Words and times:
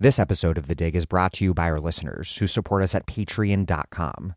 This 0.00 0.20
episode 0.20 0.58
of 0.58 0.68
The 0.68 0.76
Dig 0.76 0.94
is 0.94 1.06
brought 1.06 1.32
to 1.34 1.44
you 1.44 1.52
by 1.52 1.68
our 1.68 1.78
listeners 1.78 2.36
who 2.36 2.46
support 2.46 2.84
us 2.84 2.94
at 2.94 3.04
patreon.com 3.04 4.34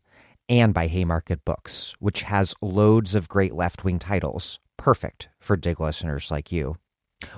and 0.48 0.74
by 0.74 0.88
Haymarket 0.88 1.44
Books, 1.44 1.94
which 2.00 2.22
has 2.22 2.56
loads 2.60 3.14
of 3.14 3.28
great 3.28 3.52
left 3.52 3.84
wing 3.84 4.00
titles, 4.00 4.58
perfect 4.76 5.28
for 5.38 5.56
Dig 5.56 5.78
listeners 5.78 6.32
like 6.32 6.50
you. 6.50 6.78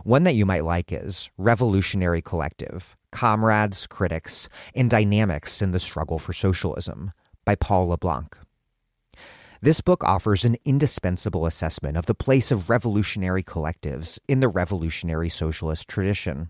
One 0.04 0.22
that 0.22 0.36
you 0.36 0.46
might 0.46 0.64
like 0.64 0.90
is 0.90 1.30
Revolutionary 1.36 2.22
Collective 2.22 2.96
Comrades, 3.12 3.86
Critics, 3.86 4.48
and 4.74 4.88
Dynamics 4.88 5.60
in 5.60 5.72
the 5.72 5.78
Struggle 5.78 6.18
for 6.18 6.32
Socialism 6.32 7.12
by 7.44 7.56
Paul 7.56 7.88
LeBlanc. 7.88 8.38
This 9.60 9.82
book 9.82 10.02
offers 10.02 10.46
an 10.46 10.56
indispensable 10.64 11.44
assessment 11.44 11.98
of 11.98 12.06
the 12.06 12.14
place 12.14 12.50
of 12.50 12.70
revolutionary 12.70 13.42
collectives 13.42 14.18
in 14.26 14.40
the 14.40 14.48
revolutionary 14.48 15.28
socialist 15.28 15.88
tradition 15.88 16.48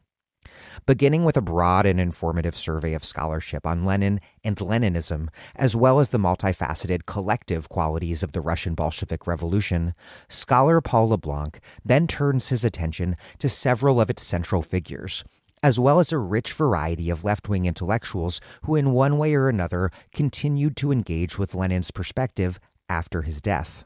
beginning 0.86 1.24
with 1.24 1.36
a 1.36 1.42
broad 1.42 1.86
and 1.86 2.00
informative 2.00 2.54
survey 2.54 2.94
of 2.94 3.04
scholarship 3.04 3.66
on 3.66 3.84
Lenin 3.84 4.20
and 4.42 4.56
Leninism, 4.56 5.28
as 5.56 5.74
well 5.74 6.00
as 6.00 6.10
the 6.10 6.18
multifaceted 6.18 7.06
collective 7.06 7.68
qualities 7.68 8.22
of 8.22 8.32
the 8.32 8.40
Russian 8.40 8.74
Bolshevik 8.74 9.26
Revolution, 9.26 9.94
scholar 10.28 10.80
Paul 10.80 11.08
LeBlanc 11.08 11.60
then 11.84 12.06
turns 12.06 12.48
his 12.48 12.64
attention 12.64 13.16
to 13.38 13.48
several 13.48 14.00
of 14.00 14.10
its 14.10 14.24
central 14.24 14.62
figures, 14.62 15.24
as 15.62 15.80
well 15.80 15.98
as 15.98 16.12
a 16.12 16.18
rich 16.18 16.52
variety 16.52 17.08
of 17.08 17.24
left 17.24 17.48
wing 17.48 17.64
intellectuals 17.64 18.40
who, 18.64 18.76
in 18.76 18.92
one 18.92 19.16
way 19.18 19.34
or 19.34 19.48
another, 19.48 19.90
continued 20.12 20.76
to 20.76 20.92
engage 20.92 21.38
with 21.38 21.54
Lenin's 21.54 21.90
perspective 21.90 22.60
after 22.88 23.22
his 23.22 23.40
death. 23.40 23.84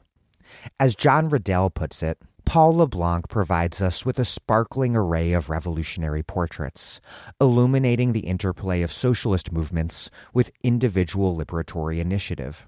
As 0.79 0.95
John 0.95 1.29
Riddell 1.29 1.69
puts 1.69 2.03
it, 2.03 2.17
Paul 2.49 2.77
LeBlanc 2.77 3.29
provides 3.29 3.79
us 3.79 4.07
with 4.07 4.17
a 4.17 4.25
sparkling 4.25 4.95
array 4.95 5.33
of 5.33 5.51
revolutionary 5.51 6.23
portraits, 6.23 6.99
illuminating 7.39 8.11
the 8.11 8.21
interplay 8.21 8.81
of 8.81 8.91
socialist 8.91 9.51
movements 9.51 10.09
with 10.33 10.49
individual 10.63 11.37
liberatory 11.37 11.99
initiative. 11.99 12.67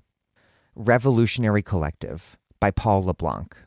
Revolutionary 0.75 1.63
Collective 1.63 2.37
by 2.59 2.69
Paul 2.69 3.05
LeBlanc. 3.05 3.57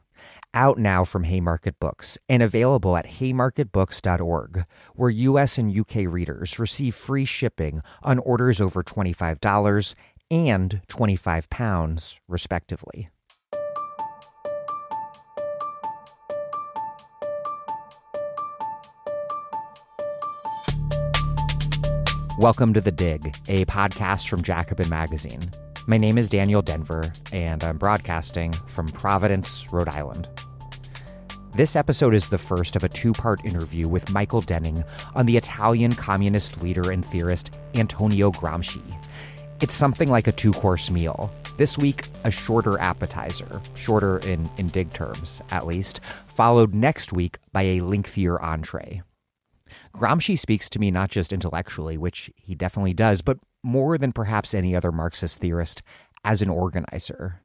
Out 0.54 0.78
now 0.78 1.02
from 1.02 1.24
Haymarket 1.24 1.80
Books 1.80 2.16
and 2.28 2.44
available 2.44 2.96
at 2.96 3.06
haymarketbooks.org, 3.18 4.66
where 4.94 5.10
US 5.10 5.58
and 5.58 5.76
UK 5.76 6.06
readers 6.06 6.60
receive 6.60 6.94
free 6.94 7.24
shipping 7.24 7.82
on 8.04 8.20
orders 8.20 8.60
over 8.60 8.84
$25 8.84 9.96
and 10.30 10.80
£25, 10.88 12.20
respectively. 12.28 13.08
Welcome 22.36 22.74
to 22.74 22.80
The 22.80 22.90
Dig, 22.90 23.26
a 23.48 23.64
podcast 23.66 24.28
from 24.28 24.42
Jacobin 24.42 24.88
Magazine. 24.88 25.40
My 25.86 25.96
name 25.96 26.18
is 26.18 26.28
Daniel 26.28 26.64
Denvir, 26.64 27.16
and 27.32 27.62
I'm 27.62 27.78
broadcasting 27.78 28.52
from 28.52 28.88
Providence, 28.88 29.72
Rhode 29.72 29.88
Island. 29.88 30.28
This 31.52 31.76
episode 31.76 32.12
is 32.12 32.28
the 32.28 32.36
first 32.36 32.74
of 32.74 32.82
a 32.82 32.88
two 32.88 33.12
part 33.12 33.44
interview 33.44 33.86
with 33.86 34.10
Michael 34.10 34.40
Denning 34.40 34.82
on 35.14 35.26
the 35.26 35.36
Italian 35.36 35.92
communist 35.92 36.60
leader 36.60 36.90
and 36.90 37.06
theorist 37.06 37.56
Antonio 37.76 38.32
Gramsci. 38.32 38.82
It's 39.60 39.74
something 39.74 40.08
like 40.08 40.26
a 40.26 40.32
two 40.32 40.50
course 40.50 40.90
meal. 40.90 41.32
This 41.56 41.78
week, 41.78 42.08
a 42.24 42.32
shorter 42.32 42.80
appetizer, 42.80 43.62
shorter 43.76 44.18
in, 44.18 44.50
in 44.58 44.66
dig 44.66 44.92
terms, 44.92 45.40
at 45.52 45.68
least, 45.68 46.00
followed 46.26 46.74
next 46.74 47.12
week 47.12 47.38
by 47.52 47.62
a 47.62 47.80
lengthier 47.80 48.42
entree. 48.42 49.04
Gramsci 49.94 50.36
speaks 50.36 50.68
to 50.70 50.78
me 50.78 50.90
not 50.90 51.10
just 51.10 51.32
intellectually, 51.32 51.96
which 51.96 52.30
he 52.36 52.54
definitely 52.54 52.94
does, 52.94 53.22
but 53.22 53.38
more 53.62 53.96
than 53.96 54.12
perhaps 54.12 54.52
any 54.52 54.74
other 54.74 54.90
Marxist 54.90 55.40
theorist 55.40 55.82
as 56.24 56.42
an 56.42 56.50
organizer. 56.50 57.40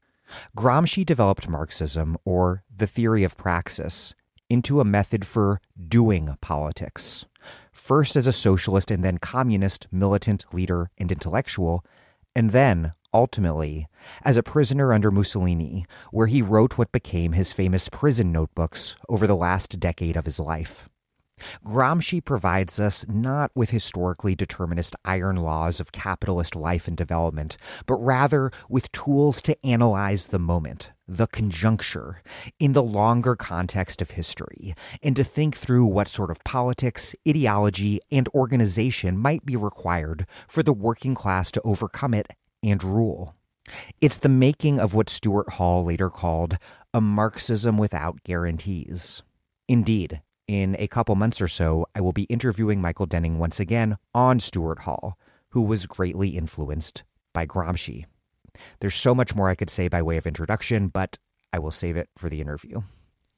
Gramsci 0.57 1.05
developed 1.05 1.47
Marxism, 1.47 2.17
or 2.25 2.63
the 2.75 2.87
theory 2.87 3.23
of 3.23 3.37
praxis, 3.37 4.13
into 4.49 4.81
a 4.81 4.85
method 4.85 5.25
for 5.25 5.61
doing 5.87 6.35
politics. 6.41 7.25
First 7.71 8.15
as 8.15 8.27
a 8.27 8.33
socialist 8.33 8.89
and 8.89 9.03
then 9.03 9.19
communist 9.19 9.87
militant 9.91 10.45
leader 10.51 10.89
and 10.97 11.11
intellectual, 11.11 11.85
and 12.35 12.49
then, 12.49 12.93
ultimately, 13.13 13.87
as 14.23 14.37
a 14.37 14.43
prisoner 14.43 14.91
under 14.91 15.11
Mussolini, 15.11 15.85
where 16.11 16.27
he 16.27 16.41
wrote 16.41 16.77
what 16.77 16.91
became 16.91 17.33
his 17.33 17.53
famous 17.53 17.89
prison 17.89 18.31
notebooks 18.31 18.95
over 19.07 19.27
the 19.27 19.35
last 19.35 19.79
decade 19.79 20.15
of 20.17 20.25
his 20.25 20.39
life. 20.39 20.89
Gramsci 21.65 22.23
provides 22.23 22.79
us 22.79 23.05
not 23.07 23.51
with 23.55 23.69
historically 23.69 24.35
determinist 24.35 24.95
iron 25.05 25.37
laws 25.37 25.79
of 25.79 25.91
capitalist 25.91 26.55
life 26.55 26.87
and 26.87 26.95
development, 26.95 27.57
but 27.85 27.95
rather 27.95 28.51
with 28.67 28.91
tools 28.91 29.41
to 29.43 29.65
analyze 29.65 30.27
the 30.27 30.39
moment, 30.39 30.91
the 31.07 31.27
conjuncture, 31.27 32.21
in 32.59 32.73
the 32.73 32.83
longer 32.83 33.35
context 33.35 34.01
of 34.01 34.11
history, 34.11 34.73
and 35.01 35.15
to 35.15 35.23
think 35.23 35.55
through 35.55 35.85
what 35.85 36.07
sort 36.07 36.31
of 36.31 36.43
politics, 36.43 37.15
ideology, 37.27 37.99
and 38.11 38.27
organization 38.29 39.17
might 39.17 39.45
be 39.45 39.55
required 39.55 40.25
for 40.47 40.63
the 40.63 40.73
working 40.73 41.15
class 41.15 41.51
to 41.51 41.61
overcome 41.61 42.13
it 42.13 42.27
and 42.63 42.83
rule. 42.83 43.35
It's 44.01 44.17
the 44.17 44.29
making 44.29 44.79
of 44.79 44.93
what 44.93 45.09
Stuart 45.09 45.53
Hall 45.53 45.83
later 45.83 46.09
called 46.09 46.57
a 46.93 47.01
Marxism 47.01 47.77
without 47.77 48.23
guarantees. 48.23 49.21
Indeed, 49.67 50.21
in 50.49 50.75
a 50.79 50.87
couple 50.87 51.15
months 51.15 51.41
or 51.41 51.47
so, 51.47 51.85
I 51.93 52.01
will 52.01 52.11
be 52.11 52.23
interviewing 52.23 52.81
Michael 52.81 53.05
Denning 53.05 53.37
once 53.37 53.59
again 53.59 53.97
on 54.15 54.39
Stuart 54.39 54.79
Hall, 54.79 55.15
who 55.49 55.61
was 55.61 55.85
greatly 55.85 56.29
influenced 56.29 57.03
by 57.35 57.45
Gramsci. 57.45 58.05
There's 58.79 58.95
so 58.95 59.13
much 59.13 59.35
more 59.35 59.47
I 59.47 59.53
could 59.53 59.69
say 59.69 59.87
by 59.89 60.01
way 60.01 60.17
of 60.17 60.25
introduction, 60.25 60.87
but 60.87 61.19
I 61.53 61.59
will 61.59 61.69
save 61.69 61.95
it 61.97 62.09
for 62.17 62.29
the 62.29 62.41
interview. 62.41 62.81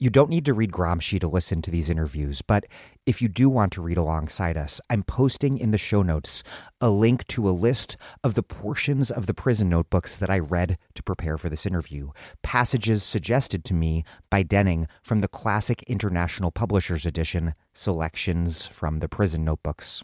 You 0.01 0.09
don't 0.09 0.31
need 0.31 0.45
to 0.45 0.55
read 0.55 0.71
Gramsci 0.71 1.19
to 1.19 1.27
listen 1.27 1.61
to 1.61 1.69
these 1.69 1.87
interviews, 1.87 2.41
but 2.41 2.65
if 3.05 3.21
you 3.21 3.27
do 3.27 3.51
want 3.51 3.71
to 3.73 3.83
read 3.83 3.97
alongside 3.97 4.57
us, 4.57 4.81
I'm 4.89 5.03
posting 5.03 5.59
in 5.59 5.69
the 5.69 5.77
show 5.77 6.01
notes 6.01 6.43
a 6.81 6.89
link 6.89 7.27
to 7.27 7.47
a 7.47 7.51
list 7.51 7.97
of 8.23 8.33
the 8.33 8.41
portions 8.41 9.11
of 9.11 9.27
the 9.27 9.35
prison 9.35 9.69
notebooks 9.69 10.17
that 10.17 10.31
I 10.31 10.39
read 10.39 10.79
to 10.95 11.03
prepare 11.03 11.37
for 11.37 11.49
this 11.49 11.67
interview, 11.67 12.09
passages 12.41 13.03
suggested 13.03 13.63
to 13.65 13.75
me 13.75 14.03
by 14.31 14.41
Denning 14.41 14.87
from 15.03 15.21
the 15.21 15.27
Classic 15.27 15.83
International 15.83 16.49
Publishers 16.49 17.05
Edition, 17.05 17.53
selections 17.75 18.65
from 18.65 19.01
the 19.01 19.07
prison 19.07 19.45
notebooks. 19.45 20.03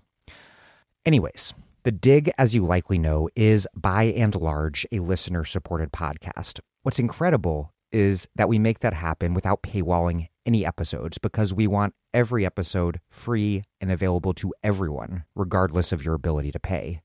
Anyways, 1.08 1.56
the 1.86 1.92
Dig, 1.92 2.30
as 2.38 2.54
you 2.54 2.64
likely 2.64 3.00
know, 3.00 3.30
is 3.36 3.68
by 3.76 4.04
and 4.04 4.36
large 4.36 4.86
a 4.92 5.00
listener 5.00 5.44
supported 5.44 5.92
podcast. 5.92 6.60
What's 6.84 7.00
incredible 7.00 7.74
is 7.92 8.28
that 8.36 8.50
we 8.50 8.60
make 8.60 8.80
that 8.80 8.94
happen 8.94 9.34
without 9.34 9.64
paywalling 9.64 10.28
any 10.46 10.66
episodes 10.66 11.18
because 11.18 11.54
we 11.54 11.68
want 11.68 11.94
every 12.14 12.46
episode 12.46 13.00
free 13.10 13.64
and 13.82 13.92
available 13.92 14.34
to 14.34 14.54
everyone, 14.64 15.24
regardless 15.36 15.92
of 15.92 16.04
your 16.04 16.14
ability 16.14 16.52
to 16.52 16.60
pay. 16.60 17.02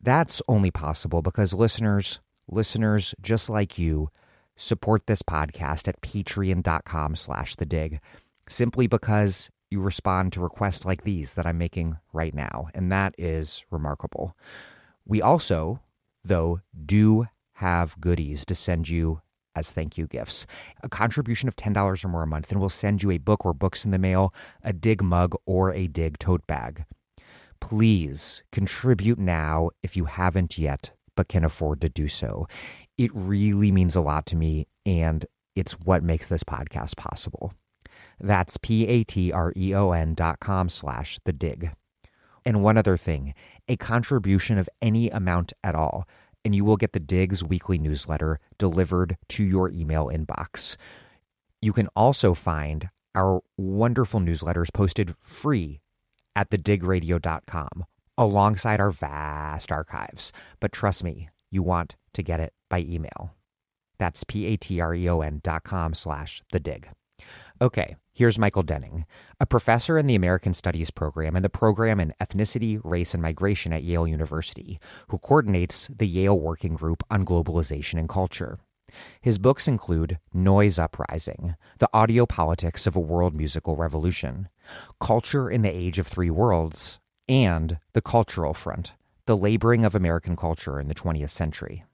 That's 0.00 0.42
only 0.46 0.70
possible 0.70 1.22
because 1.22 1.54
listeners, 1.54 2.20
listeners 2.48 3.14
just 3.20 3.48
like 3.50 3.78
you, 3.78 4.08
support 4.56 5.06
this 5.06 5.22
podcast 5.22 5.88
at 5.88 6.00
patreon.com 6.00 7.16
slash 7.16 7.56
the 7.56 7.66
dig 7.66 8.00
simply 8.48 8.86
because 8.86 9.50
you 9.70 9.80
respond 9.80 10.32
to 10.32 10.40
requests 10.40 10.84
like 10.84 11.02
these 11.02 11.34
that 11.34 11.46
I'm 11.46 11.58
making 11.58 11.98
right 12.12 12.34
now. 12.34 12.68
And 12.74 12.90
that 12.92 13.14
is 13.18 13.64
remarkable. 13.70 14.36
We 15.04 15.20
also, 15.20 15.80
though, 16.24 16.60
do 16.84 17.26
have 17.54 18.00
goodies 18.00 18.44
to 18.46 18.54
send 18.54 18.88
you 18.88 19.20
as 19.56 19.72
thank 19.72 19.98
you 19.98 20.06
gifts. 20.06 20.46
A 20.82 20.88
contribution 20.88 21.48
of 21.48 21.56
$10 21.56 22.04
or 22.04 22.08
more 22.08 22.22
a 22.22 22.26
month, 22.26 22.50
and 22.50 22.60
we'll 22.60 22.68
send 22.68 23.02
you 23.02 23.10
a 23.10 23.18
book 23.18 23.44
or 23.44 23.54
books 23.54 23.84
in 23.84 23.90
the 23.90 23.98
mail, 23.98 24.32
a 24.62 24.72
dig 24.72 25.02
mug, 25.02 25.34
or 25.46 25.72
a 25.72 25.86
dig 25.86 26.18
tote 26.18 26.46
bag. 26.46 26.84
Please 27.60 28.42
contribute 28.52 29.18
now 29.18 29.70
if 29.82 29.96
you 29.96 30.04
haven't 30.04 30.58
yet, 30.58 30.92
but 31.16 31.28
can 31.28 31.44
afford 31.44 31.80
to 31.80 31.88
do 31.88 32.06
so. 32.06 32.46
It 32.98 33.10
really 33.14 33.72
means 33.72 33.96
a 33.96 34.00
lot 34.00 34.26
to 34.26 34.36
me, 34.36 34.66
and 34.84 35.24
it's 35.54 35.72
what 35.72 36.02
makes 36.02 36.28
this 36.28 36.44
podcast 36.44 36.96
possible. 36.96 37.54
That's 38.20 38.58
P-A-T-R-E-O-N 38.58 40.14
dot 40.14 40.38
com 40.38 40.68
slash 40.68 41.18
the 41.24 41.32
dig. 41.32 41.70
And 42.44 42.62
one 42.62 42.76
other 42.76 42.96
thing, 42.96 43.34
a 43.66 43.76
contribution 43.76 44.58
of 44.58 44.68
any 44.80 45.08
amount 45.10 45.52
at 45.64 45.74
all– 45.74 46.06
and 46.46 46.54
you 46.54 46.64
will 46.64 46.76
get 46.76 46.92
the 46.92 47.00
Digs 47.00 47.42
weekly 47.42 47.76
newsletter 47.76 48.38
delivered 48.56 49.16
to 49.30 49.42
your 49.42 49.68
email 49.68 50.06
inbox. 50.06 50.76
You 51.60 51.72
can 51.72 51.88
also 51.96 52.34
find 52.34 52.88
our 53.16 53.40
wonderful 53.56 54.20
newsletters 54.20 54.72
posted 54.72 55.16
free 55.20 55.80
at 56.36 56.50
thedigradio.com 56.50 57.84
alongside 58.16 58.78
our 58.78 58.92
vast 58.92 59.72
archives. 59.72 60.30
But 60.60 60.70
trust 60.70 61.02
me, 61.02 61.30
you 61.50 61.64
want 61.64 61.96
to 62.12 62.22
get 62.22 62.38
it 62.38 62.52
by 62.70 62.78
email. 62.78 63.34
That's 63.98 64.22
P-A-T-R-E-O-N 64.22 65.40
dot 65.42 65.64
com 65.64 65.94
slash 65.94 66.42
the 66.52 66.60
dig. 66.60 66.90
Okay, 67.60 67.96
Here's 68.16 68.38
Michael 68.38 68.62
Denning, 68.62 69.04
a 69.40 69.44
professor 69.44 69.98
in 69.98 70.06
the 70.06 70.14
American 70.14 70.54
Studies 70.54 70.90
program 70.90 71.36
and 71.36 71.44
the 71.44 71.50
program 71.50 72.00
in 72.00 72.14
Ethnicity, 72.18 72.80
Race, 72.82 73.12
and 73.12 73.22
Migration 73.22 73.74
at 73.74 73.82
Yale 73.82 74.08
University, 74.08 74.80
who 75.08 75.18
coordinates 75.18 75.88
the 75.88 76.06
Yale 76.06 76.40
Working 76.40 76.72
Group 76.72 77.02
on 77.10 77.24
Globalization 77.26 77.98
and 77.98 78.08
Culture. 78.08 78.58
His 79.20 79.36
books 79.36 79.68
include 79.68 80.18
Noise 80.32 80.78
Uprising, 80.78 81.56
The 81.76 81.90
Audio 81.92 82.24
Politics 82.24 82.86
of 82.86 82.96
a 82.96 83.00
World 83.00 83.34
Musical 83.34 83.76
Revolution, 83.76 84.48
Culture 84.98 85.50
in 85.50 85.60
the 85.60 85.68
Age 85.68 85.98
of 85.98 86.06
Three 86.06 86.30
Worlds, 86.30 86.98
and 87.28 87.80
The 87.92 88.00
Cultural 88.00 88.54
Front, 88.54 88.94
The 89.26 89.36
Laboring 89.36 89.84
of 89.84 89.94
American 89.94 90.36
Culture 90.36 90.80
in 90.80 90.88
the 90.88 90.94
20th 90.94 91.28
Century. 91.28 91.84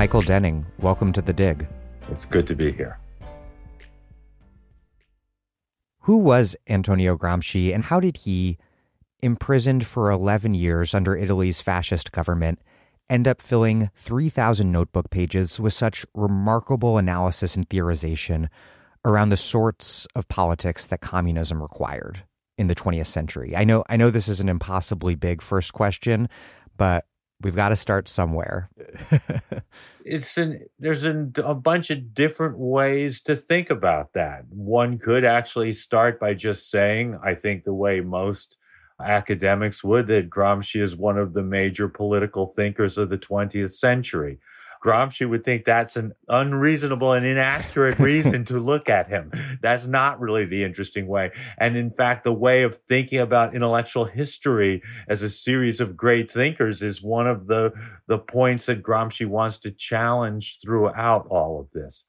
Michael 0.00 0.22
Denning, 0.22 0.64
welcome 0.78 1.12
to 1.12 1.20
The 1.20 1.34
Dig. 1.34 1.68
It's 2.10 2.24
good 2.24 2.46
to 2.46 2.54
be 2.54 2.72
here. 2.72 2.98
Who 6.04 6.16
was 6.16 6.56
Antonio 6.66 7.18
Gramsci 7.18 7.74
and 7.74 7.84
how 7.84 8.00
did 8.00 8.16
he, 8.16 8.56
imprisoned 9.22 9.86
for 9.86 10.10
11 10.10 10.54
years 10.54 10.94
under 10.94 11.14
Italy's 11.14 11.60
fascist 11.60 12.12
government, 12.12 12.62
end 13.10 13.28
up 13.28 13.42
filling 13.42 13.90
3,000 13.94 14.72
notebook 14.72 15.10
pages 15.10 15.60
with 15.60 15.74
such 15.74 16.06
remarkable 16.14 16.96
analysis 16.96 17.54
and 17.54 17.68
theorization 17.68 18.48
around 19.04 19.28
the 19.28 19.36
sorts 19.36 20.06
of 20.14 20.26
politics 20.28 20.86
that 20.86 21.02
communism 21.02 21.60
required 21.60 22.22
in 22.56 22.68
the 22.68 22.74
20th 22.74 23.04
century? 23.04 23.54
I 23.54 23.64
know 23.64 23.84
I 23.86 23.98
know 23.98 24.08
this 24.08 24.28
is 24.28 24.40
an 24.40 24.48
impossibly 24.48 25.14
big 25.14 25.42
first 25.42 25.74
question, 25.74 26.30
but 26.78 27.04
we've 27.40 27.56
got 27.56 27.70
to 27.70 27.76
start 27.76 28.08
somewhere. 28.08 28.70
it's 30.04 30.36
an 30.36 30.64
there's 30.78 31.04
an, 31.04 31.32
a 31.42 31.54
bunch 31.54 31.90
of 31.90 32.14
different 32.14 32.58
ways 32.58 33.20
to 33.22 33.36
think 33.36 33.70
about 33.70 34.12
that. 34.14 34.44
One 34.48 34.98
could 34.98 35.24
actually 35.24 35.72
start 35.72 36.20
by 36.20 36.34
just 36.34 36.70
saying, 36.70 37.18
I 37.22 37.34
think 37.34 37.64
the 37.64 37.74
way 37.74 38.00
most 38.00 38.56
academics 39.02 39.82
would, 39.82 40.06
that 40.08 40.30
Gramsci 40.30 40.80
is 40.80 40.96
one 40.96 41.18
of 41.18 41.32
the 41.32 41.42
major 41.42 41.88
political 41.88 42.46
thinkers 42.46 42.98
of 42.98 43.08
the 43.08 43.18
20th 43.18 43.72
century. 43.72 44.38
Gramsci 44.82 45.28
would 45.28 45.44
think 45.44 45.64
that's 45.64 45.96
an 45.96 46.12
unreasonable 46.28 47.12
and 47.12 47.26
inaccurate 47.26 47.98
reason 47.98 48.44
to 48.46 48.58
look 48.58 48.88
at 48.88 49.08
him. 49.08 49.30
That's 49.60 49.86
not 49.86 50.20
really 50.20 50.46
the 50.46 50.64
interesting 50.64 51.06
way. 51.06 51.32
And 51.58 51.76
in 51.76 51.90
fact, 51.90 52.24
the 52.24 52.32
way 52.32 52.62
of 52.62 52.76
thinking 52.88 53.20
about 53.20 53.54
intellectual 53.54 54.06
history 54.06 54.82
as 55.08 55.22
a 55.22 55.30
series 55.30 55.80
of 55.80 55.96
great 55.96 56.30
thinkers 56.30 56.82
is 56.82 57.02
one 57.02 57.26
of 57.26 57.46
the, 57.46 57.72
the 58.06 58.18
points 58.18 58.66
that 58.66 58.82
Gramsci 58.82 59.26
wants 59.26 59.58
to 59.58 59.70
challenge 59.70 60.58
throughout 60.62 61.26
all 61.28 61.60
of 61.60 61.70
this 61.72 62.06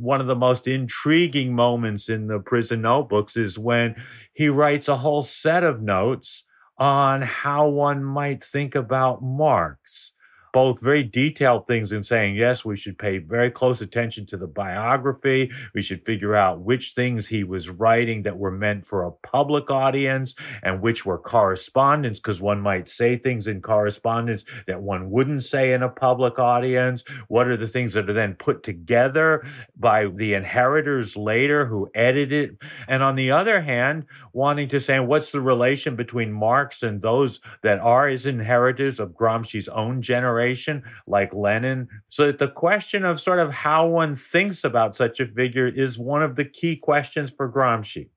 one 0.00 0.20
of 0.20 0.28
the 0.28 0.36
most 0.36 0.68
intriguing 0.68 1.52
moments 1.52 2.08
in 2.08 2.28
the 2.28 2.38
prison 2.38 2.82
notebooks 2.82 3.36
is 3.36 3.58
when 3.58 3.96
he 4.32 4.48
writes 4.48 4.86
a 4.86 4.96
whole 4.96 5.22
set 5.22 5.64
of 5.64 5.82
notes 5.82 6.44
on 6.78 7.20
how 7.20 7.68
one 7.68 8.04
might 8.04 8.42
think 8.42 8.76
about 8.76 9.22
Marx 9.22 10.14
both 10.58 10.80
very 10.80 11.04
detailed 11.04 11.68
things 11.68 11.92
in 11.92 12.02
saying, 12.02 12.34
yes, 12.34 12.64
we 12.64 12.76
should 12.76 12.98
pay 12.98 13.18
very 13.18 13.48
close 13.48 13.80
attention 13.80 14.26
to 14.26 14.36
the 14.36 14.48
biography. 14.48 15.52
We 15.72 15.82
should 15.82 16.04
figure 16.04 16.34
out 16.34 16.62
which 16.62 16.94
things 16.94 17.28
he 17.28 17.44
was 17.44 17.68
writing 17.68 18.24
that 18.24 18.38
were 18.38 18.50
meant 18.50 18.84
for 18.84 19.04
a 19.04 19.12
public 19.12 19.70
audience 19.70 20.34
and 20.64 20.82
which 20.82 21.06
were 21.06 21.16
correspondence, 21.16 22.18
because 22.18 22.40
one 22.40 22.60
might 22.60 22.88
say 22.88 23.16
things 23.16 23.46
in 23.46 23.62
correspondence 23.62 24.44
that 24.66 24.82
one 24.82 25.10
wouldn't 25.12 25.44
say 25.44 25.72
in 25.72 25.84
a 25.84 25.88
public 25.88 26.40
audience. 26.40 27.04
What 27.28 27.46
are 27.46 27.56
the 27.56 27.68
things 27.68 27.92
that 27.92 28.10
are 28.10 28.12
then 28.12 28.34
put 28.34 28.64
together 28.64 29.46
by 29.76 30.06
the 30.06 30.34
inheritors 30.34 31.16
later 31.16 31.66
who 31.66 31.88
edit 31.94 32.32
it? 32.32 32.58
And 32.88 33.04
on 33.04 33.14
the 33.14 33.30
other 33.30 33.60
hand, 33.60 34.06
wanting 34.32 34.66
to 34.70 34.80
say, 34.80 34.98
what's 34.98 35.30
the 35.30 35.40
relation 35.40 35.94
between 35.94 36.32
Marx 36.32 36.82
and 36.82 37.00
those 37.00 37.38
that 37.62 37.78
are 37.78 38.08
his 38.08 38.26
inheritors 38.26 38.98
of 38.98 39.12
Gramsci's 39.12 39.68
own 39.68 40.02
generation? 40.02 40.47
Generation 40.48 40.82
like 41.06 41.32
Lenin. 41.34 41.88
So 42.08 42.32
the 42.32 42.48
question 42.48 43.04
of 43.04 43.20
sort 43.20 43.38
of 43.38 43.52
how 43.52 43.86
one 43.88 44.16
thinks 44.16 44.64
about 44.64 44.96
such 44.96 45.20
a 45.20 45.26
figure 45.26 45.68
is 45.68 45.98
one 45.98 46.22
of 46.22 46.36
the 46.36 46.44
key 46.44 46.76
questions 46.76 47.30
for 47.30 47.50
Gramsci. 47.50 48.08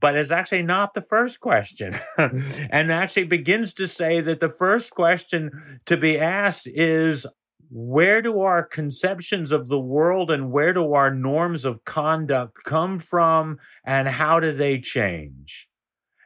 But 0.00 0.16
it's 0.16 0.30
actually 0.30 0.62
not 0.62 0.94
the 0.94 1.02
first 1.02 1.40
question. 1.40 1.94
and 2.18 2.90
actually 2.90 3.24
begins 3.24 3.74
to 3.74 3.86
say 3.86 4.20
that 4.22 4.40
the 4.40 4.48
first 4.48 4.92
question 4.92 5.50
to 5.86 5.96
be 5.96 6.18
asked 6.18 6.66
is 6.66 7.26
where 7.70 8.20
do 8.22 8.40
our 8.40 8.64
conceptions 8.64 9.52
of 9.52 9.68
the 9.68 9.78
world 9.78 10.30
and 10.30 10.50
where 10.50 10.72
do 10.72 10.94
our 10.94 11.14
norms 11.14 11.64
of 11.64 11.84
conduct 11.84 12.56
come 12.64 12.98
from 12.98 13.58
and 13.84 14.08
how 14.08 14.40
do 14.40 14.52
they 14.52 14.80
change? 14.80 15.69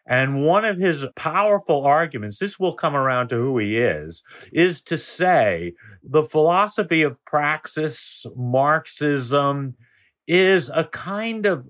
And 0.06 0.44
one 0.44 0.64
of 0.64 0.78
his 0.78 1.06
powerful 1.16 1.84
arguments, 1.84 2.38
this 2.38 2.58
will 2.58 2.74
come 2.74 2.94
around 2.94 3.28
to 3.28 3.36
who 3.36 3.58
he 3.58 3.78
is, 3.78 4.22
is 4.52 4.82
to 4.82 4.98
say 4.98 5.72
the 6.02 6.24
philosophy 6.24 7.02
of 7.02 7.22
praxis, 7.24 8.26
Marxism, 8.36 9.76
is 10.26 10.70
a 10.74 10.84
kind 10.84 11.46
of 11.46 11.68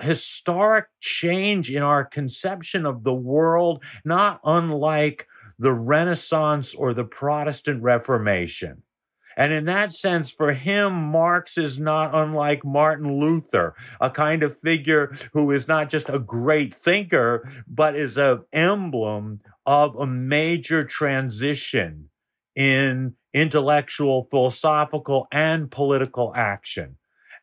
historic 0.00 0.86
change 1.00 1.70
in 1.70 1.82
our 1.82 2.04
conception 2.04 2.86
of 2.86 3.02
the 3.02 3.14
world, 3.14 3.82
not 4.04 4.40
unlike 4.44 5.26
the 5.58 5.72
Renaissance 5.72 6.74
or 6.74 6.92
the 6.92 7.04
Protestant 7.04 7.82
Reformation. 7.82 8.82
And 9.36 9.52
in 9.52 9.66
that 9.66 9.92
sense, 9.92 10.30
for 10.30 10.54
him, 10.54 10.94
Marx 10.94 11.58
is 11.58 11.78
not 11.78 12.14
unlike 12.14 12.64
Martin 12.64 13.20
Luther, 13.20 13.74
a 14.00 14.08
kind 14.10 14.42
of 14.42 14.58
figure 14.58 15.14
who 15.34 15.50
is 15.50 15.68
not 15.68 15.90
just 15.90 16.08
a 16.08 16.18
great 16.18 16.74
thinker, 16.74 17.46
but 17.66 17.94
is 17.94 18.16
an 18.16 18.44
emblem 18.52 19.40
of 19.66 19.94
a 19.96 20.06
major 20.06 20.84
transition 20.84 22.08
in 22.54 23.14
intellectual, 23.34 24.26
philosophical, 24.30 25.28
and 25.30 25.70
political 25.70 26.32
action. 26.34 26.96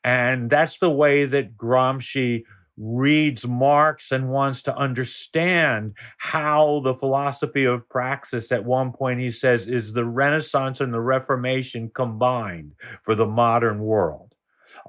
And 0.04 0.50
that's 0.50 0.80
the 0.80 0.90
way 0.90 1.26
that 1.26 1.56
Gramsci 1.56 2.44
reads 2.78 3.48
Marx 3.48 4.12
and 4.12 4.30
wants 4.30 4.62
to 4.64 4.76
understand 4.76 5.94
how 6.18 6.82
the 6.84 6.96
philosophy 6.96 7.66
of 7.66 7.88
praxis, 7.90 8.52
at 8.52 8.66
one 8.66 8.92
point 8.92 9.20
he 9.20 9.32
says, 9.32 9.68
is 9.68 9.94
the 9.94 10.06
Renaissance 10.06 10.82
and 10.82 10.94
the 10.94 11.00
Reformation 11.00 11.92
combined 11.94 12.74
for 13.04 13.16
the 13.16 13.28
modern 13.28 13.80
world. 13.80 14.34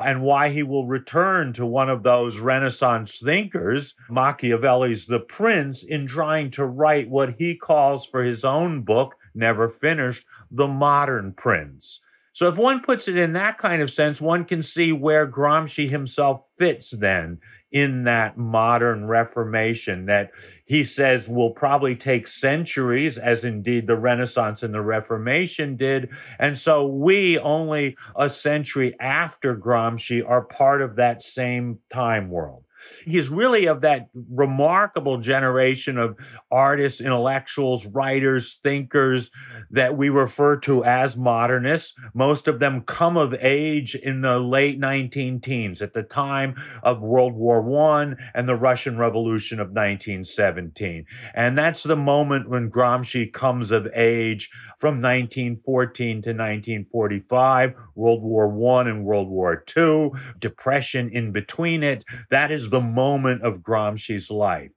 And 0.00 0.23
why 0.23 0.49
he 0.49 0.62
will 0.62 0.87
return 0.87 1.52
to 1.52 1.66
one 1.66 1.88
of 1.88 2.02
those 2.02 2.38
Renaissance 2.38 3.20
thinkers, 3.23 3.94
Machiavelli's 4.11 5.06
The 5.06 5.20
Prince, 5.20 5.85
in 5.85 6.06
trying 6.06 6.50
to 6.52 6.64
write 6.64 7.11
what 7.11 7.35
he 7.38 7.54
calls 7.54 8.04
for 8.06 8.25
his 8.25 8.44
own 8.44 8.82
book, 8.82 9.14
never 9.35 9.68
finished, 9.68 10.25
The 10.50 10.66
Modern 10.66 11.32
Prince. 11.32 12.00
So 12.32 12.49
if 12.49 12.56
one 12.56 12.80
puts 12.80 13.06
it 13.06 13.16
in 13.16 13.35
that 13.35 13.58
kind 13.58 13.80
of 13.80 13.92
sense, 13.92 14.20
one 14.20 14.44
can 14.44 14.64
see 14.64 14.90
where 14.90 15.30
Gramsci 15.30 15.88
himself 15.88 16.42
fits 16.58 16.90
then 16.90 17.38
in 17.75 18.04
that 18.04 18.38
modern 18.38 19.07
Reformation 19.09 20.07
that 20.07 20.31
he 20.64 20.85
says 20.85 21.28
will 21.28 21.50
probably 21.50 21.97
take 21.97 22.28
centuries, 22.28 23.19
as 23.19 23.45
indeed 23.45 23.88
the 23.88 23.97
Renaissance 23.97 24.62
and 24.62 24.73
the 24.73 24.81
Reformation 24.81 25.76
did. 25.76 26.09
And 26.38 26.57
so 26.57 26.87
we, 26.87 27.37
only 27.40 27.97
a 28.14 28.31
century 28.31 28.95
after 29.00 29.57
Gramsci, 29.57 30.26
are 30.26 30.43
part 30.43 30.83
of 30.83 30.95
that 30.97 31.21
same 31.21 31.81
time 31.90 32.31
world. 32.31 32.63
He's 33.04 33.28
really 33.28 33.66
of 33.66 33.80
that 33.82 34.08
remarkable 34.30 35.18
generation 35.18 35.98
of 35.98 36.18
artists, 36.50 37.00
intellectuals, 37.00 37.86
writers, 37.86 38.60
thinkers 38.62 39.30
that 39.70 39.96
we 39.96 40.08
refer 40.08 40.56
to 40.60 40.84
as 40.84 41.16
modernists. 41.16 41.94
Most 42.14 42.48
of 42.48 42.60
them 42.60 42.82
come 42.82 43.16
of 43.16 43.34
age 43.40 43.94
in 43.94 44.22
the 44.22 44.38
late 44.38 44.78
19 44.78 45.40
teens 45.40 45.82
at 45.82 45.94
the 45.94 46.02
time 46.02 46.54
of 46.82 47.00
World 47.00 47.34
War 47.34 47.62
I 47.90 48.14
and 48.34 48.48
the 48.48 48.56
Russian 48.56 48.98
Revolution 48.98 49.60
of 49.60 49.68
1917. 49.68 51.06
And 51.34 51.56
that's 51.58 51.82
the 51.82 51.96
moment 51.96 52.48
when 52.48 52.70
Gramsci 52.70 53.32
comes 53.32 53.70
of 53.70 53.86
age 53.94 54.50
from 54.78 55.00
1914 55.00 56.22
to 56.22 56.30
1945, 56.30 57.74
World 57.94 58.22
War 58.22 58.78
I 58.78 58.88
and 58.88 59.04
World 59.04 59.28
War 59.28 59.64
II, 59.76 60.10
depression 60.38 61.08
in 61.08 61.32
between 61.32 61.82
it. 61.82 62.04
That 62.30 62.50
is 62.50 62.70
the 62.75 62.81
moment 62.81 63.43
of 63.43 63.61
Gramsci's 63.61 64.31
life. 64.31 64.73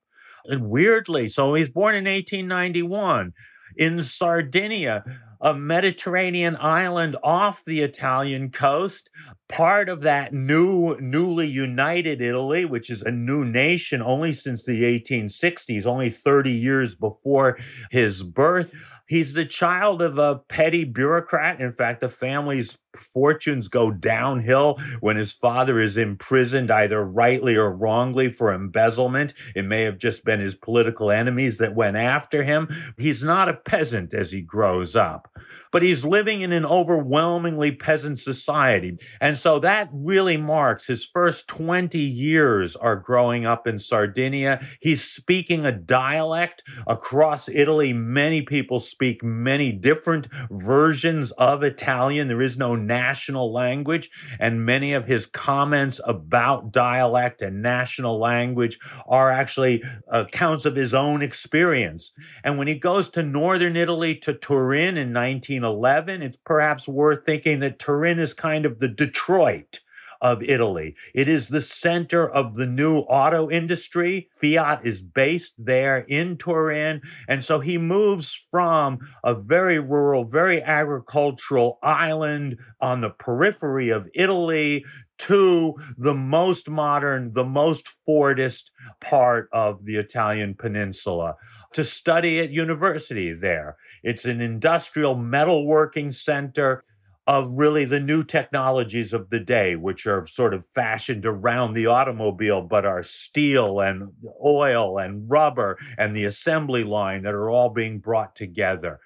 And 0.45 0.69
weirdly, 0.69 1.29
so 1.29 1.55
he's 1.55 1.67
born 1.67 1.95
in 1.95 2.05
1891 2.05 3.33
in 3.75 4.03
Sardinia. 4.03 5.03
a 5.39 5.53
Mediterranean 5.53 6.57
island 6.59 7.15
off 7.23 7.63
the 7.63 7.81
Italian 7.81 8.49
coast, 8.49 9.09
part 9.49 9.87
of 9.89 10.01
that 10.01 10.33
new, 10.33 10.95
newly 10.99 11.47
united 11.47 12.21
Italy, 12.21 12.65
which 12.65 12.89
is 12.89 13.03
a 13.03 13.11
new 13.11 13.45
nation 13.45 14.01
only 14.01 14.33
since 14.33 14.65
the 14.65 14.83
1860s, 14.83 15.85
only 15.85 16.09
30 16.09 16.51
years 16.51 16.95
before 16.95 17.57
his 17.91 18.23
birth. 18.23 18.73
He's 19.07 19.33
the 19.33 19.45
child 19.45 20.01
of 20.01 20.17
a 20.17 20.39
petty 20.49 20.83
bureaucrat. 20.83 21.61
In 21.61 21.71
fact, 21.71 22.01
the 22.01 22.09
family's 22.09 22.77
fortunes 22.97 23.67
go 23.67 23.91
downhill 23.91 24.77
when 24.99 25.17
his 25.17 25.31
father 25.31 25.79
is 25.79 25.97
imprisoned, 25.97 26.71
either 26.71 27.03
rightly 27.03 27.55
or 27.55 27.71
wrongly, 27.71 28.29
for 28.29 28.53
embezzlement. 28.53 29.33
It 29.55 29.65
may 29.65 29.83
have 29.83 29.97
just 29.97 30.25
been 30.25 30.39
his 30.39 30.55
political 30.55 31.11
enemies 31.11 31.57
that 31.57 31.75
went 31.75 31.97
after 31.97 32.43
him. 32.43 32.67
He's 32.97 33.23
not 33.23 33.49
a 33.49 33.53
peasant 33.53 34.13
as 34.13 34.31
he 34.31 34.41
grows 34.41 34.95
up, 34.95 35.29
but 35.71 35.81
he's 35.81 36.03
living 36.03 36.41
in 36.41 36.51
an 36.51 36.65
overwhelmingly 36.65 37.71
peasant 37.71 38.19
society. 38.19 38.97
And 39.21 39.37
so 39.37 39.59
that 39.59 39.89
really 39.91 40.37
marks 40.37 40.87
his 40.87 41.05
first 41.05 41.47
20 41.47 41.99
years 41.99 42.75
are 42.75 42.95
growing 42.95 43.45
up 43.45 43.67
in 43.67 43.79
Sardinia. 43.79 44.59
He's 44.79 45.03
speaking 45.03 45.65
a 45.65 45.71
dialect 45.71 46.63
across 46.87 47.49
Italy. 47.49 47.93
Many 47.93 48.41
people 48.41 48.79
speak 48.79 49.23
many 49.23 49.71
different 49.71 50.27
versions 50.49 51.31
of 51.31 51.63
Italian. 51.63 52.27
There 52.27 52.41
is 52.41 52.57
no 52.57 52.75
national 52.87 53.51
language, 53.51 54.09
and 54.39 54.65
many 54.65 54.93
of 54.93 55.07
his 55.07 55.25
comments 55.25 55.99
about 56.05 56.71
dialect 56.71 57.41
and 57.41 57.61
national 57.61 58.19
language 58.19 58.79
are 59.07 59.31
actually 59.31 59.83
uh, 60.11 60.25
accounts 60.27 60.65
of 60.65 60.75
his 60.75 60.93
own 60.93 61.21
experience. 61.21 62.13
And 62.43 62.57
when 62.57 62.67
he 62.67 62.75
goes 62.75 63.09
to 63.09 63.23
northern 63.23 63.75
Italy 63.75 64.15
to 64.15 64.33
Turin 64.33 64.97
in 64.97 65.13
1911, 65.13 66.21
it's 66.21 66.37
perhaps 66.43 66.87
worth 66.87 67.25
thinking 67.25 67.59
that 67.59 67.79
Turin 67.79 68.19
is 68.19 68.33
kind 68.33 68.65
of 68.65 68.79
the 68.79 68.87
Detroit 68.87 69.79
of 70.21 70.43
Italy. 70.43 70.95
It 71.13 71.27
is 71.27 71.47
the 71.47 71.61
center 71.61 72.27
of 72.27 72.55
the 72.55 72.65
new 72.65 72.99
auto 72.99 73.49
industry. 73.49 74.29
Fiat 74.41 74.85
is 74.85 75.03
based 75.03 75.53
there 75.57 75.99
in 76.07 76.37
Turin. 76.37 77.01
And 77.27 77.43
so 77.43 77.59
he 77.59 77.77
moves 77.77 78.33
from 78.51 78.99
a 79.23 79.33
very 79.33 79.79
rural, 79.79 80.25
very 80.25 80.61
agricultural 80.61 81.79
island 81.83 82.57
on 82.81 83.01
the 83.01 83.09
periphery 83.09 83.89
of 83.89 84.09
Italy 84.13 84.85
to 85.19 85.75
the 85.97 86.13
most 86.13 86.69
modern, 86.69 87.33
the 87.33 87.45
most 87.45 87.87
Fordist 88.07 88.69
part 89.01 89.49
of 89.51 89.85
the 89.85 89.95
Italian 89.95 90.53
peninsula 90.53 91.35
to 91.73 91.83
study 91.83 92.39
at 92.39 92.49
university 92.49 93.33
there. 93.33 93.77
It's 94.03 94.25
an 94.25 94.41
industrial 94.41 95.15
metalworking 95.15 96.13
center 96.13 96.83
of 97.27 97.51
really 97.53 97.85
the 97.85 97.99
new 97.99 98.23
technologies 98.23 99.13
of 99.13 99.29
the 99.29 99.39
day, 99.39 99.75
which 99.75 100.07
are 100.07 100.25
sort 100.27 100.53
of 100.53 100.65
fashioned 100.73 101.25
around 101.25 101.73
the 101.73 101.85
automobile, 101.85 102.61
but 102.61 102.85
are 102.85 103.03
steel 103.03 103.81
and 103.81 104.09
oil 104.43 104.97
and 104.97 105.29
rubber 105.29 105.77
and 105.97 106.15
the 106.15 106.25
assembly 106.25 106.83
line 106.83 107.23
that 107.23 107.33
are 107.33 107.49
all 107.49 107.69
being 107.69 107.99
brought 107.99 108.35
together. 108.35 108.99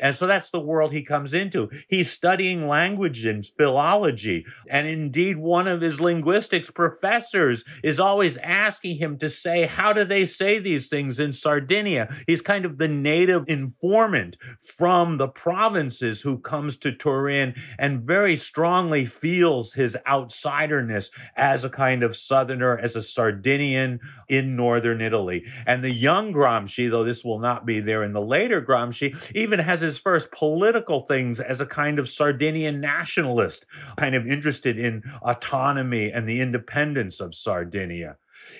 And 0.00 0.14
so 0.14 0.26
that's 0.26 0.50
the 0.50 0.60
world 0.60 0.92
he 0.92 1.02
comes 1.02 1.34
into. 1.34 1.70
He's 1.88 2.10
studying 2.10 2.68
language 2.68 3.24
and 3.24 3.44
philology. 3.44 4.46
And 4.68 4.86
indeed, 4.86 5.38
one 5.38 5.68
of 5.68 5.80
his 5.80 6.00
linguistics 6.00 6.70
professors 6.70 7.64
is 7.82 7.98
always 7.98 8.36
asking 8.38 8.98
him 8.98 9.18
to 9.18 9.30
say, 9.30 9.66
how 9.66 9.92
do 9.92 10.04
they 10.04 10.26
say 10.26 10.58
these 10.58 10.88
things 10.88 11.18
in 11.18 11.32
Sardinia? 11.32 12.08
He's 12.26 12.40
kind 12.40 12.64
of 12.64 12.78
the 12.78 12.88
native 12.88 13.48
informant 13.48 14.36
from 14.60 15.18
the 15.18 15.28
provinces 15.28 16.20
who 16.20 16.38
comes 16.38 16.76
to 16.78 16.92
Turin 16.92 17.54
and 17.78 18.02
very 18.02 18.36
strongly 18.36 19.06
feels 19.06 19.72
his 19.72 19.96
outsiderness 20.06 21.10
as 21.36 21.64
a 21.64 21.70
kind 21.70 22.02
of 22.02 22.16
southerner, 22.16 22.78
as 22.78 22.96
a 22.96 23.02
Sardinian 23.02 24.00
in 24.28 24.56
northern 24.56 25.00
Italy. 25.00 25.44
And 25.66 25.82
the 25.82 25.92
young 25.92 26.32
Gramsci, 26.32 26.90
though 26.90 27.04
this 27.04 27.24
will 27.24 27.38
not 27.38 27.66
be 27.66 27.80
there 27.80 28.02
in 28.02 28.12
the 28.12 28.20
later 28.20 28.60
Gramsci, 28.60 29.14
even 29.34 29.58
has 29.58 29.82
his 29.88 29.98
first 29.98 30.30
political 30.30 31.00
things 31.00 31.40
as 31.40 31.60
a 31.60 31.66
kind 31.66 31.98
of 31.98 32.10
Sardinian 32.10 32.78
nationalist, 32.78 33.64
kind 33.96 34.14
of 34.14 34.26
interested 34.26 34.78
in 34.78 35.02
autonomy 35.22 36.12
and 36.12 36.28
the 36.28 36.42
independence 36.42 37.20
of 37.20 37.34
Sardinia. 37.34 38.18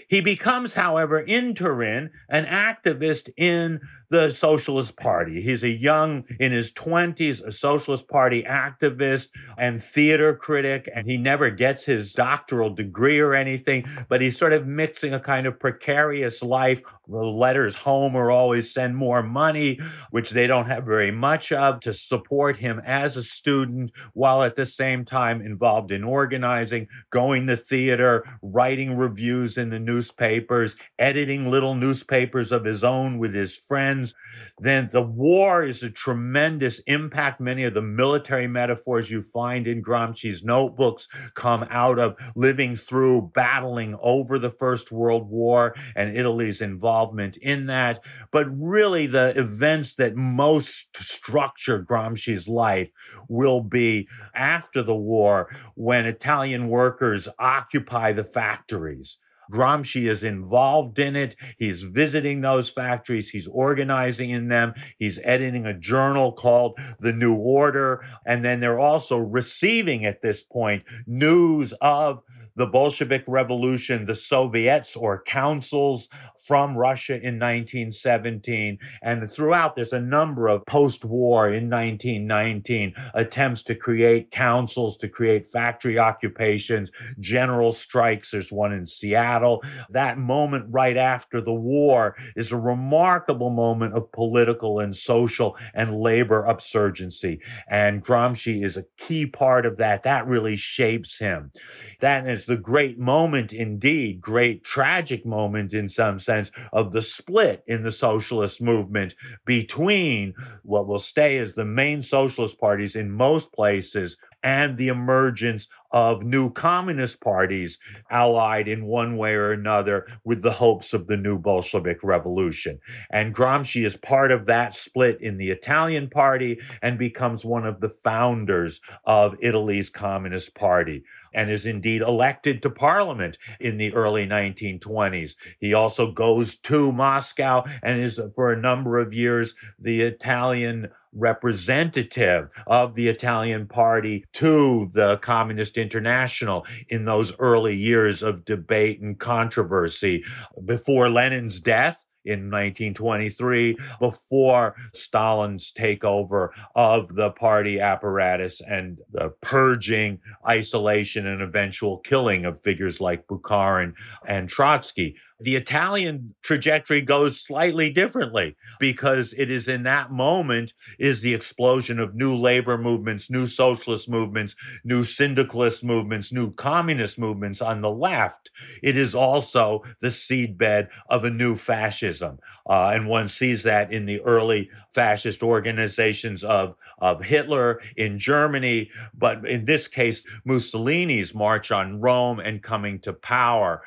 He 0.08 0.20
becomes, 0.20 0.74
however, 0.74 1.20
in 1.20 1.54
Turin, 1.54 2.10
an 2.28 2.44
activist 2.44 3.30
in 3.36 3.80
the 4.10 4.30
Socialist 4.30 4.96
Party. 4.96 5.42
He's 5.42 5.62
a 5.62 5.68
young, 5.68 6.24
in 6.40 6.52
his 6.52 6.72
20s, 6.72 7.44
a 7.44 7.52
Socialist 7.52 8.08
Party 8.08 8.42
activist 8.42 9.28
and 9.58 9.82
theater 9.82 10.34
critic, 10.34 10.88
and 10.94 11.06
he 11.06 11.18
never 11.18 11.50
gets 11.50 11.84
his 11.84 12.14
doctoral 12.14 12.70
degree 12.70 13.18
or 13.18 13.34
anything, 13.34 13.84
but 14.08 14.22
he's 14.22 14.38
sort 14.38 14.54
of 14.54 14.66
mixing 14.66 15.12
a 15.12 15.20
kind 15.20 15.46
of 15.46 15.60
precarious 15.60 16.42
life. 16.42 16.80
The 17.06 17.18
letters 17.18 17.76
home 17.76 18.16
are 18.16 18.30
always 18.30 18.72
send 18.72 18.96
more 18.96 19.22
money, 19.22 19.78
which 20.10 20.30
they 20.30 20.46
don't 20.46 20.66
have 20.66 20.84
very 20.84 21.10
much 21.10 21.52
of, 21.52 21.80
to 21.80 21.92
support 21.92 22.56
him 22.56 22.80
as 22.84 23.16
a 23.16 23.22
student, 23.22 23.92
while 24.14 24.42
at 24.42 24.56
the 24.56 24.66
same 24.66 25.04
time 25.04 25.42
involved 25.42 25.92
in 25.92 26.02
organizing, 26.02 26.88
going 27.10 27.46
to 27.46 27.56
theater, 27.56 28.24
writing 28.42 28.96
reviews 28.96 29.58
in 29.58 29.67
the 29.70 29.80
newspapers, 29.80 30.76
editing 30.98 31.50
little 31.50 31.74
newspapers 31.74 32.52
of 32.52 32.64
his 32.64 32.84
own 32.84 33.18
with 33.18 33.34
his 33.34 33.56
friends 33.56 33.78
friends, 33.78 34.14
then 34.58 34.88
the 34.92 35.02
war 35.02 35.62
is 35.62 35.82
a 35.82 35.90
tremendous 35.90 36.80
impact. 36.80 37.40
Many 37.40 37.64
of 37.64 37.74
the 37.74 37.82
military 37.82 38.46
metaphors 38.46 39.10
you 39.10 39.22
find 39.22 39.66
in 39.66 39.82
Gramsci's 39.82 40.44
notebooks 40.44 41.08
come 41.34 41.66
out 41.70 41.98
of 41.98 42.16
living 42.34 42.76
through 42.76 43.30
battling 43.34 43.96
over 44.00 44.38
the 44.38 44.50
First 44.50 44.92
World 44.92 45.28
War 45.28 45.74
and 45.94 46.16
Italy's 46.16 46.60
involvement 46.60 47.36
in 47.36 47.66
that. 47.66 48.00
But 48.30 48.46
really, 48.50 49.06
the 49.06 49.32
events 49.38 49.94
that 49.94 50.16
most 50.16 50.96
structure 50.96 51.82
Gramsci's 51.82 52.48
life 52.48 52.90
will 53.28 53.60
be 53.60 54.08
after 54.34 54.82
the 54.82 54.96
war 54.96 55.48
when 55.74 56.06
Italian 56.06 56.68
workers 56.68 57.28
occupy 57.38 58.12
the 58.12 58.24
factories 58.24 59.18
Gramsci 59.50 60.08
is 60.08 60.22
involved 60.22 60.98
in 60.98 61.16
it. 61.16 61.36
He's 61.58 61.82
visiting 61.82 62.40
those 62.40 62.68
factories. 62.68 63.30
He's 63.30 63.46
organizing 63.48 64.30
in 64.30 64.48
them. 64.48 64.74
He's 64.98 65.18
editing 65.24 65.66
a 65.66 65.78
journal 65.78 66.32
called 66.32 66.78
The 67.00 67.12
New 67.12 67.34
Order. 67.34 68.04
And 68.26 68.44
then 68.44 68.60
they're 68.60 68.78
also 68.78 69.18
receiving 69.18 70.04
at 70.04 70.22
this 70.22 70.42
point 70.42 70.84
news 71.06 71.72
of 71.80 72.22
the 72.58 72.66
Bolshevik 72.66 73.22
Revolution, 73.28 74.06
the 74.06 74.16
Soviets 74.16 74.96
or 74.96 75.22
councils 75.22 76.08
from 76.44 76.76
Russia 76.76 77.14
in 77.14 77.38
1917. 77.38 78.78
And 79.02 79.30
throughout, 79.30 79.76
there's 79.76 79.92
a 79.92 80.00
number 80.00 80.48
of 80.48 80.66
post 80.66 81.04
war 81.04 81.48
in 81.48 81.70
1919 81.70 82.94
attempts 83.14 83.62
to 83.64 83.76
create 83.76 84.32
councils, 84.32 84.96
to 84.98 85.08
create 85.08 85.46
factory 85.46 85.98
occupations, 85.98 86.90
general 87.20 87.70
strikes. 87.70 88.32
There's 88.32 88.50
one 88.50 88.72
in 88.72 88.86
Seattle. 88.86 89.62
That 89.90 90.18
moment 90.18 90.66
right 90.70 90.96
after 90.96 91.40
the 91.40 91.54
war 91.54 92.16
is 92.34 92.50
a 92.50 92.58
remarkable 92.58 93.50
moment 93.50 93.94
of 93.94 94.10
political 94.10 94.80
and 94.80 94.96
social 94.96 95.56
and 95.74 96.00
labor 96.00 96.44
upsurgency. 96.48 97.38
And 97.68 98.04
Gramsci 98.04 98.64
is 98.64 98.76
a 98.76 98.84
key 98.96 99.26
part 99.26 99.64
of 99.64 99.76
that. 99.76 100.02
That 100.02 100.26
really 100.26 100.56
shapes 100.56 101.18
him. 101.18 101.52
That 102.00 102.26
is 102.28 102.47
the 102.48 102.56
great 102.56 102.98
moment 102.98 103.52
indeed, 103.52 104.20
great 104.20 104.64
tragic 104.64 105.24
moment 105.24 105.74
in 105.74 105.88
some 105.88 106.18
sense 106.18 106.50
of 106.72 106.92
the 106.92 107.02
split 107.02 107.62
in 107.66 107.82
the 107.82 107.92
socialist 107.92 108.60
movement 108.60 109.14
between 109.44 110.34
what 110.64 110.88
will 110.88 110.98
stay 110.98 111.38
as 111.38 111.54
the 111.54 111.64
main 111.64 112.02
socialist 112.02 112.58
parties 112.58 112.96
in 112.96 113.12
most 113.12 113.52
places 113.52 114.16
and 114.42 114.78
the 114.78 114.88
emergence 114.88 115.68
of 115.90 116.22
new 116.22 116.50
communist 116.50 117.20
parties 117.20 117.78
allied 118.10 118.68
in 118.68 118.84
one 118.84 119.16
way 119.16 119.34
or 119.34 119.52
another 119.52 120.06
with 120.24 120.42
the 120.42 120.52
hopes 120.52 120.92
of 120.92 121.06
the 121.06 121.16
new 121.16 121.38
Bolshevik 121.38 122.04
revolution. 122.04 122.78
And 123.10 123.34
Gramsci 123.34 123.84
is 123.84 123.96
part 123.96 124.30
of 124.30 124.46
that 124.46 124.74
split 124.74 125.20
in 125.20 125.38
the 125.38 125.50
Italian 125.50 126.10
party 126.10 126.60
and 126.82 126.98
becomes 126.98 127.44
one 127.44 127.66
of 127.66 127.80
the 127.80 127.88
founders 127.88 128.80
of 129.04 129.36
Italy's 129.40 129.90
Communist 129.90 130.54
Party 130.54 131.04
and 131.34 131.50
is 131.50 131.66
indeed 131.66 132.02
elected 132.02 132.62
to 132.62 132.70
parliament 132.70 133.38
in 133.60 133.76
the 133.76 133.92
early 133.94 134.26
1920s. 134.26 135.34
He 135.58 135.74
also 135.74 136.12
goes 136.12 136.56
to 136.56 136.92
Moscow 136.92 137.64
and 137.82 138.00
is 138.00 138.20
for 138.34 138.52
a 138.52 138.60
number 138.60 138.98
of 138.98 139.12
years 139.12 139.54
the 139.78 140.02
Italian 140.02 140.88
representative 141.12 142.48
of 142.66 142.94
the 142.94 143.08
Italian 143.08 143.66
party 143.66 144.24
to 144.34 144.88
the 144.92 145.16
Communist 145.18 145.78
International 145.78 146.66
in 146.88 147.04
those 147.04 147.36
early 147.38 147.74
years 147.74 148.22
of 148.22 148.44
debate 148.44 149.00
and 149.00 149.18
controversy. 149.18 150.22
Before 150.64 151.08
Lenin's 151.08 151.60
death, 151.60 152.04
in 152.28 152.50
1923 152.50 153.76
before 154.00 154.76
Stalin's 154.92 155.72
takeover 155.72 156.50
of 156.74 157.14
the 157.14 157.30
party 157.30 157.80
apparatus 157.80 158.60
and 158.60 158.98
the 159.12 159.30
purging, 159.40 160.20
isolation, 160.46 161.26
and 161.26 161.42
eventual 161.42 161.98
killing 161.98 162.44
of 162.44 162.62
figures 162.62 163.00
like 163.00 163.26
Bukharin 163.26 163.94
and 164.26 164.48
Trotsky. 164.48 165.16
The 165.40 165.54
Italian 165.54 166.34
trajectory 166.42 167.00
goes 167.00 167.40
slightly 167.40 167.92
differently 167.92 168.56
because 168.80 169.32
it 169.36 169.50
is 169.50 169.68
in 169.68 169.84
that 169.84 170.10
moment 170.10 170.74
is 170.98 171.20
the 171.20 171.34
explosion 171.34 172.00
of 172.00 172.16
new 172.16 172.36
labor 172.36 172.76
movements, 172.76 173.30
new 173.30 173.46
socialist 173.46 174.08
movements, 174.08 174.56
new 174.84 175.04
syndicalist 175.04 175.84
movements, 175.84 176.32
new 176.32 176.52
communist 176.52 177.18
movements 177.18 177.62
on 177.62 177.80
the 177.80 177.90
left. 177.90 178.50
It 178.82 178.96
is 178.96 179.14
also 179.14 179.84
the 180.00 180.08
seedbed 180.08 180.88
of 181.08 181.24
a 181.24 181.30
new 181.30 181.54
fascism. 181.54 182.38
Uh, 182.68 182.90
and 182.92 183.06
one 183.06 183.28
sees 183.28 183.62
that 183.62 183.92
in 183.92 184.06
the 184.06 184.20
early 184.22 184.70
fascist 184.92 185.42
organizations 185.42 186.42
of, 186.42 186.74
of 186.98 187.24
Hitler 187.24 187.80
in 187.96 188.18
Germany, 188.18 188.90
but 189.16 189.46
in 189.46 189.64
this 189.64 189.86
case, 189.88 190.26
Mussolini's 190.44 191.34
march 191.34 191.70
on 191.70 192.00
Rome 192.00 192.40
and 192.40 192.62
coming 192.62 192.98
to 193.00 193.12
power. 193.12 193.82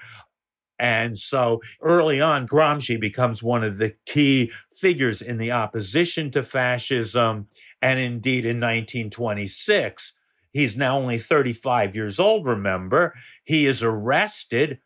And 0.82 1.18
so 1.18 1.62
early 1.82 2.20
on, 2.22 2.48
Gramsci 2.48 3.00
becomes 3.00 3.44
one 3.44 3.64
of 3.64 3.78
the 3.78 3.94
key 4.08 4.52
figures 4.74 5.22
in 5.22 5.38
the 5.38 5.52
opposition 5.52 6.32
to 6.32 6.42
fascism. 6.42 7.48
And 7.84 8.00
indeed, 8.00 8.46
in 8.46 8.58
1926, 8.58 10.14
he's 10.52 10.76
now 10.76 10.98
only 10.98 11.20
35 11.20 11.96
years 11.96 12.20
old, 12.20 12.48
remember, 12.48 13.14
he 13.44 13.68
is 13.68 13.84
arrested. 13.84 14.80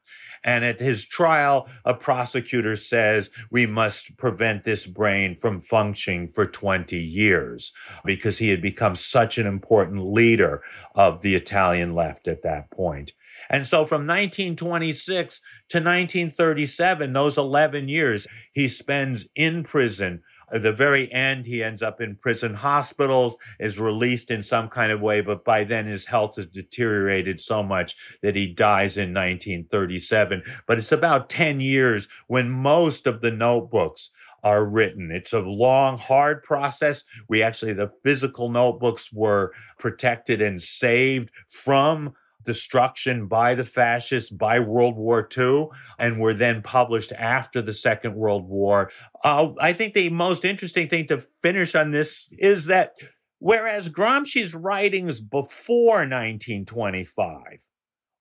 And 0.44 0.66
at 0.66 0.82
his 0.82 1.06
trial, 1.06 1.70
a 1.86 1.94
prosecutor 1.94 2.76
says 2.76 3.30
we 3.50 3.66
must 3.66 4.18
prevent 4.18 4.66
this 4.66 4.86
brain 4.86 5.34
from 5.34 5.62
functioning 5.62 6.28
for 6.28 6.46
20 6.46 6.98
years 6.98 7.72
because 8.04 8.38
he 8.38 8.50
had 8.50 8.62
become 8.62 8.98
such 8.98 9.38
an 9.38 9.48
important 9.48 10.06
leader 10.14 10.62
of 10.94 11.22
the 11.22 11.36
Italian 11.36 11.96
left 11.96 12.28
at 12.28 12.44
that 12.44 12.70
point. 12.70 13.14
And 13.50 13.66
so 13.66 13.86
from 13.86 14.08
1926 14.08 15.40
to 15.70 15.78
1937, 15.78 17.14
those 17.14 17.38
11 17.38 17.88
years, 17.88 18.28
he 18.54 18.68
spends 18.68 19.28
in 19.36 19.64
prison. 19.64 20.22
At 20.54 20.62
the 20.62 20.74
very 20.74 21.12
end, 21.12 21.46
he 21.46 21.64
ends 21.64 21.82
up 21.82 22.02
in 22.02 22.16
prison 22.18 22.54
hospitals, 22.54 23.36
is 23.60 23.80
released 23.80 24.30
in 24.30 24.44
some 24.44 24.70
kind 24.70 24.92
of 24.92 25.02
way, 25.02 25.22
but 25.22 25.44
by 25.44 25.64
then 25.64 25.88
his 25.88 26.06
health 26.06 26.36
has 26.36 26.46
deteriorated 26.46 27.42
so 27.42 27.64
much 27.64 27.96
that 28.22 28.36
he 28.36 28.48
dies 28.48 28.98
in 28.98 29.14
1937. 29.14 30.44
But 30.68 30.78
it's 30.78 30.92
about 30.92 31.30
10 31.30 31.62
years 31.62 32.08
when 32.28 32.50
most 32.50 33.08
of 33.08 33.22
the 33.22 33.32
notebooks 33.32 34.12
are 34.44 34.64
written. 34.64 35.10
It's 35.12 35.34
a 35.34 35.40
long, 35.40 35.98
hard 35.98 36.44
process. 36.44 37.04
We 37.28 37.42
actually, 37.42 37.74
the 37.74 37.92
physical 38.04 38.50
notebooks 38.50 39.12
were 39.12 39.54
protected 39.80 40.40
and 40.40 40.62
saved 40.62 41.32
from 41.48 42.14
destruction 42.46 43.28
by 43.28 43.56
the 43.56 43.66
fascists 43.66 44.30
by 44.30 44.60
World 44.60 44.96
War 44.96 45.28
II 45.38 45.68
and 46.00 46.20
were 46.20 46.34
then 46.34 46.62
published 46.62 47.12
after 47.12 47.62
the 47.62 47.74
Second 47.74 48.16
World 48.16 48.48
War. 48.48 48.92
Uh, 49.24 49.50
I 49.60 49.74
think 49.74 49.94
the 49.94 50.10
most 50.10 50.46
interesting 50.46 50.88
thing 50.88 51.08
to 51.08 51.24
finish 51.42 51.76
on 51.76 51.92
this 51.92 52.28
is 52.32 52.66
that 52.66 52.94
whereas 53.40 53.90
Gramsci's 53.90 54.56
writings 54.56 55.20
before 55.20 55.98
1925, 55.98 57.68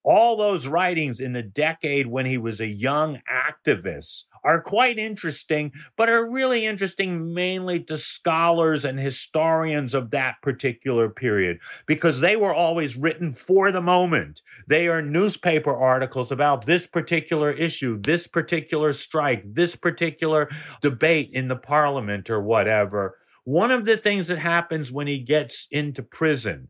all 0.05 0.37
those 0.37 0.67
writings 0.67 1.19
in 1.19 1.33
the 1.33 1.43
decade 1.43 2.07
when 2.07 2.27
he 2.27 2.39
was 2.39 2.61
a 2.61 2.67
young 2.67 3.21
activist 3.31 4.25
are 4.45 4.61
quite 4.61 4.99
interesting, 4.99 5.73
but 5.97 6.11
are 6.11 6.31
really 6.31 6.67
interesting 6.67 7.33
mainly 7.33 7.81
to 7.81 7.97
scholars 7.97 8.85
and 8.85 9.01
historians 9.01 9.95
of 9.95 10.11
that 10.11 10.35
particular 10.43 11.09
period 11.09 11.59
because 11.87 12.21
they 12.21 12.37
were 12.37 12.55
always 12.55 12.95
written 12.95 13.33
for 13.33 13.73
the 13.73 13.81
moment. 13.81 14.43
They 14.67 14.87
are 14.87 15.01
newspaper 15.01 15.75
articles 15.75 16.31
about 16.31 16.67
this 16.67 16.87
particular 16.87 17.51
issue, 17.51 17.99
this 17.99 18.27
particular 18.27 18.93
strike, 18.93 19.43
this 19.47 19.75
particular 19.75 20.51
debate 20.83 21.31
in 21.33 21.49
the 21.49 21.57
parliament 21.57 22.29
or 22.29 22.43
whatever. 22.43 23.17
One 23.45 23.71
of 23.71 23.87
the 23.87 23.97
things 23.97 24.27
that 24.27 24.39
happens 24.39 24.93
when 24.93 25.07
he 25.07 25.19
gets 25.19 25.67
into 25.71 26.03
prison 26.03 26.69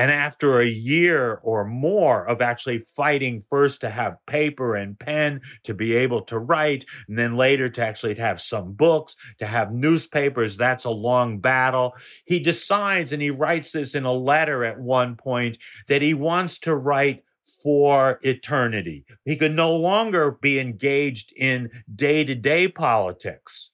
and 0.00 0.10
after 0.10 0.60
a 0.60 0.66
year 0.66 1.40
or 1.42 1.66
more 1.66 2.26
of 2.26 2.40
actually 2.40 2.78
fighting 2.78 3.42
first 3.50 3.82
to 3.82 3.90
have 3.90 4.16
paper 4.26 4.74
and 4.74 4.98
pen 4.98 5.42
to 5.64 5.74
be 5.74 5.94
able 5.94 6.22
to 6.22 6.38
write, 6.38 6.86
and 7.06 7.18
then 7.18 7.36
later 7.36 7.68
to 7.68 7.84
actually 7.84 8.14
have 8.14 8.40
some 8.40 8.72
books, 8.72 9.14
to 9.40 9.46
have 9.46 9.74
newspapers, 9.74 10.56
that's 10.56 10.86
a 10.86 10.90
long 10.90 11.38
battle. 11.38 11.92
He 12.24 12.40
decides, 12.40 13.12
and 13.12 13.20
he 13.20 13.30
writes 13.30 13.72
this 13.72 13.94
in 13.94 14.06
a 14.06 14.12
letter 14.12 14.64
at 14.64 14.80
one 14.80 15.16
point, 15.16 15.58
that 15.88 16.00
he 16.00 16.14
wants 16.14 16.58
to 16.60 16.74
write 16.74 17.22
for 17.62 18.20
eternity. 18.22 19.04
He 19.26 19.36
could 19.36 19.52
no 19.52 19.76
longer 19.76 20.38
be 20.40 20.58
engaged 20.58 21.30
in 21.36 21.68
day 21.94 22.24
to 22.24 22.34
day 22.34 22.68
politics. 22.68 23.70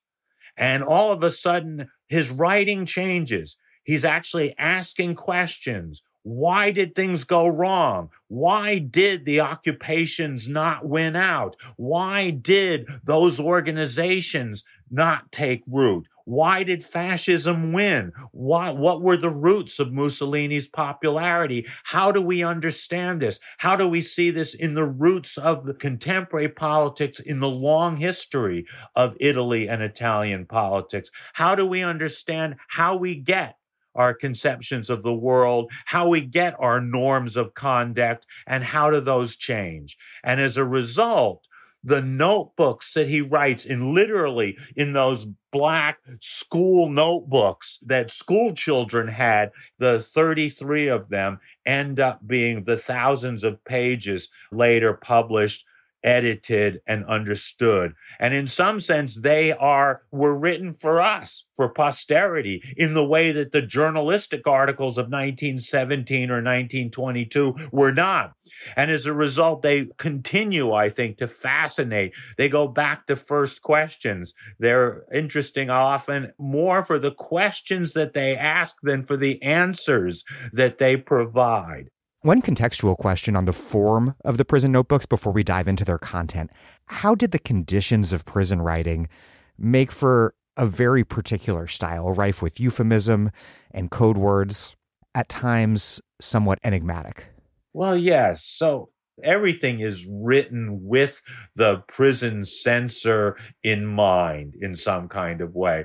And 0.57 0.83
all 0.83 1.13
of 1.13 1.23
a 1.23 1.31
sudden, 1.31 1.87
his 2.09 2.31
writing 2.31 2.85
changes. 2.85 3.57
He's 3.85 4.05
actually 4.05 4.57
asking 4.59 5.15
questions. 5.15 6.03
Why 6.29 6.73
did 6.73 6.97
things 6.97 7.23
go 7.23 7.47
wrong? 7.47 8.11
Why 8.27 8.79
did 8.79 9.25
the 9.25 9.39
occupations 9.43 10.49
not 10.49 10.85
win 10.85 11.15
out? 11.15 11.55
Why 11.77 12.31
did 12.31 12.89
those 13.05 13.39
organizations 13.39 14.65
not 14.91 15.31
take 15.31 15.63
root? 15.69 16.09
Why 16.25 16.65
did 16.65 16.83
fascism 16.83 17.73
win? 17.73 18.11
Why, 18.33 18.73
what 18.73 19.03
were 19.03 19.17
the 19.17 19.31
roots 19.31 19.79
of 19.79 19.93
Mussolini's 19.93 20.67
popularity? 20.67 21.65
How 21.85 22.11
do 22.11 22.21
we 22.21 22.43
understand 22.43 23.23
this? 23.23 23.39
How 23.59 23.77
do 23.77 23.89
we 23.89 24.03
see 24.03 24.33
this 24.33 24.53
in 24.53 24.75
the 24.75 24.85
roots 24.85 25.39
of 25.39 25.65
the 25.65 25.75
contemporary 25.75 26.49
politics 26.49 27.21
in 27.21 27.39
the 27.39 27.49
long 27.49 27.99
history 27.99 28.67
of 28.97 29.17
Italy 29.21 29.69
and 29.69 29.81
Italian 29.81 30.45
politics? 30.45 31.09
How 31.35 31.55
do 31.55 31.65
we 31.65 31.85
understand 31.85 32.57
how 32.67 32.97
we 32.97 33.15
get 33.15 33.59
our 33.97 34.15
conceptions 34.15 34.91
of 34.91 35.03
the 35.03 35.15
world, 35.15 35.71
how 35.87 36.09
we 36.09 36.21
get 36.21 36.55
our 36.59 36.81
norms 36.81 37.37
of 37.37 37.55
conduct, 37.55 38.27
and 38.47 38.63
how 38.65 38.91
do 38.91 39.01
those 39.01 39.37
change. 39.37 39.97
And 40.23 40.41
as 40.41 40.57
a 40.57 40.65
result, 40.65 41.43
the 41.87 42.03
notebooks 42.03 42.95
that 42.95 43.09
he 43.09 43.21
writes 43.21 43.65
in 43.65 43.95
literally 43.95 44.59
in 44.75 44.93
those 44.93 45.25
black 45.53 45.99
school 46.21 46.91
notebooks 46.91 47.79
that 47.87 48.11
school 48.11 48.55
children 48.55 49.07
had, 49.07 49.53
the 49.79 50.01
33 50.01 50.89
of 50.89 51.09
them 51.09 51.39
end 51.65 52.01
up 52.01 52.27
being 52.27 52.65
the 52.65 52.77
thousands 52.77 53.45
of 53.45 53.65
pages 53.65 54.29
later 54.51 54.95
published 54.95 55.65
edited 56.07 56.81
and 56.87 57.05
understood. 57.07 57.93
And 58.21 58.33
in 58.33 58.47
some 58.47 58.81
sense, 58.81 59.17
they 59.17 59.53
are, 59.53 60.03
were 60.13 60.39
written 60.39 60.73
for 60.73 61.01
us, 61.01 61.45
for 61.57 61.69
posterity, 61.69 62.63
in 62.77 62.95
the 62.95 63.05
way 63.05 63.33
that 63.33 63.53
the 63.53 63.61
journalistic 63.61 64.47
articles 64.47 64.97
of 64.97 65.07
1917 65.07 66.31
or 66.31 66.37
1922 66.37 67.55
were 67.73 67.93
not. 67.93 68.33
And 68.77 68.91
as 68.91 69.05
a 69.05 69.13
result, 69.13 69.63
they 69.63 69.89
continue, 69.99 70.73
I 70.73 70.89
think, 70.89 71.19
to 71.19 71.29
fascinate. 71.29 72.15
They 72.39 72.49
go 72.49 72.69
back 72.69 73.07
to 73.09 73.17
first 73.17 73.63
questions. 73.63 74.33
They're 74.61 75.05
interesting 75.13 75.69
often 75.69 76.33
more 76.39 76.85
for 76.85 77.01
the 77.01 77.13
questions 77.13 77.93
that 77.95 78.15
they 78.15 78.37
ask 78.37 78.77
than 78.83 79.03
for 79.03 79.17
the 79.17 79.43
answers 79.43 80.25
that 80.53 80.79
they 80.79 80.97
provide. 80.97 81.91
One 82.27 82.43
contextual 82.43 82.97
question 82.97 83.37
on 83.37 83.45
the 83.45 83.53
form 83.53 84.17
of 84.25 84.37
the 84.37 84.45
prison 84.45 84.73
notebooks 84.73 85.07
before 85.07 85.33
we 85.33 85.45
dive 85.45 85.69
into 85.69 85.85
their 85.85 85.97
content. 85.97 86.51
How 86.87 87.15
did 87.15 87.31
the 87.31 87.39
conditions 87.39 88.13
of 88.13 88.25
prison 88.25 88.61
writing 88.61 89.09
make 89.57 89.93
for 89.93 90.35
a 90.57 90.67
very 90.67 91.05
particular 91.05 91.69
style, 91.69 92.11
rife 92.11 92.43
with 92.43 92.59
euphemism 92.59 93.31
and 93.71 93.93
code 93.93 94.17
words, 94.19 94.75
at 95.15 95.29
times 95.29 96.01
somewhat 96.21 96.59
enigmatic? 96.65 97.29
Well, 97.73 97.97
yes. 97.97 98.43
So 98.43 98.89
everything 99.23 99.79
is 99.79 100.05
written 100.11 100.81
with 100.83 101.23
the 101.55 101.85
prison 101.87 102.45
censor 102.45 103.37
in 103.63 103.87
mind 103.87 104.57
in 104.61 104.75
some 104.75 105.07
kind 105.07 105.41
of 105.41 105.55
way. 105.55 105.85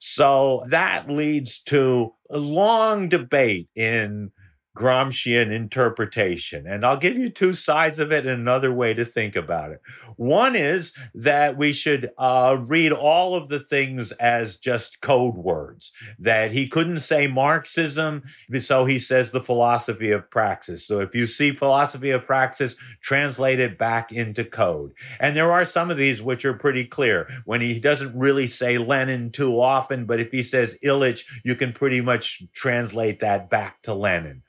So 0.00 0.64
that 0.68 1.08
leads 1.08 1.62
to 1.66 2.12
a 2.28 2.38
long 2.38 3.08
debate 3.08 3.68
in 3.76 4.32
Gramscian 4.76 5.50
interpretation. 5.50 6.66
And 6.66 6.84
I'll 6.84 6.96
give 6.96 7.16
you 7.16 7.28
two 7.28 7.54
sides 7.54 7.98
of 7.98 8.12
it 8.12 8.26
and 8.26 8.40
another 8.40 8.72
way 8.72 8.94
to 8.94 9.04
think 9.04 9.34
about 9.34 9.72
it. 9.72 9.80
One 10.16 10.54
is 10.54 10.94
that 11.14 11.56
we 11.56 11.72
should 11.72 12.10
uh, 12.18 12.58
read 12.60 12.92
all 12.92 13.34
of 13.34 13.48
the 13.48 13.58
things 13.58 14.12
as 14.12 14.58
just 14.58 15.00
code 15.00 15.36
words, 15.36 15.92
that 16.18 16.52
he 16.52 16.68
couldn't 16.68 17.00
say 17.00 17.26
Marxism, 17.26 18.22
so 18.60 18.84
he 18.84 18.98
says 18.98 19.30
the 19.30 19.40
philosophy 19.40 20.10
of 20.10 20.30
praxis. 20.30 20.86
So 20.86 21.00
if 21.00 21.14
you 21.14 21.26
see 21.26 21.52
philosophy 21.52 22.10
of 22.10 22.26
praxis, 22.26 22.76
translate 23.00 23.60
it 23.60 23.78
back 23.78 24.12
into 24.12 24.44
code. 24.44 24.92
And 25.18 25.34
there 25.34 25.52
are 25.52 25.64
some 25.64 25.90
of 25.90 25.96
these 25.96 26.22
which 26.22 26.44
are 26.44 26.54
pretty 26.54 26.84
clear 26.84 27.28
when 27.44 27.60
he 27.60 27.80
doesn't 27.80 28.16
really 28.16 28.46
say 28.46 28.78
Lenin 28.78 29.32
too 29.32 29.60
often, 29.60 30.04
but 30.04 30.20
if 30.20 30.30
he 30.30 30.42
says 30.42 30.78
Ilyich, 30.84 31.24
you 31.44 31.54
can 31.54 31.72
pretty 31.72 32.00
much 32.00 32.42
translate 32.52 33.20
that 33.20 33.48
back 33.48 33.82
to 33.82 33.94
Lenin. 33.94 34.42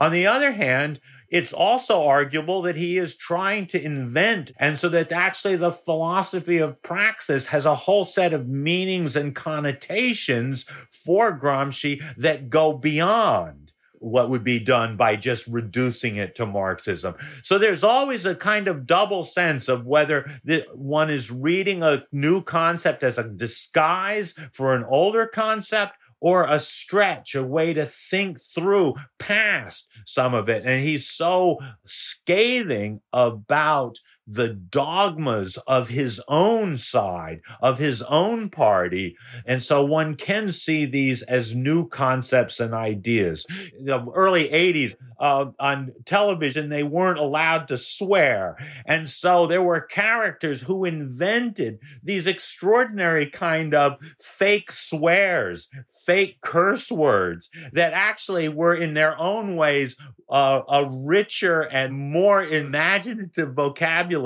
On 0.00 0.12
the 0.12 0.26
other 0.26 0.52
hand, 0.52 0.98
it's 1.28 1.52
also 1.52 2.04
arguable 2.04 2.62
that 2.62 2.74
he 2.74 2.98
is 2.98 3.14
trying 3.14 3.66
to 3.66 3.80
invent, 3.80 4.50
and 4.58 4.78
so 4.78 4.88
that 4.88 5.12
actually 5.12 5.56
the 5.56 5.70
philosophy 5.70 6.58
of 6.58 6.82
praxis 6.82 7.46
has 7.48 7.66
a 7.66 7.74
whole 7.74 8.04
set 8.04 8.32
of 8.32 8.48
meanings 8.48 9.14
and 9.14 9.34
connotations 9.34 10.64
for 10.90 11.38
Gramsci 11.38 12.02
that 12.16 12.50
go 12.50 12.72
beyond 12.72 13.72
what 14.00 14.30
would 14.30 14.42
be 14.42 14.58
done 14.58 14.96
by 14.96 15.14
just 15.14 15.46
reducing 15.46 16.16
it 16.16 16.34
to 16.34 16.46
Marxism. 16.46 17.14
So 17.42 17.58
there's 17.58 17.84
always 17.84 18.24
a 18.24 18.34
kind 18.34 18.66
of 18.66 18.86
double 18.86 19.22
sense 19.22 19.68
of 19.68 19.86
whether 19.86 20.28
the, 20.42 20.66
one 20.74 21.10
is 21.10 21.30
reading 21.30 21.82
a 21.82 22.04
new 22.10 22.42
concept 22.42 23.04
as 23.04 23.18
a 23.18 23.28
disguise 23.28 24.32
for 24.52 24.74
an 24.74 24.84
older 24.84 25.26
concept 25.26 25.96
or 26.20 26.44
a 26.44 26.58
stretch, 26.58 27.34
a 27.34 27.42
way 27.42 27.72
to 27.72 27.86
think 27.86 28.38
through 28.54 28.94
past 29.18 29.88
some 30.04 30.34
of 30.34 30.48
it. 30.48 30.64
And 30.64 30.82
he's 30.82 31.08
so 31.08 31.58
scathing 31.84 33.00
about 33.12 33.98
the 34.30 34.48
dogmas 34.48 35.56
of 35.66 35.88
his 35.88 36.22
own 36.28 36.78
side, 36.78 37.40
of 37.60 37.78
his 37.78 38.00
own 38.02 38.48
party. 38.48 39.16
And 39.44 39.60
so 39.60 39.84
one 39.84 40.14
can 40.14 40.52
see 40.52 40.86
these 40.86 41.22
as 41.22 41.54
new 41.54 41.88
concepts 41.88 42.60
and 42.60 42.72
ideas. 42.72 43.44
The 43.82 44.06
early 44.14 44.48
80s 44.48 44.94
uh, 45.18 45.46
on 45.58 45.92
television, 46.06 46.68
they 46.68 46.84
weren't 46.84 47.18
allowed 47.18 47.66
to 47.68 47.76
swear. 47.76 48.56
And 48.86 49.08
so 49.08 49.48
there 49.48 49.62
were 49.62 49.80
characters 49.80 50.62
who 50.62 50.84
invented 50.84 51.80
these 52.02 52.28
extraordinary 52.28 53.26
kind 53.26 53.74
of 53.74 54.00
fake 54.22 54.70
swears, 54.70 55.68
fake 56.06 56.38
curse 56.40 56.90
words 56.90 57.50
that 57.72 57.92
actually 57.92 58.48
were 58.48 58.74
in 58.74 58.94
their 58.94 59.18
own 59.18 59.56
ways 59.56 59.96
uh, 60.30 60.62
a 60.68 60.88
richer 60.88 61.62
and 61.62 61.92
more 61.92 62.42
imaginative 62.42 63.52
vocabulary 63.54 64.19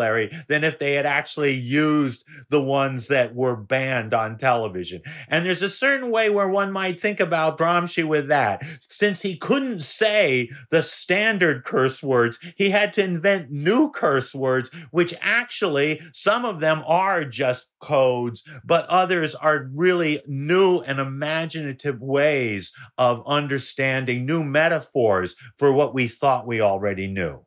than 0.49 0.65
if 0.65 0.79
they 0.79 0.95
had 0.95 1.07
actually 1.07 1.55
used 1.55 2.25
the 2.51 2.63
ones 2.63 3.09
that 3.09 3.35
were 3.35 3.57
banned 3.57 4.15
on 4.15 4.37
television. 4.39 5.03
And 5.29 5.45
there's 5.47 5.63
a 5.63 5.69
certain 5.69 6.11
way 6.11 6.31
where 6.31 6.49
one 6.49 6.73
might 6.73 7.01
think 7.01 7.21
about 7.21 7.59
Gramsci 7.59 8.05
with 8.05 8.29
that. 8.29 8.63
Since 8.89 9.23
he 9.23 9.37
couldn't 9.37 9.83
say 9.83 10.51
the 10.71 10.83
standard 10.83 11.65
curse 11.65 12.03
words, 12.03 12.39
he 12.57 12.71
had 12.71 12.93
to 12.95 13.05
invent 13.05 13.51
new 13.51 13.91
curse 13.91 14.35
words, 14.35 14.71
which 14.91 15.15
actually 15.21 16.01
some 16.13 16.45
of 16.45 16.61
them 16.61 16.83
are 16.87 17.25
just 17.25 17.69
codes, 17.81 18.43
but 18.65 18.87
others 18.87 19.35
are 19.35 19.69
really 19.73 20.23
new 20.27 20.79
and 20.81 20.99
imaginative 20.99 22.01
ways 22.01 22.73
of 22.99 23.23
understanding 23.27 24.27
new 24.27 24.43
metaphors 24.43 25.37
for 25.57 25.73
what 25.73 25.95
we 25.95 26.09
thought 26.09 26.47
we 26.47 26.61
already 26.61 27.07
knew. 27.07 27.45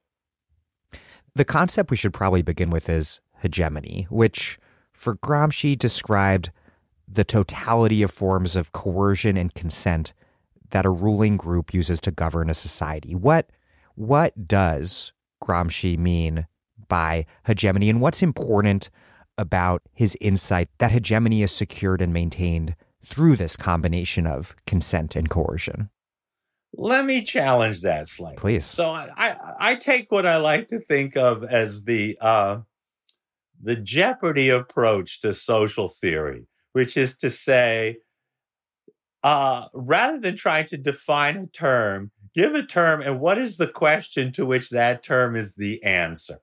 The 1.38 1.46
concept 1.46 1.92
we 1.92 1.98
should 1.98 2.16
probably 2.16 2.42
begin 2.42 2.72
with 2.72 2.90
is 2.90 3.22
hegemony, 3.44 4.08
which 4.10 4.58
for 4.92 5.18
Gramsci 5.18 5.78
described 5.78 6.50
the 7.08 7.24
totality 7.24 8.02
of 8.02 8.10
forms 8.10 8.56
of 8.56 8.72
coercion 8.72 9.38
and 9.38 9.54
consent 9.54 10.14
that 10.72 10.84
a 10.84 10.90
ruling 10.90 11.38
group 11.38 11.76
uses 11.76 12.02
to 12.02 12.12
govern 12.12 12.50
a 12.50 12.56
society. 12.56 13.14
What 13.14 13.52
what 13.94 14.48
does 14.48 15.14
Gramsci 15.44 15.96
mean 15.96 16.48
by 16.88 17.28
hegemony 17.46 17.92
and 17.92 18.02
what's 18.02 18.24
important 18.24 18.90
about 19.38 19.84
his 19.94 20.18
insight 20.20 20.70
that 20.80 20.92
hegemony 20.92 21.44
is 21.44 21.52
secured 21.52 22.02
and 22.02 22.12
maintained 22.12 22.76
through 23.06 23.36
this 23.36 23.56
combination 23.56 24.26
of 24.26 24.56
consent 24.66 25.16
and 25.16 25.30
coercion. 25.30 25.92
Let 26.74 27.06
me 27.06 27.24
challenge 27.24 27.82
that 27.82 28.08
slightly. 28.08 28.38
Please. 28.38 28.66
So 28.66 28.92
I, 28.92 29.10
I, 29.16 29.54
I 29.60 29.76
take 29.76 30.12
what 30.12 30.26
I 30.26 30.38
like 30.38 30.68
to 30.68 30.80
think 30.80 31.18
of 31.18 31.44
as 31.44 31.86
the 31.86 32.18
uh, 32.22 32.60
the 33.62 33.76
Jeopardy 33.76 34.50
approach 34.50 35.22
to 35.22 35.34
social 35.34 35.90
theory, 35.90 36.48
which 36.74 36.96
is 36.96 37.18
to 37.18 37.30
say, 37.30 37.98
uh, 39.24 39.66
rather 39.74 40.20
than 40.20 40.36
trying 40.36 40.68
to 40.68 40.78
define 40.78 41.38
a 41.38 41.48
term, 41.48 42.12
give 42.36 42.54
a 42.54 42.64
term 42.64 43.02
and 43.02 43.20
what 43.20 43.38
is 43.38 43.58
the 43.58 43.68
question 43.68 44.32
to 44.34 44.46
which 44.46 44.70
that 44.70 45.04
term 45.04 45.36
is 45.36 45.56
the 45.56 45.84
answer. 45.84 46.40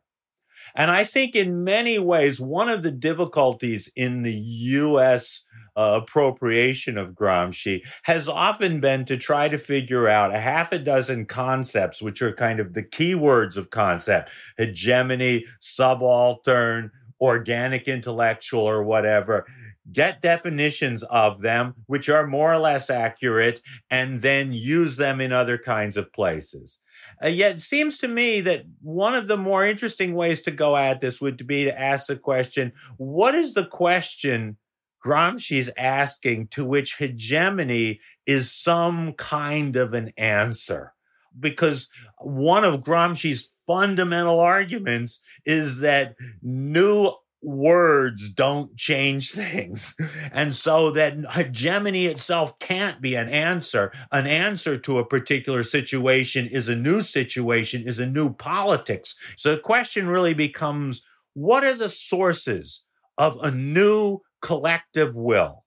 And 0.75 0.91
I 0.91 1.05
think 1.05 1.37
in 1.37 1.63
many 1.63 1.99
ways, 1.99 2.41
one 2.41 2.69
of 2.69 2.83
the 2.83 2.91
difficulties 2.91 3.91
in 3.95 4.23
the 4.23 4.35
US 4.35 5.45
uh, 5.77 6.01
appropriation 6.03 6.97
of 6.99 7.11
Gramsci 7.15 7.83
has 8.05 8.29
often 8.29 8.81
been 8.81 9.05
to 9.07 9.17
try 9.17 9.49
to 9.49 9.59
figure 9.59 10.09
out 10.09 10.35
a 10.35 10.39
half 10.39 10.73
a 10.73 10.79
dozen 10.79 11.27
concepts, 11.27 12.01
which 12.01 12.23
are 12.23 12.33
kind 12.33 12.61
of 12.61 12.75
the 12.75 12.83
key 12.83 13.15
words 13.15 13.57
of 13.57 13.71
concept 13.71 14.31
hegemony, 14.57 15.45
subaltern, 15.61 16.91
organic 17.21 17.89
intellectual, 17.89 18.63
or 18.63 18.83
whatever. 18.83 19.47
Get 19.93 20.23
definitions 20.23 21.03
of 21.05 21.43
them, 21.43 21.75
which 21.87 22.09
are 22.09 22.27
more 22.27 22.53
or 22.53 22.59
less 22.59 22.89
accurate, 22.89 23.61
and 23.91 24.23
then 24.23 24.53
use 24.53 24.97
them 24.97 25.21
in 25.21 25.31
other 25.31 25.59
kinds 25.59 25.97
of 25.97 26.13
places. 26.13 26.81
Uh, 27.23 27.29
yet 27.29 27.57
it 27.57 27.61
seems 27.61 27.99
to 27.99 28.09
me 28.09 28.41
that 28.41 28.65
one 28.83 29.15
of 29.15 29.27
the 29.27 29.37
more 29.37 29.65
interesting 29.65 30.15
ways 30.15 30.41
to 30.43 30.51
go 30.51 30.77
at 30.77 31.01
this 31.01 31.21
would 31.21 31.47
be 31.47 31.65
to 31.65 31.81
ask 31.81 32.07
the 32.07 32.17
question 32.17 32.73
what 32.97 33.35
is 33.35 33.55
the 33.55 33.67
question 33.67 34.57
Gramsci's 35.05 35.71
asking 35.77 36.49
to 36.49 36.65
which 36.65 36.97
hegemony 36.97 38.01
is 38.27 38.53
some 38.53 39.13
kind 39.15 39.77
of 39.77 39.93
an 39.93 40.13
answer? 40.17 40.93
Because 41.39 41.89
one 42.19 42.65
of 42.65 42.81
Gramsci's 42.81 43.51
fundamental 43.67 44.41
arguments 44.41 45.21
is 45.45 45.81
that 45.81 46.15
new 46.43 47.13
words 47.45 48.33
don't 48.33 48.75
change 48.77 49.33
things. 49.33 49.95
And 50.33 50.57
so 50.57 50.91
that 50.93 51.15
hegemony 51.33 52.07
itself 52.07 52.59
can't 52.59 53.01
be 53.01 53.15
an 53.15 53.29
answer. 53.29 53.93
An 54.11 54.27
answer 54.27 54.77
to 54.79 54.99
a 54.99 55.07
particular 55.07 55.63
situation 55.63 56.49
is 56.49 56.69
a 56.69 56.75
new 56.75 57.03
situation, 57.03 57.87
is 57.87 57.99
a 57.99 58.07
new 58.07 58.33
politics. 58.33 59.15
So 59.37 59.55
the 59.55 59.61
question 59.61 60.09
really 60.09 60.35
becomes 60.35 61.03
what 61.35 61.63
are 61.63 61.75
the 61.75 61.89
sources 61.89 62.83
of 63.17 63.39
a 63.43 63.51
new 63.51 64.21
collective 64.45 65.17
will? 65.17 65.65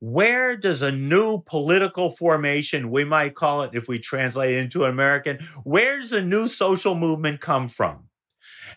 Where 0.00 0.56
does 0.56 0.80
a 0.80 0.90
new 0.90 1.42
political 1.42 2.10
formation, 2.10 2.90
we 2.90 3.04
might 3.04 3.34
call 3.34 3.62
it 3.62 3.72
if 3.74 3.86
we 3.86 3.98
translate 3.98 4.54
it 4.54 4.58
into 4.58 4.84
American, 4.84 5.38
where 5.62 6.00
does 6.00 6.12
a 6.14 6.22
new 6.22 6.48
social 6.48 6.94
movement 6.94 7.42
come 7.42 7.68
from? 7.68 8.08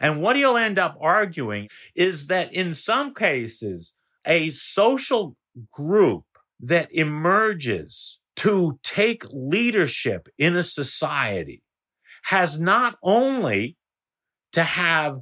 And 0.02 0.22
what 0.22 0.36
he'll 0.36 0.58
end 0.58 0.78
up 0.78 0.98
arguing 1.00 1.70
is 1.96 2.28
that 2.28 2.54
in 2.54 2.74
some 2.74 3.14
cases, 3.14 3.96
a 4.26 4.52
social 4.52 5.38
group 5.72 6.26
that 6.60 6.90
emerges 6.92 8.20
to 8.36 8.80
take 8.84 9.24
leadership 9.32 10.28
in 10.38 10.58
a 10.58 10.64
society 10.64 11.64
has 12.24 12.60
not 12.60 12.98
only 13.02 13.78
to 14.52 14.64
have 14.64 15.22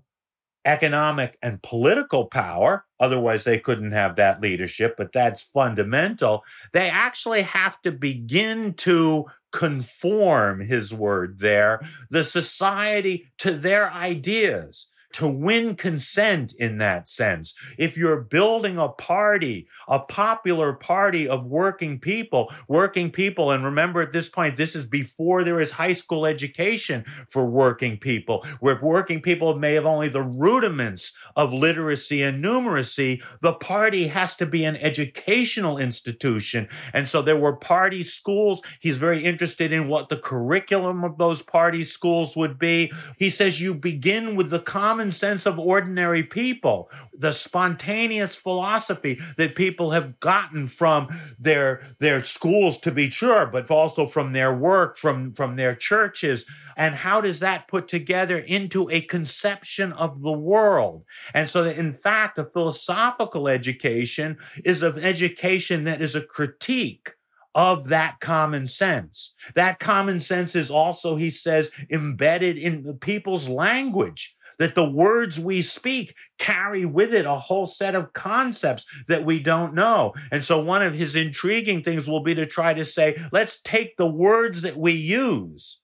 economic 0.65 1.37
and 1.41 1.61
political 1.61 2.25
power. 2.25 2.85
Otherwise, 2.99 3.43
they 3.43 3.59
couldn't 3.59 3.91
have 3.91 4.15
that 4.15 4.41
leadership, 4.41 4.95
but 4.97 5.11
that's 5.11 5.43
fundamental. 5.43 6.43
They 6.73 6.89
actually 6.89 7.43
have 7.43 7.81
to 7.83 7.91
begin 7.91 8.73
to 8.75 9.25
conform, 9.51 10.59
his 10.59 10.93
word 10.93 11.39
there, 11.39 11.81
the 12.09 12.23
society 12.23 13.27
to 13.37 13.55
their 13.55 13.91
ideas, 13.91 14.87
to 15.15 15.29
win 15.29 15.75
consent 15.75 16.53
in 16.59 16.77
that 16.79 17.07
sense. 17.07 17.53
If 17.77 17.95
you're 17.95 18.19
building 18.19 18.77
a 18.77 18.89
party, 18.89 19.67
a 19.87 19.99
popular 19.99 20.73
party 20.73 21.25
of 21.25 21.45
working 21.45 21.99
people, 21.99 22.51
working 22.67 23.09
people, 23.11 23.51
and 23.51 23.63
remember 23.63 24.01
at 24.01 24.11
this 24.11 24.27
point, 24.27 24.57
this 24.57 24.75
is 24.75 24.85
before 24.85 25.45
there 25.45 25.61
is 25.61 25.71
high 25.71 25.93
school 25.93 26.25
education 26.25 27.05
for 27.29 27.45
working 27.45 27.97
people, 27.97 28.45
where 28.59 28.77
working 28.81 29.21
people 29.21 29.57
may 29.57 29.75
have 29.75 29.85
only 29.85 30.09
the 30.09 30.21
rudiments 30.21 31.13
of 31.37 31.53
literacy 31.53 32.21
and 32.21 32.43
numeracy, 32.43 33.23
the 33.41 33.53
party 33.53 34.07
has 34.07 34.35
to 34.35 34.45
be 34.45 34.65
an 34.65 34.75
educational 34.75 35.77
institution. 35.77 36.67
And 36.93 37.07
so 37.07 37.21
there 37.21 37.37
were 37.37 37.55
party 37.55 38.03
schools. 38.03 38.61
He's 38.81 38.97
very 38.97 39.23
interested 39.23 39.71
in 39.71 39.87
what 39.87 40.09
the 40.09 40.17
curriculum 40.17 41.05
of 41.05 41.17
those 41.17 41.41
party 41.41 41.85
schools 41.85 42.35
would 42.35 42.59
be. 42.59 42.91
He 43.17 43.29
says 43.29 43.61
you 43.61 43.73
begin 43.73 44.35
with 44.35 44.49
the 44.49 44.59
common 44.59 45.04
sense 45.11 45.45
of 45.45 45.59
ordinary 45.59 46.23
people, 46.23 46.89
the 47.13 47.31
spontaneous 47.31 48.35
philosophy 48.35 49.19
that 49.37 49.55
people 49.55 49.91
have 49.91 50.19
gotten 50.19 50.67
from 50.67 51.07
their, 51.39 51.81
their 51.99 52.23
schools 52.23 52.79
to 52.79 52.91
be 52.91 53.09
sure, 53.09 53.45
but 53.45 53.69
also 53.69 54.07
from 54.07 54.33
their 54.33 54.53
work, 54.53 54.97
from, 54.97 55.33
from 55.33 55.55
their 55.55 55.75
churches. 55.75 56.45
And 56.77 56.95
how 56.95 57.21
does 57.21 57.39
that 57.39 57.67
put 57.67 57.87
together 57.87 58.37
into 58.37 58.89
a 58.91 59.01
conception 59.01 59.93
of 59.93 60.21
the 60.21 60.33
world? 60.33 61.05
And 61.33 61.49
so 61.49 61.63
that 61.63 61.77
in 61.77 61.93
fact, 61.93 62.37
a 62.37 62.45
philosophical 62.45 63.47
education 63.47 64.37
is 64.63 64.81
an 64.83 64.99
education 64.99 65.85
that 65.85 66.01
is 66.01 66.15
a 66.15 66.21
critique 66.21 67.11
of 67.55 67.87
that 67.87 68.19
common 68.19 68.67
sense. 68.67 69.33
That 69.55 69.79
common 69.79 70.19
sense 70.19 70.55
is 70.55 70.69
also, 70.69 71.15
he 71.15 71.31
says, 71.31 71.71
embedded 71.89 72.57
in 72.57 72.83
the 72.83 72.93
people's 72.93 73.47
language, 73.47 74.34
that 74.59 74.75
the 74.75 74.89
words 74.89 75.39
we 75.39 75.61
speak 75.61 76.15
carry 76.37 76.85
with 76.85 77.13
it 77.13 77.25
a 77.25 77.35
whole 77.35 77.67
set 77.67 77.95
of 77.95 78.13
concepts 78.13 78.85
that 79.07 79.25
we 79.25 79.39
don't 79.39 79.73
know. 79.73 80.13
And 80.31 80.43
so, 80.43 80.61
one 80.61 80.81
of 80.81 80.93
his 80.93 81.15
intriguing 81.15 81.83
things 81.83 82.07
will 82.07 82.21
be 82.21 82.35
to 82.35 82.45
try 82.45 82.73
to 82.73 82.85
say, 82.85 83.17
let's 83.31 83.61
take 83.61 83.97
the 83.97 84.09
words 84.09 84.61
that 84.61 84.77
we 84.77 84.93
use, 84.93 85.81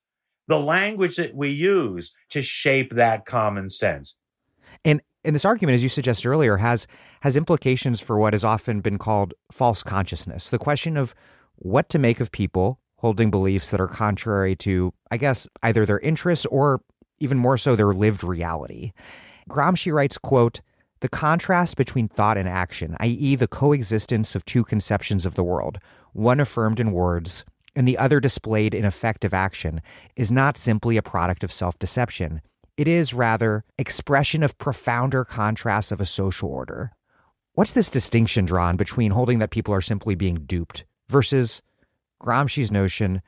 the 0.47 0.59
language 0.59 1.17
that 1.17 1.35
we 1.35 1.49
use 1.49 2.13
to 2.29 2.41
shape 2.41 2.93
that 2.95 3.25
common 3.25 3.69
sense. 3.69 4.15
And 4.83 5.01
and 5.23 5.35
this 5.35 5.45
argument, 5.45 5.75
as 5.75 5.83
you 5.83 5.89
suggested 5.89 6.27
earlier, 6.27 6.57
has 6.57 6.87
has 7.21 7.37
implications 7.37 7.99
for 7.99 8.17
what 8.17 8.33
has 8.33 8.43
often 8.43 8.81
been 8.81 8.97
called 8.97 9.33
false 9.51 9.83
consciousness. 9.83 10.49
The 10.49 10.57
question 10.57 10.97
of 10.97 11.13
what 11.55 11.89
to 11.89 11.99
make 11.99 12.19
of 12.19 12.31
people 12.31 12.79
holding 12.97 13.31
beliefs 13.31 13.71
that 13.71 13.81
are 13.81 13.87
contrary 13.87 14.55
to, 14.55 14.93
I 15.09 15.17
guess, 15.17 15.47
either 15.63 15.85
their 15.85 15.99
interests 15.99 16.45
or 16.47 16.81
even 17.21 17.37
more 17.37 17.57
so 17.57 17.75
their 17.75 17.93
lived 17.93 18.23
reality. 18.23 18.91
Gramsci 19.49 19.93
writes, 19.93 20.17
quote, 20.17 20.61
the 21.01 21.09
contrast 21.09 21.77
between 21.77 22.07
thought 22.07 22.37
and 22.37 22.47
action, 22.47 22.95
i.e., 22.99 23.35
the 23.35 23.47
coexistence 23.47 24.35
of 24.35 24.45
two 24.45 24.63
conceptions 24.63 25.25
of 25.25 25.35
the 25.35 25.43
world, 25.43 25.79
one 26.13 26.39
affirmed 26.39 26.79
in 26.79 26.91
words 26.91 27.43
and 27.75 27.87
the 27.87 27.97
other 27.97 28.19
displayed 28.19 28.73
in 28.73 28.85
effective 28.85 29.33
action, 29.33 29.81
is 30.15 30.31
not 30.31 30.57
simply 30.57 30.97
a 30.97 31.01
product 31.01 31.43
of 31.43 31.51
self 31.51 31.79
deception. 31.79 32.41
It 32.77 32.87
is, 32.87 33.13
rather, 33.13 33.63
expression 33.77 34.43
of 34.43 34.57
profounder 34.57 35.23
contrasts 35.23 35.91
of 35.91 36.01
a 36.01 36.05
social 36.05 36.49
order. 36.49 36.91
What's 37.53 37.71
this 37.71 37.89
distinction 37.89 38.45
drawn 38.45 38.77
between 38.77 39.11
holding 39.11 39.39
that 39.39 39.51
people 39.51 39.73
are 39.73 39.81
simply 39.81 40.15
being 40.15 40.45
duped 40.45 40.85
versus 41.09 41.61
Gramsci's 42.21 42.71
notion 42.71 43.21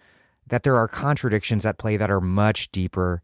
that 0.47 0.63
there 0.63 0.75
are 0.75 0.87
contradictions 0.87 1.65
at 1.65 1.77
play 1.77 1.97
that 1.97 2.11
are 2.11 2.21
much 2.21 2.71
deeper, 2.71 3.21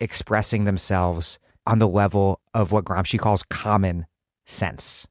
expressing 0.00 0.64
themselves 0.64 1.38
on 1.66 1.78
the 1.78 1.88
level 1.88 2.40
of 2.54 2.72
what 2.72 2.84
Gramsci 2.84 3.18
calls 3.18 3.42
common 3.44 4.06
sense. 4.46 5.06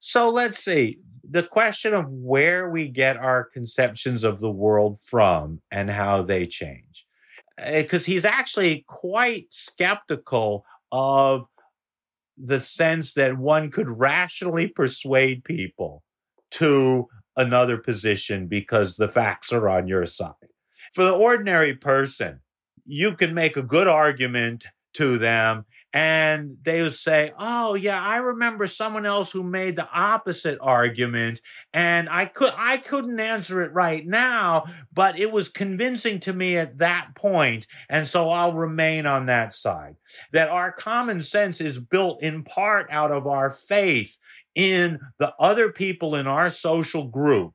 So 0.00 0.28
let's 0.30 0.62
see. 0.62 0.98
The 1.28 1.42
question 1.42 1.94
of 1.94 2.10
where 2.10 2.68
we 2.68 2.88
get 2.88 3.16
our 3.16 3.44
conceptions 3.44 4.22
of 4.22 4.40
the 4.40 4.50
world 4.50 5.00
from 5.00 5.62
and 5.70 5.90
how 5.90 6.22
they 6.22 6.46
change. 6.46 7.06
Because 7.56 8.06
eh, 8.06 8.12
he's 8.12 8.24
actually 8.24 8.84
quite 8.86 9.46
skeptical 9.48 10.66
of 10.92 11.46
the 12.36 12.60
sense 12.60 13.14
that 13.14 13.38
one 13.38 13.70
could 13.70 13.88
rationally 13.88 14.68
persuade 14.68 15.44
people 15.44 16.02
to 16.50 17.08
another 17.36 17.78
position 17.78 18.46
because 18.46 18.96
the 18.96 19.08
facts 19.08 19.52
are 19.52 19.68
on 19.68 19.88
your 19.88 20.06
side. 20.06 20.34
For 20.92 21.04
the 21.04 21.12
ordinary 21.12 21.74
person, 21.74 22.40
you 22.86 23.14
can 23.16 23.34
make 23.34 23.56
a 23.56 23.62
good 23.62 23.88
argument 23.88 24.66
to 24.94 25.18
them 25.18 25.64
and 25.94 26.56
they 26.64 26.82
would 26.82 26.92
say, 26.94 27.32
"Oh 27.38 27.74
yeah, 27.74 28.02
I 28.02 28.16
remember 28.16 28.66
someone 28.66 29.06
else 29.06 29.30
who 29.30 29.44
made 29.44 29.76
the 29.76 29.88
opposite 29.88 30.58
argument 30.60 31.40
and 31.72 32.08
I 32.10 32.26
could 32.26 32.52
I 32.56 32.78
couldn't 32.78 33.20
answer 33.20 33.62
it 33.62 33.72
right 33.72 34.04
now, 34.04 34.64
but 34.92 35.20
it 35.20 35.30
was 35.30 35.48
convincing 35.48 36.18
to 36.20 36.32
me 36.32 36.56
at 36.56 36.78
that 36.78 37.10
point, 37.14 37.68
and 37.88 38.08
so 38.08 38.30
I'll 38.30 38.54
remain 38.54 39.06
on 39.06 39.26
that 39.26 39.54
side." 39.54 39.94
That 40.32 40.48
our 40.48 40.72
common 40.72 41.22
sense 41.22 41.60
is 41.60 41.78
built 41.78 42.22
in 42.22 42.42
part 42.42 42.88
out 42.90 43.12
of 43.12 43.28
our 43.28 43.50
faith 43.50 44.18
in 44.56 44.98
the 45.18 45.32
other 45.38 45.70
people 45.70 46.16
in 46.16 46.26
our 46.26 46.50
social 46.50 47.04
group 47.06 47.53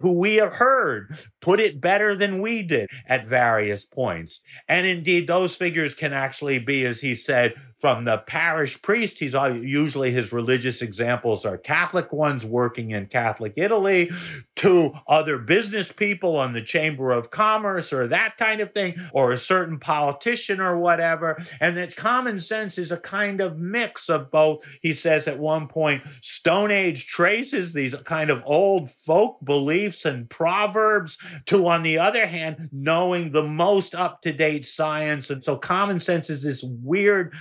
who 0.00 0.18
we 0.18 0.36
have 0.36 0.52
heard 0.52 1.10
put 1.40 1.60
it 1.60 1.80
better 1.80 2.14
than 2.14 2.40
we 2.40 2.62
did 2.62 2.88
at 3.08 3.26
various 3.26 3.84
points. 3.84 4.42
And 4.68 4.86
indeed, 4.86 5.26
those 5.26 5.54
figures 5.54 5.94
can 5.94 6.12
actually 6.12 6.58
be, 6.58 6.84
as 6.84 7.00
he 7.00 7.14
said, 7.14 7.54
from 7.78 8.04
the 8.04 8.18
parish 8.18 8.80
priest. 8.80 9.18
He's 9.18 9.34
all, 9.34 9.54
usually 9.54 10.10
his 10.10 10.32
religious 10.32 10.80
examples 10.80 11.44
are 11.44 11.58
Catholic 11.58 12.12
ones 12.12 12.44
working 12.44 12.90
in 12.92 13.06
Catholic 13.06 13.52
Italy, 13.56 14.10
to 14.56 14.92
other 15.06 15.36
business 15.36 15.92
people 15.92 16.36
on 16.36 16.54
the 16.54 16.62
Chamber 16.62 17.10
of 17.10 17.30
Commerce 17.30 17.92
or 17.92 18.08
that 18.08 18.38
kind 18.38 18.62
of 18.62 18.72
thing, 18.72 18.94
or 19.12 19.30
a 19.30 19.38
certain 19.38 19.78
politician 19.78 20.60
or 20.60 20.78
whatever. 20.78 21.38
And 21.60 21.76
that 21.76 21.94
common 21.94 22.40
sense 22.40 22.78
is 22.78 22.90
a 22.90 22.96
kind 22.96 23.42
of 23.42 23.58
mix 23.58 24.08
of 24.08 24.30
both. 24.30 24.64
He 24.80 24.94
says 24.94 25.28
at 25.28 25.38
one 25.38 25.68
point, 25.68 26.02
Stone 26.22 26.70
Age 26.70 27.06
traces, 27.06 27.74
these 27.74 27.94
kind 28.04 28.30
of 28.30 28.42
old 28.46 28.90
folk 28.90 29.44
beliefs 29.44 30.06
and 30.06 30.30
proverbs, 30.30 31.18
to, 31.46 31.66
on 31.68 31.82
the 31.82 31.98
other 31.98 32.26
hand, 32.26 32.70
knowing 32.72 33.32
the 33.32 33.42
most 33.42 33.94
up 33.94 34.22
to 34.22 34.32
date 34.32 34.64
science. 34.64 35.28
And 35.28 35.44
so 35.44 35.56
common 35.56 36.00
sense 36.00 36.30
is 36.30 36.42
this 36.42 36.62
weird 36.62 37.34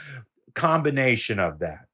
combination 0.56 1.40
of 1.40 1.60
that. 1.60 1.88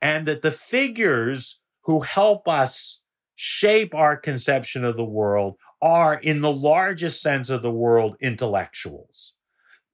And 0.00 0.26
that 0.26 0.42
the 0.42 0.52
figures 0.52 1.60
who 1.82 2.00
help 2.00 2.48
us 2.48 3.00
shape 3.36 3.94
our 3.94 4.16
conception 4.16 4.84
of 4.84 4.96
the 4.96 5.04
world 5.04 5.56
are, 5.80 6.14
in 6.14 6.40
the 6.40 6.52
largest 6.52 7.22
sense 7.22 7.50
of 7.50 7.62
the 7.62 7.70
world, 7.70 8.16
intellectuals. 8.20 9.34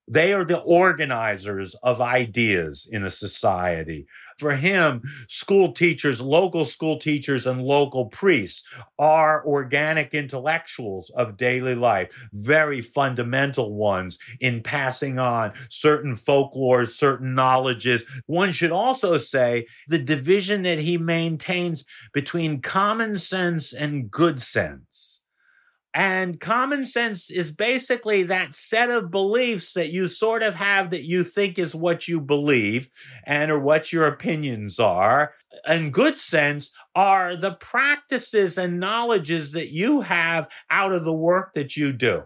They 0.08 0.32
are 0.32 0.44
the 0.44 0.60
organizers 0.60 1.74
of 1.82 2.00
ideas 2.00 2.88
in 2.90 3.04
a 3.04 3.10
society. 3.10 4.06
For 4.38 4.54
him, 4.54 5.02
school 5.28 5.72
teachers, 5.72 6.20
local 6.20 6.64
school 6.64 6.98
teachers, 6.98 7.46
and 7.46 7.62
local 7.62 8.06
priests 8.06 8.66
are 8.98 9.44
organic 9.46 10.14
intellectuals 10.14 11.10
of 11.16 11.36
daily 11.36 11.74
life, 11.74 12.10
very 12.32 12.80
fundamental 12.80 13.74
ones 13.74 14.18
in 14.40 14.62
passing 14.62 15.18
on 15.18 15.52
certain 15.70 16.16
folklore, 16.16 16.86
certain 16.86 17.34
knowledges. 17.34 18.04
One 18.26 18.52
should 18.52 18.72
also 18.72 19.16
say 19.16 19.66
the 19.88 19.98
division 19.98 20.62
that 20.62 20.78
he 20.78 20.98
maintains 20.98 21.84
between 22.12 22.60
common 22.60 23.18
sense 23.18 23.72
and 23.72 24.10
good 24.10 24.40
sense 24.40 25.13
and 25.94 26.40
common 26.40 26.86
sense 26.86 27.30
is 27.30 27.52
basically 27.52 28.24
that 28.24 28.52
set 28.52 28.90
of 28.90 29.12
beliefs 29.12 29.74
that 29.74 29.92
you 29.92 30.08
sort 30.08 30.42
of 30.42 30.54
have 30.54 30.90
that 30.90 31.04
you 31.04 31.22
think 31.22 31.56
is 31.56 31.72
what 31.72 32.08
you 32.08 32.20
believe 32.20 32.90
and 33.24 33.52
or 33.52 33.60
what 33.60 33.92
your 33.92 34.04
opinions 34.08 34.80
are. 34.80 35.34
And 35.64 35.94
good 35.94 36.18
sense 36.18 36.72
are 36.96 37.36
the 37.36 37.52
practices 37.52 38.58
and 38.58 38.80
knowledges 38.80 39.52
that 39.52 39.70
you 39.70 40.00
have 40.00 40.48
out 40.68 40.92
of 40.92 41.04
the 41.04 41.14
work 41.14 41.54
that 41.54 41.76
you 41.76 41.92
do. 41.92 42.24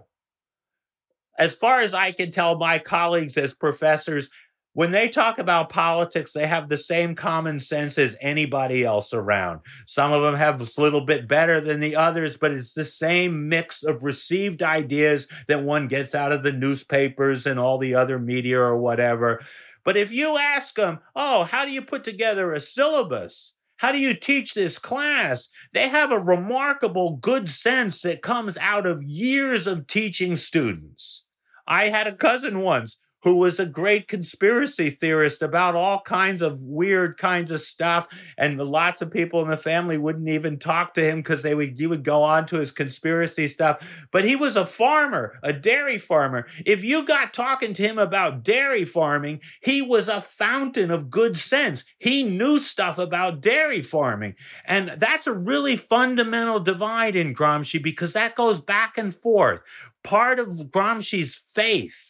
As 1.39 1.55
far 1.55 1.83
as 1.83 1.93
I 1.93 2.13
can 2.13 2.31
tell, 2.31 2.57
my 2.57 2.79
colleagues 2.79 3.37
as 3.37 3.53
professors 3.53 4.31
when 4.79 4.93
they 4.93 5.09
talk 5.09 5.41
about 5.41 5.71
politics, 5.71 6.31
they 6.31 6.47
have 6.47 6.69
the 6.69 6.77
same 6.77 7.17
common 7.17 7.59
sense 7.59 7.99
as 7.99 8.17
anybody 8.21 8.85
else 8.85 9.13
around. 9.13 9.59
Some 9.87 10.13
of 10.13 10.23
them 10.23 10.37
have 10.37 10.61
a 10.61 10.81
little 10.81 11.01
bit 11.01 11.27
better 11.27 11.61
than 11.61 11.81
the 11.81 11.97
others, 11.97 12.37
but 12.37 12.53
it's 12.53 12.75
the 12.75 12.85
same 12.85 13.49
mix 13.49 13.83
of 13.83 14.05
received 14.05 14.63
ideas 14.63 15.27
that 15.49 15.65
one 15.65 15.89
gets 15.89 16.15
out 16.15 16.31
of 16.31 16.45
the 16.45 16.53
newspapers 16.53 17.45
and 17.45 17.59
all 17.59 17.79
the 17.79 17.97
other 17.97 18.21
media 18.21 18.61
or 18.61 18.77
whatever. 18.77 19.41
But 19.85 19.97
if 19.97 20.13
you 20.13 20.39
ask 20.39 20.77
them, 20.77 21.01
oh, 21.17 21.43
how 21.43 21.65
do 21.65 21.73
you 21.73 21.83
put 21.83 22.05
together 22.05 22.53
a 22.53 22.61
syllabus? 22.61 23.55
How 23.79 23.91
do 23.91 23.99
you 23.99 24.15
teach 24.15 24.55
this 24.55 24.79
class? 24.79 25.49
They 25.73 25.89
have 25.89 26.13
a 26.13 26.21
remarkable 26.21 27.17
good 27.17 27.49
sense 27.49 28.03
that 28.03 28.23
comes 28.23 28.57
out 28.57 28.87
of 28.87 29.03
years 29.03 29.67
of 29.67 29.89
teaching 29.89 30.37
students. 30.37 31.25
I 31.67 31.89
had 31.89 32.07
a 32.07 32.15
cousin 32.15 32.61
once 32.61 32.99
who 33.23 33.37
was 33.37 33.59
a 33.59 33.67
great 33.67 34.09
conspiracy 34.09 34.91
theorist 34.91 35.43
about 35.43 35.75
all 35.75 36.01
kinds 36.01 36.43
of 36.43 36.63
weird 36.63 37.17
kinds 37.17 37.51
of 37.51 37.61
stuff. 37.61 38.09
And 38.37 38.59
lots 38.59 39.03
of 39.03 39.11
people 39.11 39.43
in 39.43 39.49
the 39.49 39.57
family 39.57 39.99
wouldn't 39.99 40.29
even 40.29 40.59
talk 40.59 40.95
to 40.95 41.05
him 41.05 41.19
because 41.19 41.43
they 41.43 41.55
would 41.55 41.79
he 41.79 41.87
would 41.87 42.05
go 42.05 42.23
on 42.23 42.47
to 42.47 42.57
his 42.57 42.71
conspiracy 42.71 43.49
stuff. 43.49 44.09
But 44.13 44.25
he 44.25 44.37
was 44.37 44.57
a 44.57 44.67
farmer, 44.67 45.39
a 45.43 45.53
dairy 45.53 45.99
farmer. 45.99 46.47
If 46.65 46.85
you 46.85 47.07
got 47.07 47.35
talking 47.35 47.73
to 47.75 47.83
him 47.83 47.99
about 47.99 48.45
dairy 48.45 48.85
farming, 48.85 49.41
he 49.63 49.83
was 49.83 50.09
a 50.09 50.23
fountain 50.23 50.91
of 50.91 51.11
good 51.11 51.37
sense. 51.37 51.85
He 51.99 52.23
knew 52.23 52.59
stuff 52.59 52.99
about 52.99 53.41
dairy 53.41 53.83
farming. 53.83 54.35
And 54.65 54.91
that's 54.99 55.27
a 55.27 55.33
really 55.33 55.77
fundamental 55.77 56.61
divide 56.61 57.17
in 57.17 57.35
Gramsci 57.35 57.83
because 57.83 58.13
that 58.13 58.37
goes 58.37 58.61
back 58.61 58.97
and 58.97 59.15
forth. 59.15 59.63
Part 60.05 60.39
of 60.39 60.49
Gramsci's 60.71 61.43
faith 61.53 62.08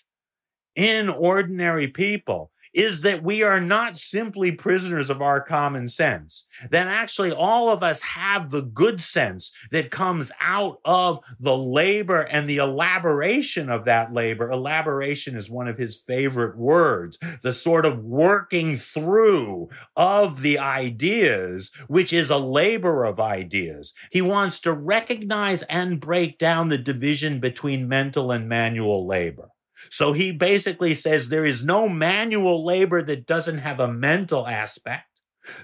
in 0.79 1.09
ordinary 1.09 1.89
people 1.89 2.53
is 2.73 3.01
that 3.01 3.25
we 3.25 3.43
are 3.43 3.61
not 3.61 3.99
simply 3.99 4.53
prisoners 4.53 5.11
of 5.11 5.21
our 5.21 5.41
common 5.41 5.89
sense, 5.89 6.47
that 6.71 6.87
actually 6.87 7.33
all 7.33 7.71
of 7.71 7.83
us 7.83 8.01
have 8.03 8.51
the 8.51 8.63
good 8.63 9.01
sense 9.01 9.51
that 9.73 9.91
comes 9.91 10.31
out 10.41 10.79
of 10.85 11.19
the 11.41 11.57
labor 11.57 12.21
and 12.21 12.49
the 12.49 12.59
elaboration 12.59 13.69
of 13.69 13.85
that 13.87 14.13
labor. 14.13 14.53
Elaboration 14.53 15.37
is 15.37 15.51
one 15.51 15.67
of 15.67 15.79
his 15.79 15.97
favorite 15.97 16.57
words, 16.57 17.19
the 17.43 17.53
sort 17.53 17.85
of 17.85 18.05
working 18.05 18.77
through 18.77 19.69
of 19.97 20.43
the 20.43 20.61
ideas, 20.61 21.73
which 21.89 22.13
is 22.13 22.31
a 22.31 22.39
labor 22.39 23.05
of 23.05 23.19
ideas. 23.19 23.93
He 24.13 24.23
wants 24.23 24.61
to 24.61 24.73
recognize 24.73 25.63
and 25.65 26.01
break 26.01 26.39
down 26.39 26.69
the 26.69 26.79
division 26.79 27.41
between 27.41 27.89
mental 27.89 28.31
and 28.31 28.49
manual 28.49 29.05
labor. 29.05 29.49
So 29.91 30.13
he 30.13 30.33
basically 30.33 30.95
says 30.95 31.29
there 31.29 31.45
is 31.45 31.65
no 31.65 31.89
manual 31.89 32.65
labor 32.65 33.03
that 33.03 33.27
doesn't 33.27 33.59
have 33.59 33.81
a 33.81 33.93
mental 33.93 34.47
aspect. 34.47 35.05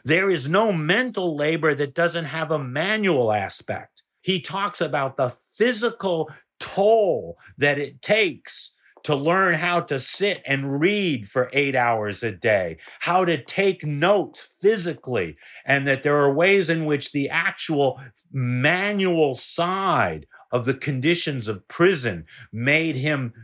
There 0.04 0.30
is 0.30 0.48
no 0.48 0.72
mental 0.72 1.36
labor 1.36 1.74
that 1.74 1.94
doesn't 1.94 2.26
have 2.26 2.50
a 2.50 2.58
manual 2.58 3.32
aspect. 3.32 4.02
He 4.22 4.40
talks 4.40 4.80
about 4.80 5.16
the 5.16 5.34
physical 5.56 6.30
toll 6.58 7.38
that 7.58 7.78
it 7.78 8.00
takes 8.00 8.74
to 9.04 9.14
learn 9.14 9.54
how 9.54 9.80
to 9.80 10.00
sit 10.00 10.42
and 10.46 10.80
read 10.80 11.28
for 11.28 11.50
eight 11.52 11.76
hours 11.76 12.22
a 12.22 12.32
day, 12.32 12.78
how 13.00 13.24
to 13.24 13.42
take 13.42 13.84
notes 13.84 14.48
physically, 14.62 15.36
and 15.66 15.86
that 15.86 16.02
there 16.02 16.16
are 16.16 16.32
ways 16.32 16.70
in 16.70 16.86
which 16.86 17.12
the 17.12 17.28
actual 17.28 18.00
manual 18.32 19.34
side 19.34 20.26
of 20.50 20.64
the 20.64 20.74
conditions 20.74 21.48
of 21.48 21.68
prison 21.68 22.24
made 22.50 22.96
him 22.96 23.34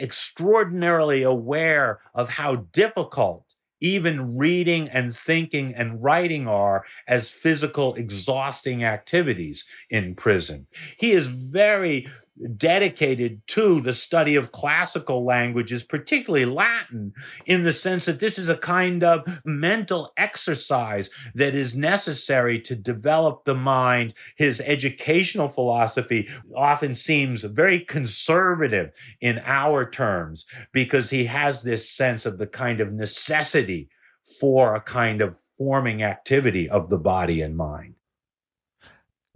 extraordinarily 0.00 1.22
aware 1.22 2.00
of 2.14 2.28
how 2.28 2.56
difficult 2.72 3.44
even 3.80 4.38
reading 4.38 4.88
and 4.88 5.14
thinking 5.14 5.74
and 5.74 6.02
writing 6.02 6.48
are 6.48 6.84
as 7.06 7.30
physical 7.30 7.94
exhausting 7.94 8.84
activities 8.84 9.64
in 9.90 10.14
prison. 10.14 10.66
He 10.98 11.12
is 11.12 11.26
very 11.26 12.08
dedicated 12.56 13.40
to 13.48 13.80
the 13.80 13.92
study 13.92 14.36
of 14.36 14.52
classical 14.52 15.24
languages, 15.24 15.82
particularly 15.82 16.44
Latin, 16.44 17.12
in 17.46 17.64
the 17.64 17.72
sense 17.72 18.04
that 18.04 18.20
this 18.20 18.38
is 18.38 18.48
a 18.48 18.56
kind 18.56 19.02
of 19.02 19.26
mental 19.44 20.12
exercise 20.16 21.10
that 21.34 21.54
is 21.54 21.74
necessary 21.74 22.60
to 22.60 22.76
develop 22.76 23.44
the 23.44 23.54
mind. 23.54 24.14
His 24.36 24.60
educational 24.60 25.48
philosophy 25.48 26.28
often 26.54 26.94
seems 26.94 27.42
very 27.42 27.80
conservative 27.80 28.90
in 29.20 29.40
our 29.44 29.88
terms 29.88 30.46
because 30.72 31.10
he 31.10 31.24
has 31.24 31.62
this 31.62 31.90
sense 31.90 32.26
of 32.26 32.38
the 32.38 32.46
kind 32.46 32.80
of 32.80 32.92
necessity 32.92 33.88
for 34.40 34.74
a 34.74 34.80
kind 34.80 35.20
of 35.20 35.36
forming 35.56 36.02
activity 36.02 36.68
of 36.68 36.90
the 36.90 36.98
body 36.98 37.40
and 37.40 37.56
mind. 37.56 37.95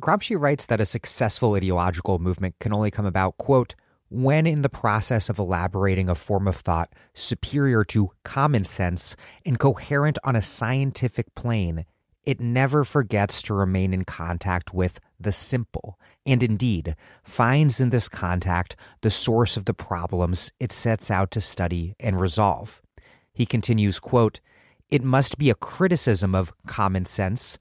Gramsci 0.01 0.41
writes 0.41 0.67
that 0.67 0.81
a 0.81 0.87
successful 0.87 1.55
ideological 1.55 2.19
movement 2.19 2.57
can 2.59 2.75
only 2.75 2.91
come 2.91 3.07
about, 3.07 3.37
quote, 3.37 3.75
when 4.09 4.47
in 4.47 4.63
the 4.63 4.69
process 4.69 5.29
of 5.29 5.39
elaborating 5.39 6.09
a 6.09 6.17
form 6.17 6.49
of 6.49 6.57
thought 6.57 6.93
superior 7.15 7.85
to 7.85 8.11
common 8.25 8.65
sense 8.65 9.15
and 9.47 9.59
coherent 9.59 10.19
on 10.25 10.35
a 10.35 10.43
scientific 10.43 11.33
plane, 11.37 11.85
it 12.27 12.41
never 12.41 12.85
forgets 12.85 13.41
to 13.43 13.55
remain 13.55 13.95
in 13.95 14.05
contact 14.05 14.75
with 14.75 14.99
the 15.19 15.33
simple, 15.33 15.99
and 16.27 16.43
indeed 16.43 16.97
finds 17.23 17.81
in 17.81 17.91
this 17.91 18.09
contact 18.09 18.77
the 19.03 19.11
source 19.11 19.57
of 19.57 19.65
the 19.65 19.75
problems 19.75 20.51
it 20.59 20.73
sets 20.73 21.11
out 21.11 21.31
to 21.31 21.41
study 21.41 21.95
and 22.01 22.21
resolve. 22.21 22.83
He 23.33 23.47
continues, 23.47 24.01
quote, 24.01 24.41
It 24.91 25.05
must 25.05 25.39
be 25.39 25.51
a 25.51 25.55
criticism 25.55 26.35
of 26.35 26.53
common 26.67 27.05
sense, 27.05 27.59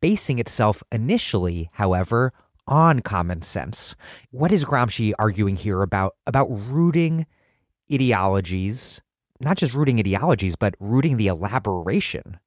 basing 0.00 0.38
itself 0.38 0.82
initially, 0.92 1.70
however, 1.72 2.32
on 2.66 3.00
common 3.00 3.42
sense. 3.42 3.94
What 4.30 4.52
is 4.52 4.64
Gramsci 4.64 5.12
arguing 5.18 5.56
here 5.56 5.82
about 5.82 6.14
about 6.26 6.48
rooting 6.50 7.26
ideologies, 7.92 9.00
not 9.40 9.56
just 9.56 9.74
rooting 9.74 9.98
ideologies, 9.98 10.56
but 10.56 10.74
rooting 10.80 11.16
the 11.16 11.28
elaboration, 11.28 12.38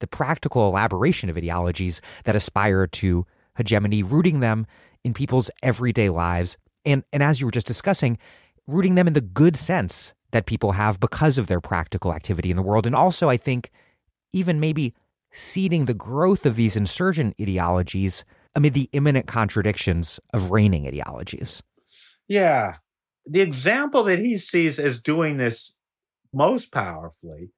the 0.00 0.06
practical 0.06 0.68
elaboration 0.68 1.30
of 1.30 1.36
ideologies 1.36 2.00
that 2.24 2.36
aspire 2.36 2.86
to 2.86 3.26
hegemony, 3.56 4.02
rooting 4.02 4.40
them 4.40 4.66
in 5.04 5.14
people's 5.14 5.50
everyday 5.62 6.08
lives, 6.08 6.56
and 6.84 7.04
and 7.12 7.22
as 7.22 7.40
you 7.40 7.46
were 7.46 7.52
just 7.52 7.66
discussing, 7.66 8.18
rooting 8.66 8.94
them 8.94 9.06
in 9.06 9.12
the 9.12 9.20
good 9.20 9.56
sense 9.56 10.14
that 10.32 10.46
people 10.46 10.72
have 10.72 11.00
because 11.00 11.38
of 11.38 11.46
their 11.46 11.60
practical 11.60 12.12
activity 12.12 12.50
in 12.50 12.56
the 12.56 12.62
world, 12.62 12.86
and 12.86 12.94
also 12.94 13.28
I 13.28 13.36
think 13.36 13.70
even 14.32 14.60
maybe 14.60 14.94
seeding 15.32 15.84
the 15.84 15.94
growth 15.94 16.46
of 16.46 16.56
these 16.56 16.76
insurgent 16.76 17.34
ideologies 17.40 18.24
amid 18.54 18.74
the 18.74 18.88
immanent 18.92 19.26
contradictions 19.26 20.18
of 20.32 20.50
reigning 20.50 20.86
ideologies. 20.86 21.62
Yeah. 22.28 22.76
The 23.26 23.40
example 23.40 24.02
that 24.04 24.18
he 24.18 24.38
sees 24.38 24.78
as 24.78 25.00
doing 25.00 25.36
this 25.36 25.74
most 26.32 26.72
powerfully 26.72 27.50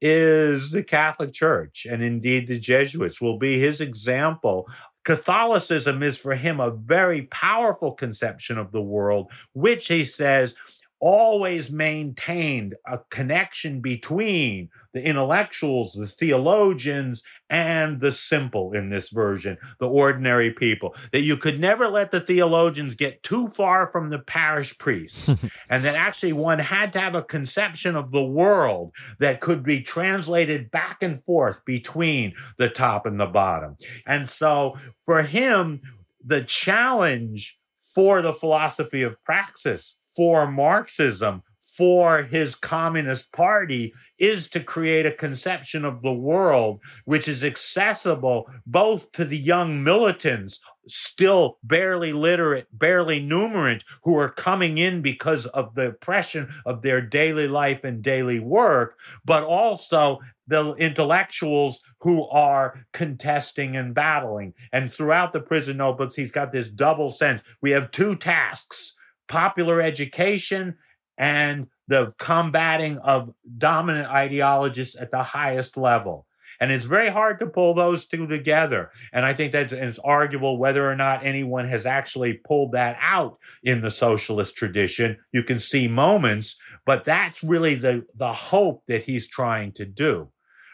is 0.00 0.70
the 0.70 0.82
Catholic 0.82 1.32
Church, 1.32 1.86
and 1.90 2.02
indeed 2.02 2.46
the 2.46 2.58
Jesuits 2.58 3.20
will 3.20 3.38
be 3.38 3.58
his 3.58 3.80
example. 3.80 4.68
Catholicism 5.04 6.02
is 6.02 6.16
for 6.16 6.34
him 6.34 6.60
a 6.60 6.70
very 6.70 7.22
powerful 7.22 7.92
conception 7.92 8.58
of 8.58 8.70
the 8.70 8.82
world, 8.82 9.32
which 9.54 9.88
he 9.88 10.04
says 10.04 10.54
always 11.00 11.70
maintained 11.70 12.74
a 12.86 12.98
connection 13.10 13.80
between 13.80 14.68
the 14.92 15.04
intellectuals, 15.04 15.92
the 15.92 16.06
theologians, 16.06 17.22
and 17.50 18.00
the 18.00 18.12
simple 18.12 18.72
in 18.72 18.90
this 18.90 19.10
version, 19.10 19.56
the 19.80 19.88
ordinary 19.88 20.52
people. 20.52 20.94
That 21.12 21.20
you 21.20 21.36
could 21.36 21.60
never 21.60 21.88
let 21.88 22.10
the 22.10 22.20
theologians 22.20 22.94
get 22.94 23.22
too 23.22 23.48
far 23.48 23.86
from 23.86 24.10
the 24.10 24.18
parish 24.18 24.76
priests. 24.78 25.28
and 25.70 25.84
that 25.84 25.94
actually 25.94 26.32
one 26.32 26.58
had 26.58 26.92
to 26.94 27.00
have 27.00 27.14
a 27.14 27.22
conception 27.22 27.96
of 27.96 28.10
the 28.10 28.24
world 28.24 28.92
that 29.18 29.40
could 29.40 29.62
be 29.62 29.82
translated 29.82 30.70
back 30.70 30.98
and 31.02 31.22
forth 31.24 31.64
between 31.64 32.34
the 32.56 32.68
top 32.68 33.06
and 33.06 33.20
the 33.20 33.26
bottom. 33.26 33.76
And 34.06 34.28
so 34.28 34.76
for 35.04 35.22
him, 35.22 35.80
the 36.24 36.42
challenge 36.42 37.58
for 37.94 38.20
the 38.22 38.34
philosophy 38.34 39.02
of 39.02 39.22
praxis 39.24 39.96
for 40.18 40.50
Marxism, 40.50 41.44
for 41.76 42.24
his 42.24 42.56
Communist 42.56 43.30
Party, 43.30 43.94
is 44.18 44.50
to 44.50 44.58
create 44.58 45.06
a 45.06 45.12
conception 45.12 45.84
of 45.84 46.02
the 46.02 46.12
world 46.12 46.80
which 47.04 47.28
is 47.28 47.44
accessible 47.44 48.50
both 48.66 49.12
to 49.12 49.24
the 49.24 49.38
young 49.38 49.84
militants, 49.84 50.58
still 50.88 51.58
barely 51.62 52.12
literate, 52.12 52.66
barely 52.72 53.20
numerate, 53.20 53.82
who 54.02 54.18
are 54.18 54.28
coming 54.28 54.78
in 54.78 55.02
because 55.02 55.46
of 55.46 55.72
the 55.76 55.90
oppression 55.90 56.48
of 56.66 56.82
their 56.82 57.00
daily 57.00 57.46
life 57.46 57.84
and 57.84 58.02
daily 58.02 58.40
work, 58.40 58.98
but 59.24 59.44
also 59.44 60.18
the 60.48 60.74
intellectuals 60.78 61.80
who 62.00 62.26
are 62.30 62.84
contesting 62.92 63.76
and 63.76 63.94
battling. 63.94 64.52
And 64.72 64.92
throughout 64.92 65.32
the 65.32 65.40
prison 65.40 65.76
notebooks, 65.76 66.16
he's 66.16 66.32
got 66.32 66.50
this 66.50 66.70
double 66.70 67.10
sense. 67.10 67.40
We 67.62 67.70
have 67.70 67.92
two 67.92 68.16
tasks 68.16 68.96
popular 69.28 69.80
education 69.80 70.76
and 71.16 71.66
the 71.88 72.12
combating 72.18 72.98
of 72.98 73.34
dominant 73.56 74.08
ideologists 74.08 74.96
at 74.96 75.10
the 75.10 75.22
highest 75.22 75.76
level. 75.76 76.26
And 76.60 76.72
it's 76.72 76.84
very 76.84 77.10
hard 77.10 77.38
to 77.40 77.46
pull 77.46 77.74
those 77.74 78.06
two 78.06 78.26
together. 78.26 78.90
And 79.12 79.24
I 79.24 79.34
think 79.34 79.52
that 79.52 79.72
it's 79.72 79.98
arguable 79.98 80.58
whether 80.58 80.90
or 80.90 80.96
not 80.96 81.24
anyone 81.24 81.68
has 81.68 81.86
actually 81.86 82.34
pulled 82.34 82.72
that 82.72 82.96
out 83.00 83.38
in 83.62 83.82
the 83.82 83.90
socialist 83.90 84.56
tradition. 84.56 85.18
You 85.32 85.42
can 85.42 85.58
see 85.58 85.88
moments, 85.88 86.58
but 86.86 87.04
that's 87.04 87.42
really 87.44 87.74
the, 87.74 88.06
the 88.14 88.32
hope 88.32 88.82
that 88.88 89.04
he's 89.04 89.28
trying 89.28 89.72
to 89.72 89.84
do. 89.84 90.30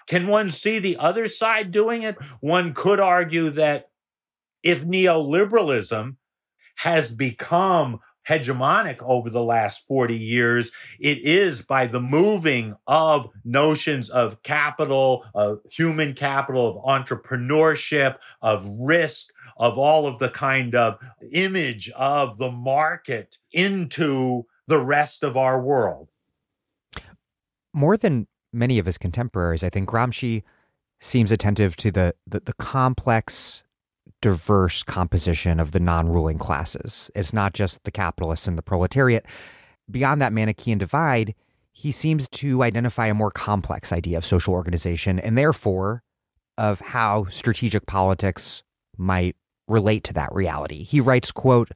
Can 0.07 0.27
one 0.27 0.51
see 0.51 0.79
the 0.79 0.97
other 0.97 1.27
side 1.27 1.71
doing 1.71 2.03
it? 2.03 2.17
One 2.40 2.75
could 2.75 3.01
argue 3.01 3.51
that 3.51 3.88
if 4.62 4.85
neoliberalism 4.85 6.17
has 6.77 7.14
become 7.14 8.01
hegemonic 8.29 9.03
over 9.03 9.31
the 9.31 9.43
last 9.43 9.87
40 9.87 10.17
years. 10.17 10.71
It 11.01 11.19
is 11.19 11.63
by 11.63 11.87
the 11.87 12.01
moving 12.01 12.75
of 12.87 13.29
notions 13.45 14.09
of 14.09 14.43
capital, 14.43 15.25
of 15.35 15.61
human 15.71 16.15
capital, 16.15 16.69
of 16.69 16.85
entrepreneurship, 16.85 18.17
of 18.41 18.67
risk, 18.81 19.29
of 19.57 19.79
all 19.79 20.07
of 20.07 20.19
the 20.19 20.31
kind 20.31 20.75
of 20.75 20.99
image 21.33 21.91
of 21.91 22.39
the 22.39 22.51
market 22.51 23.39
into 23.53 24.47
the 24.67 24.79
rest 24.79 25.23
of 25.23 25.37
our 25.37 25.61
world. 25.61 26.11
More 27.75 27.97
than 27.97 28.29
many 28.53 28.79
of 28.79 28.87
his 28.87 28.99
contemporaries, 28.99 29.65
I 29.65 29.69
think 29.69 29.89
Gramsci 29.89 30.43
seems 31.01 31.33
attentive 31.33 31.77
to 31.77 31.91
the, 31.91 32.15
the, 32.27 32.41
the 32.41 32.53
complex 32.55 33.63
diverse 34.25 34.83
composition 34.83 35.61
of 35.61 35.72
the 35.72 35.79
non 35.79 36.09
ruling 36.09 36.39
classes. 36.39 37.11
It's 37.14 37.35
not 37.35 37.53
just 37.53 37.85
the 37.85 37.91
capitalists 37.91 38.49
and 38.49 38.57
the 38.57 38.62
proletariat. 38.62 39.27
Beyond 39.91 40.22
that 40.22 40.33
Manichean 40.33 40.79
divide, 40.79 41.35
he 41.72 41.93
seems 41.93 42.27
to 42.29 42.62
identify 42.62 43.09
a 43.09 43.12
more 43.12 43.31
complex 43.31 43.93
idea 43.93 44.16
of 44.16 44.25
social 44.25 44.55
organization 44.55 45.18
and 45.18 45.37
therefore 45.37 46.03
of 46.57 46.81
how 46.81 47.27
strategic 47.27 47.85
politics 47.85 48.62
might 48.97 49.37
relate 49.68 50.05
to 50.05 50.14
that 50.14 50.31
reality. 50.33 50.85
He 50.85 51.03
writes, 51.03 51.31
quote, 51.31 51.72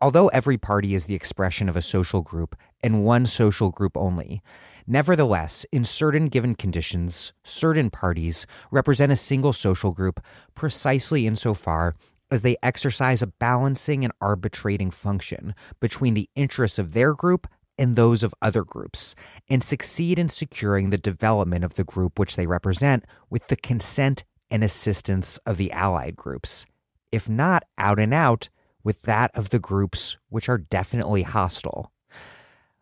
Although 0.00 0.28
every 0.28 0.56
party 0.56 0.94
is 0.94 1.04
the 1.04 1.14
expression 1.14 1.68
of 1.68 1.76
a 1.76 1.82
social 1.82 2.22
group 2.22 2.56
and 2.82 3.04
one 3.04 3.26
social 3.26 3.68
group 3.70 3.98
only, 3.98 4.40
Nevertheless, 4.86 5.64
in 5.72 5.84
certain 5.84 6.26
given 6.26 6.54
conditions, 6.54 7.32
certain 7.44 7.90
parties 7.90 8.46
represent 8.70 9.12
a 9.12 9.16
single 9.16 9.52
social 9.52 9.92
group 9.92 10.20
precisely 10.54 11.26
insofar 11.26 11.94
as 12.30 12.42
they 12.42 12.56
exercise 12.62 13.22
a 13.22 13.26
balancing 13.26 14.04
and 14.04 14.12
arbitrating 14.20 14.90
function 14.90 15.54
between 15.80 16.14
the 16.14 16.28
interests 16.34 16.78
of 16.78 16.92
their 16.92 17.14
group 17.14 17.46
and 17.78 17.94
those 17.94 18.22
of 18.22 18.34
other 18.42 18.64
groups, 18.64 19.14
and 19.50 19.62
succeed 19.62 20.18
in 20.18 20.28
securing 20.28 20.90
the 20.90 20.98
development 20.98 21.64
of 21.64 21.74
the 21.74 21.84
group 21.84 22.18
which 22.18 22.36
they 22.36 22.46
represent 22.46 23.04
with 23.30 23.46
the 23.48 23.56
consent 23.56 24.24
and 24.50 24.62
assistance 24.62 25.38
of 25.46 25.56
the 25.56 25.72
allied 25.72 26.16
groups, 26.16 26.66
if 27.10 27.28
not 27.28 27.62
out 27.78 27.98
and 27.98 28.12
out, 28.12 28.50
with 28.84 29.02
that 29.02 29.30
of 29.34 29.50
the 29.50 29.58
groups 29.58 30.18
which 30.28 30.48
are 30.48 30.58
definitely 30.58 31.22
hostile. 31.22 31.92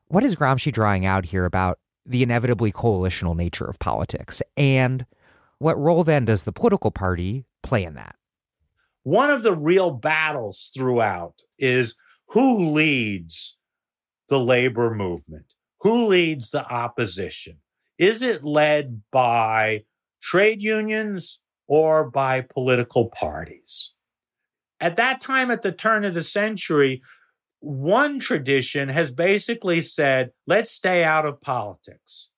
What 0.08 0.24
is 0.24 0.34
Gramsci 0.34 0.72
drawing 0.72 1.06
out 1.06 1.26
here 1.26 1.44
about 1.44 1.78
the 2.06 2.22
inevitably 2.22 2.72
coalitional 2.72 3.36
nature 3.36 3.64
of 3.64 3.78
politics. 3.78 4.42
And 4.56 5.06
what 5.58 5.78
role 5.78 6.04
then 6.04 6.24
does 6.24 6.44
the 6.44 6.52
political 6.52 6.90
party 6.90 7.44
play 7.62 7.84
in 7.84 7.94
that? 7.94 8.16
One 9.02 9.30
of 9.30 9.42
the 9.42 9.54
real 9.54 9.90
battles 9.90 10.70
throughout 10.74 11.40
is 11.58 11.96
who 12.28 12.70
leads 12.70 13.56
the 14.28 14.38
labor 14.38 14.94
movement? 14.94 15.46
Who 15.80 16.06
leads 16.06 16.50
the 16.50 16.64
opposition? 16.64 17.58
Is 17.98 18.22
it 18.22 18.44
led 18.44 19.02
by 19.10 19.84
trade 20.22 20.62
unions 20.62 21.40
or 21.66 22.10
by 22.10 22.42
political 22.42 23.08
parties? 23.08 23.92
At 24.80 24.96
that 24.96 25.20
time, 25.20 25.50
at 25.50 25.62
the 25.62 25.72
turn 25.72 26.04
of 26.04 26.14
the 26.14 26.22
century, 26.22 27.02
one 27.60 28.18
tradition 28.18 28.88
has 28.88 29.10
basically 29.10 29.80
said, 29.82 30.30
let's 30.46 30.72
stay 30.72 31.04
out 31.04 31.26
of 31.26 31.40
politics 31.40 32.30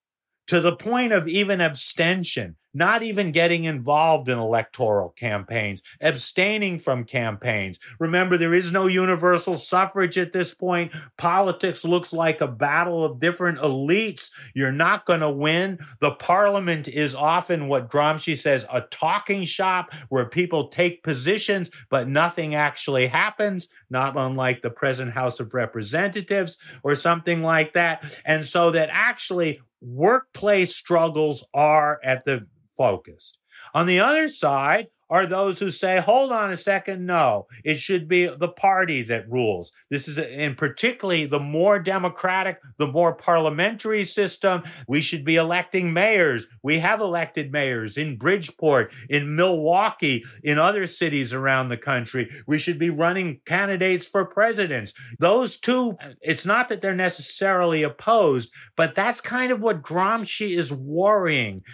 to 0.49 0.61
the 0.61 0.77
point 0.77 1.12
of 1.12 1.29
even 1.29 1.61
abstention 1.61 2.57
not 2.75 3.03
even 3.03 3.33
getting 3.33 3.64
involved 3.64 4.29
in 4.29 4.39
electoral 4.39 5.11
campaigns, 5.11 5.83
abstaining 6.01 6.79
from 6.79 7.05
campaigns. 7.05 7.79
Remember, 7.99 8.37
there 8.37 8.55
is 8.55 8.73
no 8.73 8.87
universal 8.87 9.57
suffrage 9.59 10.18
at 10.18 10.33
this 10.33 10.55
point. 10.55 10.93
Politics 11.16 11.85
looks 11.85 12.12
like 12.12 12.41
a 12.41 12.49
battle 12.49 13.05
of 13.05 13.20
different 13.20 13.59
elites. 13.59 14.31
You're 14.55 14.73
not 14.73 15.07
going 15.07 15.20
to 15.20 15.31
win. 15.31 15.79
The 16.01 16.12
parliament 16.12 16.89
is 16.89 17.14
often 17.14 17.68
what 17.68 17.91
Gramsci 17.91 18.37
says 18.39 18.64
a 18.73 18.83
talking 18.83 19.45
shop 19.45 19.93
where 20.09 20.27
people 20.27 20.68
take 20.68 21.03
positions, 21.03 21.70
but 21.91 22.09
nothing 22.09 22.55
actually 22.55 23.07
happens, 23.07 23.68
not 23.91 24.16
unlike 24.16 24.62
the 24.62 24.70
present 24.70 25.12
House 25.12 25.41
of 25.41 25.55
Representatives 25.55 26.57
or 26.83 26.95
something 26.95 27.43
like 27.43 27.75
that. 27.75 28.05
And 28.25 28.47
so 28.47 28.70
that 28.70 28.89
actually 28.93 29.61
workplace 29.81 30.75
struggles 30.75 31.45
are 31.53 32.01
at 32.05 32.25
the 32.25 32.47
focused. 32.77 33.39
On 33.75 33.87
the 33.87 34.01
other 34.01 34.29
side 34.29 34.89
are 35.11 35.27
those 35.27 35.59
who 35.59 35.68
say, 35.68 36.01
hold 36.01 36.33
on 36.33 36.51
a 36.51 36.57
second, 36.57 37.05
no, 37.05 37.47
it 37.66 37.77
should 37.77 38.09
be 38.09 38.25
the 38.25 38.49
party 38.49 39.03
that 39.03 39.31
rules. 39.31 39.70
This 39.91 40.09
is, 40.09 40.16
in 40.16 40.55
particularly, 40.55 41.27
the 41.27 41.39
more 41.39 41.79
democratic, 41.79 42.59
the 42.79 42.87
more 42.87 43.12
parliamentary 43.12 44.05
system. 44.05 44.62
We 44.89 45.03
should 45.03 45.23
be 45.23 45.37
electing 45.37 45.93
mayors. 45.93 46.47
We 46.62 46.79
have 46.79 47.03
elected 47.03 47.53
mayors 47.53 47.99
in 47.99 48.16
Bridgeport, 48.16 48.91
in 49.11 49.37
Milwaukee, 49.37 50.25
in 50.45 50.59
other 50.59 50.87
cities 50.87 51.35
around 51.35 51.68
the 51.68 51.77
country. 51.77 52.31
We 52.47 52.59
should 52.59 52.79
be 52.79 52.89
running 52.89 53.43
candidates 53.45 54.07
for 54.07 54.25
presidents. 54.25 54.95
Those 55.18 55.61
two, 55.61 55.99
it's 56.23 56.47
not 56.47 56.70
that 56.70 56.81
they're 56.81 56.95
necessarily 56.95 57.83
opposed, 57.83 58.51
but 58.79 58.95
that's 58.95 59.20
kind 59.20 59.53
of 59.53 59.61
what 59.61 59.83
Gramsci 59.83 60.57
is 60.57 60.73
worrying. 60.73 61.64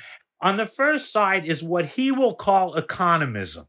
On 0.40 0.56
the 0.56 0.66
first 0.66 1.12
side 1.12 1.46
is 1.46 1.62
what 1.62 1.86
he 1.86 2.12
will 2.12 2.34
call 2.34 2.74
economism, 2.74 3.66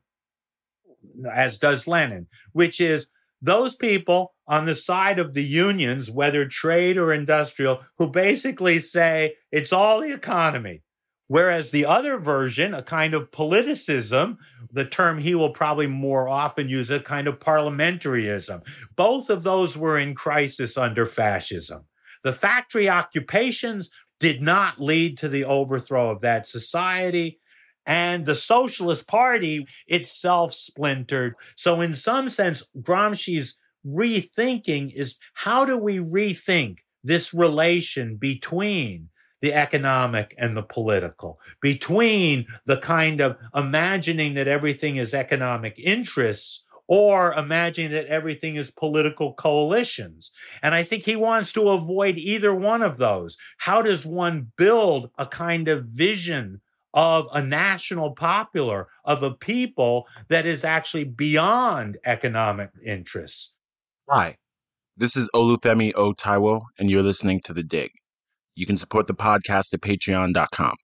as 1.32 1.58
does 1.58 1.88
Lenin, 1.88 2.28
which 2.54 2.80
is 2.80 3.08
those 3.42 3.76
people 3.76 4.34
on 4.48 4.66
the 4.66 4.76
side 4.76 5.20
of 5.20 5.34
the 5.34 5.44
unions, 5.44 6.12
whether 6.12 6.46
trade 6.46 6.98
or 6.98 7.14
industrial, 7.14 7.80
who 7.98 8.12
basically 8.12 8.80
say 8.80 9.36
it's 9.52 9.74
all 9.74 10.02
the 10.02 10.14
economy. 10.14 10.84
Whereas 11.28 11.70
the 11.70 11.86
other 11.86 12.18
version, 12.18 12.74
a 12.74 12.82
kind 12.82 13.14
of 13.14 13.30
politicism, 13.30 14.38
the 14.72 14.86
term 14.86 15.20
he 15.20 15.36
will 15.36 15.52
probably 15.52 15.86
more 15.86 16.28
often 16.28 16.70
use, 16.70 16.90
a 16.90 17.00
kind 17.00 17.28
of 17.28 17.40
parliamentarism. 17.40 18.66
Both 18.96 19.30
of 19.30 19.44
those 19.44 19.78
were 19.78 20.00
in 20.00 20.16
crisis 20.16 20.76
under 20.76 21.06
fascism. 21.06 21.86
The 22.24 22.34
factory 22.34 22.90
occupations 22.90 23.92
did 24.20 24.42
not 24.42 24.82
lead 24.82 25.18
to 25.20 25.30
the 25.30 25.46
overthrow 25.46 26.10
of 26.10 26.22
that 26.22 26.48
society. 26.48 27.40
And 27.86 28.26
the 28.26 28.36
Socialist 28.36 29.08
Party 29.08 29.66
itself 29.88 30.54
splintered. 30.54 31.36
So, 31.56 31.82
in 31.82 31.96
some 31.96 32.30
sense, 32.30 32.62
Gramsci's 32.80 33.58
rethinking 33.86 34.94
is 34.94 35.18
how 35.34 35.66
do 35.66 35.78
we 35.78 35.98
rethink 35.98 36.80
this 37.04 37.34
relation 37.34 38.18
between 38.18 39.10
the 39.42 39.54
economic 39.54 40.36
and 40.38 40.56
the 40.56 40.64
political, 40.64 41.40
between 41.62 42.46
the 42.66 42.78
kind 42.78 43.22
of 43.22 43.38
imagining 43.56 44.34
that 44.34 44.50
everything 44.50 44.98
is 44.98 45.14
economic 45.14 45.80
interests 45.80 46.66
or 46.90 47.34
imagine 47.34 47.92
that 47.92 48.08
everything 48.08 48.56
is 48.56 48.72
political 48.72 49.34
coalitions. 49.34 50.32
And 50.64 50.74
I 50.74 50.84
think 50.84 51.04
he 51.04 51.16
wants 51.16 51.54
to 51.54 51.70
avoid 51.70 52.18
either 52.18 52.54
one 52.54 52.82
of 52.82 52.98
those. 52.98 53.38
How 53.60 53.84
does 53.84 54.08
one 54.08 54.52
build 54.58 55.12
a 55.18 55.28
kind 55.28 55.68
of 55.68 55.86
vision 55.86 56.62
of 56.96 57.28
a 57.32 57.44
national 57.44 58.16
popular, 58.16 58.88
of 59.06 59.22
a 59.22 59.36
people 59.36 60.08
that 60.30 60.48
is 60.48 60.66
actually 60.66 61.04
beyond 61.04 62.00
economic 62.04 62.72
interests? 62.84 63.54
Hi, 64.10 64.38
this 64.98 65.16
is 65.16 65.30
Olufemi 65.36 65.94
O. 65.94 66.14
Taiwo, 66.14 66.64
and 66.80 66.90
you're 66.90 67.04
listening 67.04 67.40
to 67.42 67.54
The 67.54 67.62
Dig. 67.62 67.92
You 68.56 68.66
can 68.66 68.78
support 68.78 69.06
the 69.06 69.14
podcast 69.14 69.76
at 69.76 69.82
patreon.com. 69.82 70.76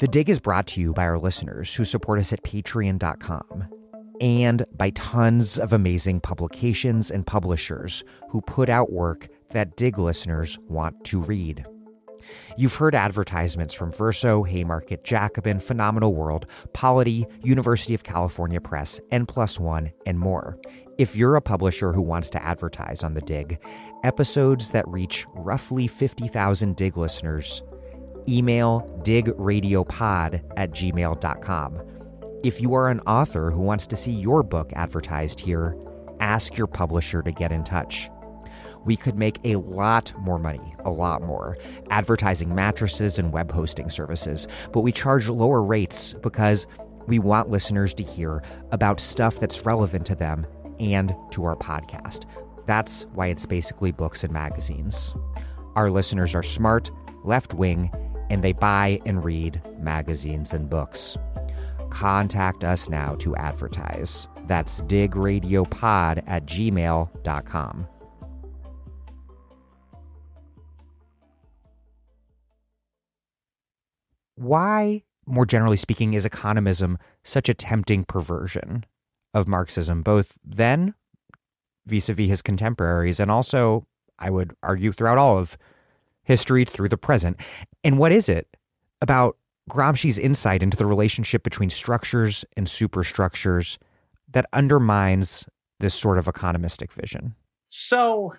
The 0.00 0.08
Dig 0.08 0.28
is 0.28 0.40
brought 0.40 0.66
to 0.68 0.80
you 0.80 0.92
by 0.92 1.04
our 1.04 1.20
listeners 1.20 1.76
who 1.76 1.84
support 1.84 2.18
us 2.18 2.32
at 2.32 2.42
patreon.com 2.42 3.81
and 4.20 4.64
by 4.76 4.90
tons 4.90 5.58
of 5.58 5.72
amazing 5.72 6.20
publications 6.20 7.10
and 7.10 7.26
publishers 7.26 8.04
who 8.30 8.40
put 8.42 8.68
out 8.68 8.92
work 8.92 9.28
that 9.50 9.76
Dig 9.76 9.98
listeners 9.98 10.58
want 10.68 11.04
to 11.04 11.20
read. 11.20 11.64
You've 12.56 12.76
heard 12.76 12.94
advertisements 12.94 13.74
from 13.74 13.92
Verso, 13.92 14.42
Haymarket, 14.42 15.04
Jacobin, 15.04 15.58
Phenomenal 15.58 16.14
World, 16.14 16.46
Polity, 16.72 17.26
University 17.42 17.94
of 17.94 18.04
California 18.04 18.60
Press, 18.60 19.00
N 19.10 19.26
Plus 19.26 19.58
One, 19.58 19.92
and 20.06 20.18
more. 20.18 20.58
If 20.98 21.16
you're 21.16 21.36
a 21.36 21.42
publisher 21.42 21.92
who 21.92 22.02
wants 22.02 22.30
to 22.30 22.44
advertise 22.44 23.02
on 23.02 23.14
the 23.14 23.20
Dig, 23.22 23.58
episodes 24.04 24.70
that 24.72 24.86
reach 24.88 25.26
roughly 25.34 25.86
50,000 25.86 26.76
Dig 26.76 26.96
listeners, 26.96 27.62
email 28.28 28.82
digradiopod 29.02 30.42
at 30.56 30.70
gmail.com. 30.70 31.82
If 32.42 32.60
you 32.60 32.74
are 32.74 32.88
an 32.88 32.98
author 33.00 33.52
who 33.52 33.62
wants 33.62 33.86
to 33.86 33.94
see 33.94 34.10
your 34.10 34.42
book 34.42 34.72
advertised 34.74 35.38
here, 35.38 35.76
ask 36.18 36.56
your 36.56 36.66
publisher 36.66 37.22
to 37.22 37.30
get 37.30 37.52
in 37.52 37.62
touch. 37.62 38.10
We 38.84 38.96
could 38.96 39.16
make 39.16 39.38
a 39.44 39.56
lot 39.56 40.12
more 40.18 40.40
money, 40.40 40.74
a 40.84 40.90
lot 40.90 41.22
more, 41.22 41.56
advertising 41.90 42.52
mattresses 42.52 43.20
and 43.20 43.32
web 43.32 43.52
hosting 43.52 43.90
services, 43.90 44.48
but 44.72 44.80
we 44.80 44.90
charge 44.90 45.28
lower 45.28 45.62
rates 45.62 46.14
because 46.14 46.66
we 47.06 47.20
want 47.20 47.48
listeners 47.48 47.94
to 47.94 48.02
hear 48.02 48.42
about 48.72 48.98
stuff 48.98 49.38
that's 49.38 49.64
relevant 49.64 50.04
to 50.06 50.16
them 50.16 50.44
and 50.80 51.14
to 51.30 51.44
our 51.44 51.54
podcast. 51.54 52.24
That's 52.66 53.04
why 53.14 53.28
it's 53.28 53.46
basically 53.46 53.92
books 53.92 54.24
and 54.24 54.32
magazines. 54.32 55.14
Our 55.76 55.92
listeners 55.92 56.34
are 56.34 56.42
smart, 56.42 56.90
left 57.22 57.54
wing, 57.54 57.88
and 58.30 58.42
they 58.42 58.52
buy 58.52 59.00
and 59.06 59.24
read 59.24 59.62
magazines 59.78 60.52
and 60.52 60.68
books. 60.68 61.16
Contact 61.92 62.64
us 62.64 62.88
now 62.88 63.14
to 63.16 63.36
advertise. 63.36 64.26
That's 64.46 64.80
digradiopod 64.80 66.24
at 66.26 66.46
gmail.com. 66.46 67.88
Why, 74.36 75.02
more 75.26 75.44
generally 75.44 75.76
speaking, 75.76 76.14
is 76.14 76.24
economism 76.24 76.96
such 77.22 77.50
a 77.50 77.54
tempting 77.54 78.04
perversion 78.04 78.86
of 79.34 79.46
Marxism, 79.46 80.02
both 80.02 80.38
then 80.42 80.94
vis 81.84 82.08
a 82.08 82.14
vis 82.14 82.28
his 82.28 82.42
contemporaries, 82.42 83.20
and 83.20 83.30
also, 83.30 83.86
I 84.18 84.30
would 84.30 84.56
argue, 84.62 84.92
throughout 84.92 85.18
all 85.18 85.38
of 85.38 85.58
history 86.22 86.64
through 86.64 86.88
the 86.88 86.96
present? 86.96 87.38
And 87.84 87.98
what 87.98 88.12
is 88.12 88.30
it 88.30 88.48
about 89.02 89.36
Gramsci's 89.72 90.18
insight 90.18 90.62
into 90.62 90.76
the 90.76 90.84
relationship 90.84 91.42
between 91.42 91.70
structures 91.70 92.44
and 92.58 92.68
superstructures 92.68 93.78
that 94.30 94.44
undermines 94.52 95.46
this 95.80 95.94
sort 95.94 96.18
of 96.18 96.26
economistic 96.26 96.92
vision? 96.92 97.34
So, 97.70 98.34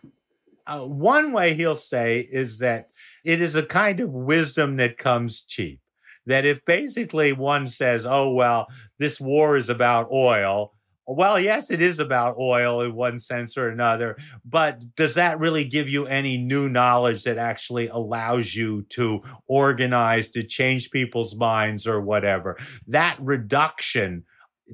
uh, 0.68 0.82
one 0.82 1.32
way 1.32 1.56
he'll 1.56 1.76
say 1.76 2.20
is 2.20 2.60
that 2.60 2.90
it 3.26 3.42
is 3.42 3.56
a 3.56 3.64
kind 3.64 4.00
of 4.00 4.12
wisdom 4.12 4.78
that 4.78 5.00
comes 5.00 5.42
cheap. 5.42 5.80
That 6.28 6.46
if 6.46 6.64
basically 6.66 7.34
one 7.34 7.68
says, 7.68 8.06
oh, 8.06 8.32
well, 8.32 8.68
this 9.00 9.20
war 9.20 9.58
is 9.58 9.70
about 9.70 10.12
oil, 10.12 10.76
well, 11.06 11.40
yes, 11.40 11.70
it 11.70 11.82
is 11.82 12.00
about 12.00 12.38
oil 12.40 12.82
in 12.82 12.96
one 12.96 13.20
sense 13.20 13.58
or 13.58 13.70
another, 13.70 14.18
but 14.46 14.96
does 14.96 15.16
that 15.16 15.40
really 15.40 15.66
give 15.66 15.90
you 15.90 16.06
any 16.06 16.38
new 16.38 16.70
knowledge 16.70 17.24
that 17.24 17.38
actually 17.38 17.88
allows 17.88 18.56
you 18.56 18.84
to 18.90 19.22
organize, 19.48 20.30
to 20.32 20.44
change 20.44 20.92
people's 20.92 21.36
minds 21.36 21.86
or 21.86 22.00
whatever? 22.02 22.58
That 22.88 23.18
reduction 23.20 24.24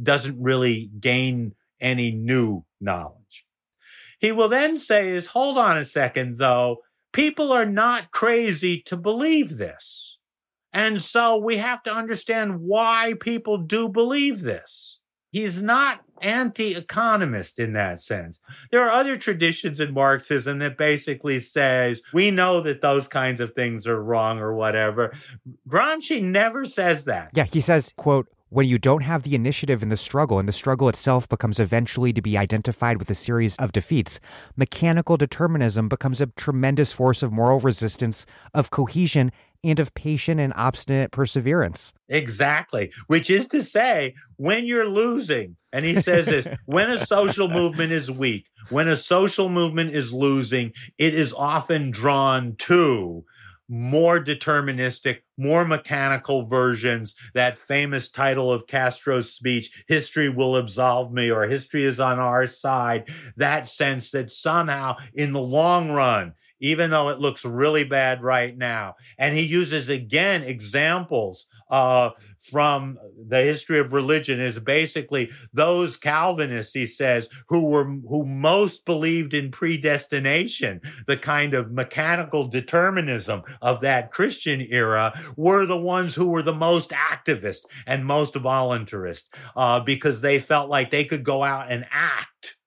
doesn't 0.01 0.41
really 0.41 0.91
gain 0.99 1.55
any 1.81 2.11
new 2.11 2.65
knowledge. 2.79 3.45
He 4.19 4.31
will 4.31 4.49
then 4.49 4.77
say 4.77 5.09
is, 5.09 5.27
hold 5.27 5.57
on 5.57 5.77
a 5.77 5.85
second, 5.85 6.37
though, 6.37 6.77
people 7.13 7.51
are 7.51 7.65
not 7.65 8.11
crazy 8.11 8.81
to 8.83 8.97
believe 8.97 9.57
this. 9.57 10.19
And 10.71 11.01
so 11.01 11.37
we 11.37 11.57
have 11.57 11.81
to 11.83 11.91
understand 11.91 12.59
why 12.59 13.15
people 13.19 13.57
do 13.57 13.89
believe 13.89 14.41
this. 14.41 14.98
He's 15.31 15.61
not 15.61 16.01
anti-economist 16.21 17.59
in 17.59 17.73
that 17.73 18.01
sense. 18.01 18.39
There 18.71 18.85
are 18.85 18.91
other 18.91 19.17
traditions 19.17 19.79
in 19.79 19.93
Marxism 19.93 20.59
that 20.59 20.77
basically 20.77 21.39
says 21.39 22.01
we 22.13 22.31
know 22.31 22.61
that 22.61 22.81
those 22.81 23.07
kinds 23.07 23.39
of 23.39 23.51
things 23.51 23.87
are 23.87 24.01
wrong 24.03 24.39
or 24.39 24.53
whatever. 24.53 25.13
Gramsci 25.67 26.21
never 26.21 26.65
says 26.65 27.05
that. 27.05 27.29
Yeah, 27.33 27.45
he 27.45 27.61
says, 27.61 27.93
quote, 27.95 28.27
when 28.51 28.65
you 28.65 28.79
don't 28.79 29.03
have 29.03 29.21
the 29.21 29.35
initiative 29.35 29.83
in 29.83 29.89
the 29.89 29.97
struggle 29.97 30.39
and 30.39 30.47
the 30.47 30.53
struggle 30.53 30.89
itself 30.89 31.29
becomes 31.29 31.59
eventually 31.59 32.11
to 32.11 32.21
be 32.21 32.35
identified 32.35 32.97
with 32.97 33.07
a 33.11 33.13
series 33.13 33.55
of 33.57 33.71
defeats, 33.71 34.19
mechanical 34.57 35.17
determinism 35.17 35.87
becomes 35.87 36.19
a 36.19 36.25
tremendous 36.25 36.91
force 36.91 37.21
of 37.21 37.31
moral 37.31 37.59
resistance, 37.59 38.25
of 38.53 38.71
cohesion, 38.71 39.31
and 39.63 39.79
of 39.79 39.93
patient 39.93 40.39
and 40.39 40.53
obstinate 40.55 41.11
perseverance. 41.11 41.93
Exactly. 42.07 42.91
Which 43.07 43.29
is 43.29 43.47
to 43.49 43.63
say, 43.63 44.15
when 44.37 44.65
you're 44.65 44.87
losing, 44.87 45.57
and 45.71 45.85
he 45.85 45.95
says 45.95 46.25
this 46.25 46.47
when 46.65 46.89
a 46.89 47.03
social 47.05 47.47
movement 47.47 47.91
is 47.91 48.09
weak, 48.09 48.47
when 48.69 48.87
a 48.87 48.95
social 48.95 49.49
movement 49.49 49.93
is 49.95 50.13
losing, 50.13 50.73
it 50.97 51.13
is 51.13 51.33
often 51.33 51.91
drawn 51.91 52.55
to 52.57 53.25
more 53.69 54.21
deterministic, 54.21 55.19
more 55.37 55.63
mechanical 55.63 56.45
versions. 56.45 57.15
That 57.35 57.57
famous 57.57 58.09
title 58.09 58.51
of 58.51 58.65
Castro's 58.65 59.31
speech, 59.31 59.83
History 59.87 60.27
Will 60.27 60.55
Absolve 60.55 61.13
Me, 61.13 61.29
or 61.29 61.47
History 61.47 61.83
is 61.83 61.99
on 61.99 62.17
Our 62.19 62.47
Side. 62.47 63.09
That 63.37 63.67
sense 63.67 64.11
that 64.11 64.31
somehow, 64.31 64.97
in 65.13 65.33
the 65.33 65.41
long 65.41 65.91
run, 65.91 66.33
even 66.59 66.89
though 66.89 67.09
it 67.09 67.19
looks 67.19 67.45
really 67.45 67.83
bad 67.83 68.21
right 68.21 68.57
now. 68.57 68.95
And 69.17 69.35
he 69.35 69.43
uses 69.43 69.89
again 69.89 70.43
examples 70.43 71.47
uh, 71.69 72.11
from 72.39 72.97
the 73.27 73.41
history 73.43 73.79
of 73.79 73.93
religion 73.93 74.39
is 74.39 74.59
basically 74.59 75.29
those 75.53 75.97
Calvinists, 75.97 76.73
he 76.73 76.87
says, 76.87 77.29
who 77.47 77.69
were 77.69 77.85
who 77.85 78.25
most 78.25 78.85
believed 78.85 79.33
in 79.33 79.51
predestination, 79.51 80.81
the 81.05 81.17
kind 81.17 81.53
of 81.53 81.71
mechanical 81.71 82.47
determinism 82.47 83.43
of 83.61 83.81
that 83.81 84.11
Christian 84.11 84.65
era, 84.69 85.13
were 85.37 85.65
the 85.65 85.77
ones 85.77 86.15
who 86.15 86.29
were 86.29 86.41
the 86.41 86.53
most 86.53 86.91
activist 86.91 87.61
and 87.85 88.05
most 88.05 88.33
voluntarist 88.33 89.29
uh, 89.55 89.79
because 89.79 90.21
they 90.21 90.39
felt 90.39 90.69
like 90.69 90.89
they 90.89 91.05
could 91.05 91.23
go 91.23 91.43
out 91.43 91.71
and 91.71 91.85
act 91.91 92.57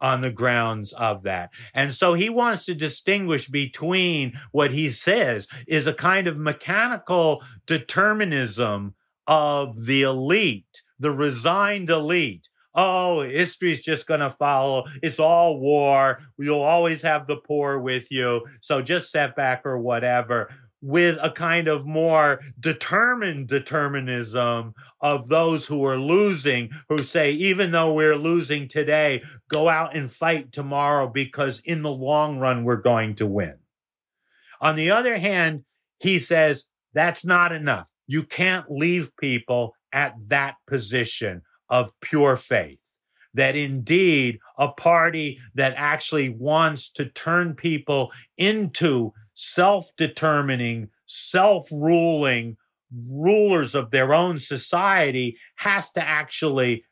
on 0.00 0.20
the 0.20 0.30
grounds 0.30 0.92
of 0.92 1.22
that. 1.22 1.50
And 1.74 1.94
so 1.94 2.14
he 2.14 2.28
wants 2.28 2.64
to 2.66 2.74
distinguish 2.74 3.48
between 3.48 4.32
what 4.52 4.70
he 4.70 4.90
says 4.90 5.46
is 5.66 5.86
a 5.86 5.94
kind 5.94 6.28
of 6.28 6.38
mechanical 6.38 7.42
determinism 7.66 8.94
of 9.26 9.86
the 9.86 10.02
elite, 10.02 10.82
the 10.98 11.10
resigned 11.10 11.90
elite. 11.90 12.48
Oh, 12.74 13.22
history's 13.22 13.80
just 13.80 14.06
going 14.06 14.20
to 14.20 14.30
follow. 14.30 14.84
It's 15.02 15.18
all 15.18 15.58
war. 15.58 16.20
You'll 16.38 16.60
always 16.60 17.02
have 17.02 17.26
the 17.26 17.36
poor 17.36 17.78
with 17.78 18.10
you. 18.10 18.46
So 18.60 18.82
just 18.82 19.10
set 19.10 19.34
back 19.34 19.66
or 19.66 19.78
whatever 19.78 20.48
with 20.80 21.18
a 21.22 21.30
kind 21.30 21.68
of 21.68 21.86
more 21.86 22.40
determined 22.60 23.48
determinism 23.48 24.74
of 25.00 25.28
those 25.28 25.66
who 25.66 25.84
are 25.84 25.98
losing, 25.98 26.70
who 26.88 26.98
say, 26.98 27.32
even 27.32 27.72
though 27.72 27.92
we're 27.92 28.16
losing 28.16 28.68
today, 28.68 29.22
go 29.48 29.68
out 29.68 29.96
and 29.96 30.12
fight 30.12 30.52
tomorrow 30.52 31.08
because 31.08 31.60
in 31.64 31.82
the 31.82 31.90
long 31.90 32.38
run, 32.38 32.64
we're 32.64 32.76
going 32.76 33.14
to 33.16 33.26
win. 33.26 33.54
On 34.60 34.76
the 34.76 34.90
other 34.90 35.18
hand, 35.18 35.64
he 35.98 36.18
says, 36.18 36.66
that's 36.94 37.24
not 37.24 37.52
enough. 37.52 37.90
You 38.06 38.22
can't 38.22 38.70
leave 38.70 39.10
people 39.16 39.74
at 39.92 40.14
that 40.28 40.56
position 40.66 41.42
of 41.68 41.92
pure 42.00 42.36
faith 42.36 42.80
that 43.34 43.54
indeed 43.54 44.38
a 44.56 44.68
party 44.68 45.38
that 45.54 45.74
actually 45.76 46.28
wants 46.28 46.90
to 46.90 47.04
turn 47.04 47.54
people 47.54 48.10
into 48.36 49.12
self 49.38 49.94
determining, 49.96 50.88
self 51.06 51.70
ruling 51.70 52.56
rulers 53.08 53.74
of 53.74 53.92
their 53.92 54.12
own 54.12 54.40
society 54.40 55.38
has 55.56 55.92
to 55.92 56.04
actually 56.04 56.84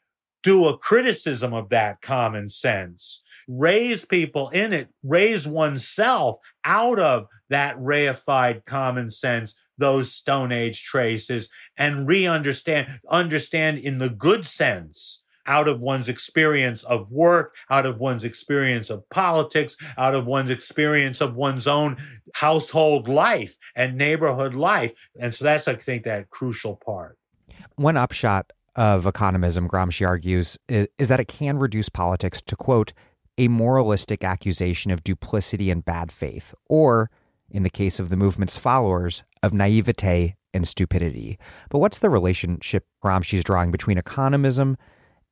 do 0.45 0.69
a 0.69 0.79
criticism 0.79 1.53
of 1.53 1.71
that 1.71 2.01
common 2.01 2.49
sense, 2.49 3.25
raise 3.49 4.05
people 4.05 4.49
in 4.51 4.73
it, 4.73 4.89
raise 5.03 5.45
oneself 5.45 6.37
out 6.65 7.01
of 7.01 7.27
that 7.51 7.77
reified 7.79 8.65
common 8.65 9.11
sense, 9.11 9.59
those 9.77 10.13
Stone 10.13 10.53
Age 10.53 10.85
traces, 10.85 11.49
and 11.77 12.07
re 12.07 12.29
understand, 12.29 13.01
understand 13.11 13.79
in 13.79 13.99
the 13.99 14.11
good 14.11 14.47
sense 14.47 15.25
out 15.47 15.69
of 15.69 15.81
one's 15.81 16.09
experience 16.09 16.83
of 16.85 17.11
work, 17.11 17.55
out 17.71 17.87
of 17.87 17.99
one's 17.99 18.25
experience 18.25 18.91
of 18.91 19.09
politics, 19.11 19.77
out 19.97 20.15
of 20.15 20.27
one's 20.27 20.51
experience 20.51 21.21
of 21.21 21.35
one's 21.35 21.67
own 21.67 21.97
household 22.35 23.09
life 23.09 23.57
and 23.75 23.97
neighborhood 23.97 24.55
life. 24.55 24.93
And 25.19 25.35
so 25.35 25.45
that's, 25.45 25.69
I 25.69 25.75
think, 25.75 26.05
that 26.05 26.31
crucial 26.31 26.77
part. 26.77 27.19
One 27.77 27.97
upshot 27.97 28.53
of 28.75 29.05
economism, 29.05 29.69
Gramsci 29.69 30.07
argues, 30.07 30.59
is, 30.69 31.09
that 31.09 31.21
it 31.21 31.29
can 31.29 31.59
reduce 31.59 31.89
politics 31.89 32.43
to, 32.43 32.57
quote, 32.57 32.93
a 33.39 33.49
moralistic 33.49 34.25
accusation 34.25 34.91
of 34.91 35.05
duplicity 35.05 35.71
and 35.71 35.85
bad 35.85 36.11
faith, 36.11 36.55
or, 36.69 37.11
in 37.51 37.63
the 37.63 37.71
case 37.71 38.01
of 38.01 38.09
the 38.09 38.17
movement's 38.17 38.57
followers, 38.59 39.25
of 39.43 39.53
naivete 39.53 40.37
and 40.55 40.67
stupidity. 40.67 41.39
But 41.69 41.79
what's 41.79 41.99
the 41.99 42.11
relationship 42.11 42.87
Gramsci's 43.05 43.45
drawing 43.45 43.71
between 43.71 43.99
economism 43.99 44.77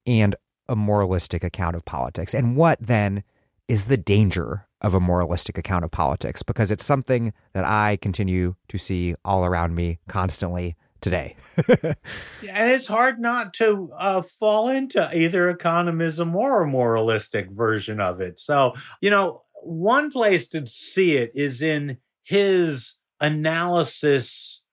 and 0.07 0.35
a 0.69 0.77
moralistic 0.77 1.45
account 1.45 1.77
of 1.77 1.85
politics. 1.85 2.35
And 2.35 2.57
what 2.57 2.79
then 2.81 3.23
is 3.69 3.87
the 3.87 3.97
danger 3.97 4.67
of 4.81 4.95
a 4.95 5.01
moralistic 5.01 5.59
account 5.59 5.85
of 5.85 5.91
politics? 5.91 6.43
Because 6.43 6.71
it's 6.71 6.85
something 6.85 7.33
that 7.53 7.65
I 7.65 7.99
continue 8.01 8.57
to 8.69 8.79
see 8.79 9.15
all 9.25 9.45
around 9.45 9.75
me 9.75 9.99
constantly 10.09 10.77
today. 11.01 11.37
and 11.69 11.97
it's 12.43 12.87
hard 12.87 13.21
not 13.21 13.53
to 13.55 13.91
uh, 13.99 14.23
fall 14.23 14.69
into 14.69 15.17
either 15.17 15.53
economism 15.53 16.35
or 16.35 16.63
a 16.63 16.67
moralistic 16.67 17.51
version 17.51 18.01
of 18.01 18.21
it. 18.21 18.39
So, 18.39 18.73
you 19.03 19.11
know, 19.11 19.43
one 19.63 20.11
place 20.11 20.49
to 20.49 20.67
see 20.67 21.17
it 21.17 21.31
is 21.35 21.63
in 21.63 21.99
his 22.23 22.97
analysis 23.21 24.64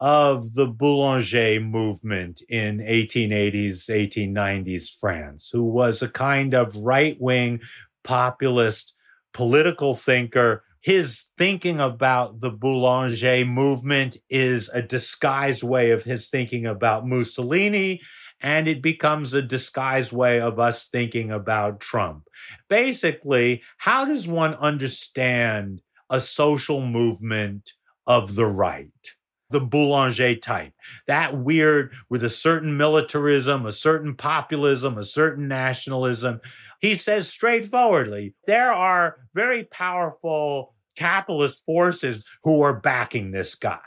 of 0.00 0.54
the 0.54 0.66
Boulanger 0.66 1.60
movement 1.60 2.42
in 2.48 2.78
1880s, 2.78 3.88
1890s 3.90 4.88
France, 4.98 5.50
who 5.52 5.64
was 5.64 6.02
a 6.02 6.08
kind 6.08 6.54
of 6.54 6.76
right 6.76 7.16
wing 7.20 7.60
populist 8.02 8.94
political 9.32 9.94
thinker. 9.94 10.64
His 10.80 11.26
thinking 11.36 11.78
about 11.78 12.40
the 12.40 12.50
Boulanger 12.50 13.44
movement 13.44 14.16
is 14.30 14.70
a 14.70 14.80
disguised 14.80 15.62
way 15.62 15.90
of 15.90 16.04
his 16.04 16.28
thinking 16.28 16.64
about 16.64 17.06
Mussolini 17.06 18.00
and 18.40 18.66
it 18.66 18.82
becomes 18.82 19.34
a 19.34 19.42
disguised 19.42 20.12
way 20.12 20.40
of 20.40 20.58
us 20.58 20.88
thinking 20.88 21.30
about 21.30 21.80
Trump. 21.80 22.26
Basically, 22.68 23.62
how 23.76 24.06
does 24.06 24.26
one 24.26 24.54
understand 24.54 25.82
a 26.08 26.20
social 26.20 26.80
movement 26.80 27.72
of 28.06 28.34
the 28.34 28.46
right? 28.46 29.14
The 29.50 29.60
Boulanger 29.60 30.36
type, 30.36 30.72
that 31.06 31.36
weird 31.36 31.92
with 32.08 32.22
a 32.24 32.30
certain 32.30 32.76
militarism, 32.76 33.66
a 33.66 33.72
certain 33.72 34.14
populism, 34.14 34.96
a 34.96 35.04
certain 35.04 35.48
nationalism. 35.48 36.40
He 36.80 36.96
says 36.96 37.28
straightforwardly 37.28 38.34
there 38.46 38.72
are 38.72 39.16
very 39.34 39.64
powerful 39.64 40.74
capitalist 40.96 41.64
forces 41.64 42.26
who 42.44 42.62
are 42.62 42.74
backing 42.74 43.30
this 43.30 43.54
guy. 43.54 43.80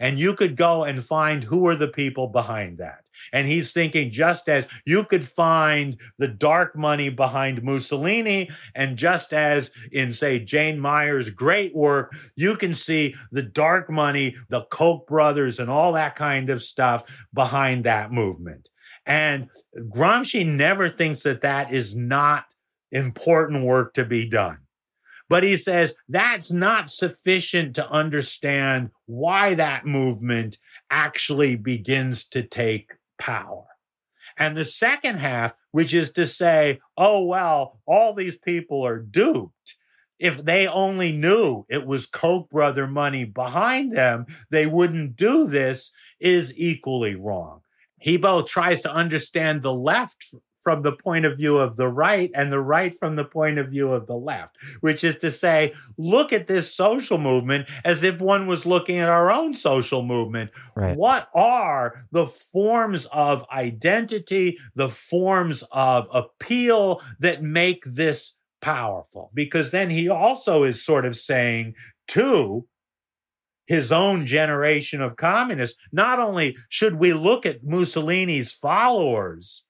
And 0.00 0.18
you 0.18 0.34
could 0.34 0.56
go 0.56 0.84
and 0.84 1.04
find 1.04 1.44
who 1.44 1.66
are 1.66 1.76
the 1.76 1.88
people 1.88 2.28
behind 2.28 2.78
that. 2.78 3.00
And 3.32 3.46
he's 3.46 3.72
thinking 3.72 4.10
just 4.10 4.48
as 4.48 4.66
you 4.86 5.04
could 5.04 5.26
find 5.26 5.96
the 6.18 6.28
dark 6.28 6.76
money 6.76 7.10
behind 7.10 7.62
Mussolini, 7.62 8.48
and 8.74 8.96
just 8.96 9.32
as 9.32 9.70
in, 9.90 10.12
say, 10.12 10.38
Jane 10.38 10.80
Mayer's 10.80 11.30
great 11.30 11.74
work, 11.74 12.14
you 12.36 12.56
can 12.56 12.74
see 12.74 13.14
the 13.32 13.42
dark 13.42 13.90
money, 13.90 14.36
the 14.48 14.62
Koch 14.70 15.06
brothers, 15.06 15.58
and 15.58 15.68
all 15.68 15.92
that 15.94 16.16
kind 16.16 16.50
of 16.50 16.62
stuff 16.62 17.26
behind 17.32 17.84
that 17.84 18.12
movement. 18.12 18.68
And 19.04 19.48
Gramsci 19.76 20.46
never 20.46 20.88
thinks 20.88 21.22
that 21.22 21.40
that 21.40 21.72
is 21.72 21.96
not 21.96 22.44
important 22.92 23.64
work 23.64 23.94
to 23.94 24.04
be 24.04 24.28
done. 24.28 24.58
But 25.28 25.42
he 25.42 25.56
says 25.56 25.94
that's 26.08 26.50
not 26.50 26.90
sufficient 26.90 27.74
to 27.76 27.90
understand 27.90 28.90
why 29.06 29.54
that 29.54 29.86
movement 29.86 30.58
actually 30.90 31.56
begins 31.56 32.26
to 32.28 32.42
take 32.42 32.92
power. 33.18 33.64
And 34.38 34.56
the 34.56 34.64
second 34.64 35.18
half, 35.18 35.52
which 35.72 35.92
is 35.92 36.12
to 36.12 36.24
say, 36.26 36.80
oh, 36.96 37.24
well, 37.24 37.80
all 37.86 38.14
these 38.14 38.36
people 38.36 38.86
are 38.86 38.98
duped. 38.98 39.76
If 40.18 40.44
they 40.44 40.66
only 40.66 41.12
knew 41.12 41.64
it 41.68 41.86
was 41.86 42.06
Koch 42.06 42.48
brother 42.48 42.86
money 42.86 43.24
behind 43.24 43.96
them, 43.96 44.26
they 44.50 44.66
wouldn't 44.66 45.16
do 45.16 45.46
this, 45.46 45.92
is 46.18 46.52
equally 46.56 47.14
wrong. 47.14 47.60
He 48.00 48.16
both 48.16 48.48
tries 48.48 48.80
to 48.82 48.92
understand 48.92 49.62
the 49.62 49.74
left 49.74 50.32
from 50.62 50.82
the 50.82 50.92
point 50.92 51.24
of 51.24 51.36
view 51.36 51.58
of 51.58 51.76
the 51.76 51.88
right 51.88 52.30
and 52.34 52.52
the 52.52 52.60
right 52.60 52.98
from 52.98 53.16
the 53.16 53.24
point 53.24 53.58
of 53.58 53.68
view 53.68 53.90
of 53.90 54.06
the 54.06 54.16
left, 54.16 54.56
which 54.80 55.04
is 55.04 55.16
to 55.16 55.30
say, 55.30 55.72
look 55.96 56.32
at 56.32 56.46
this 56.46 56.74
social 56.74 57.18
movement 57.18 57.68
as 57.84 58.02
if 58.02 58.20
one 58.20 58.46
was 58.46 58.66
looking 58.66 58.98
at 58.98 59.08
our 59.08 59.30
own 59.30 59.54
social 59.54 60.02
movement. 60.02 60.50
Right. 60.76 60.96
What 60.96 61.28
are 61.34 61.94
the 62.12 62.26
forms 62.26 63.06
of 63.06 63.44
identity, 63.52 64.58
the 64.74 64.88
forms 64.88 65.64
of 65.72 66.06
appeal 66.12 67.00
that 67.20 67.42
make 67.42 67.84
this 67.84 68.34
powerful? 68.60 69.30
Because 69.34 69.70
then 69.70 69.90
he 69.90 70.08
also 70.08 70.64
is 70.64 70.84
sort 70.84 71.06
of 71.06 71.16
saying, 71.16 71.74
to 72.08 72.66
his 73.66 73.92
own 73.92 74.24
generation 74.24 75.02
of 75.02 75.16
communists, 75.16 75.78
not 75.92 76.18
only 76.18 76.56
should 76.70 76.94
we 76.94 77.12
look 77.12 77.44
at 77.44 77.62
Mussolini's 77.62 78.50
followers 78.50 79.64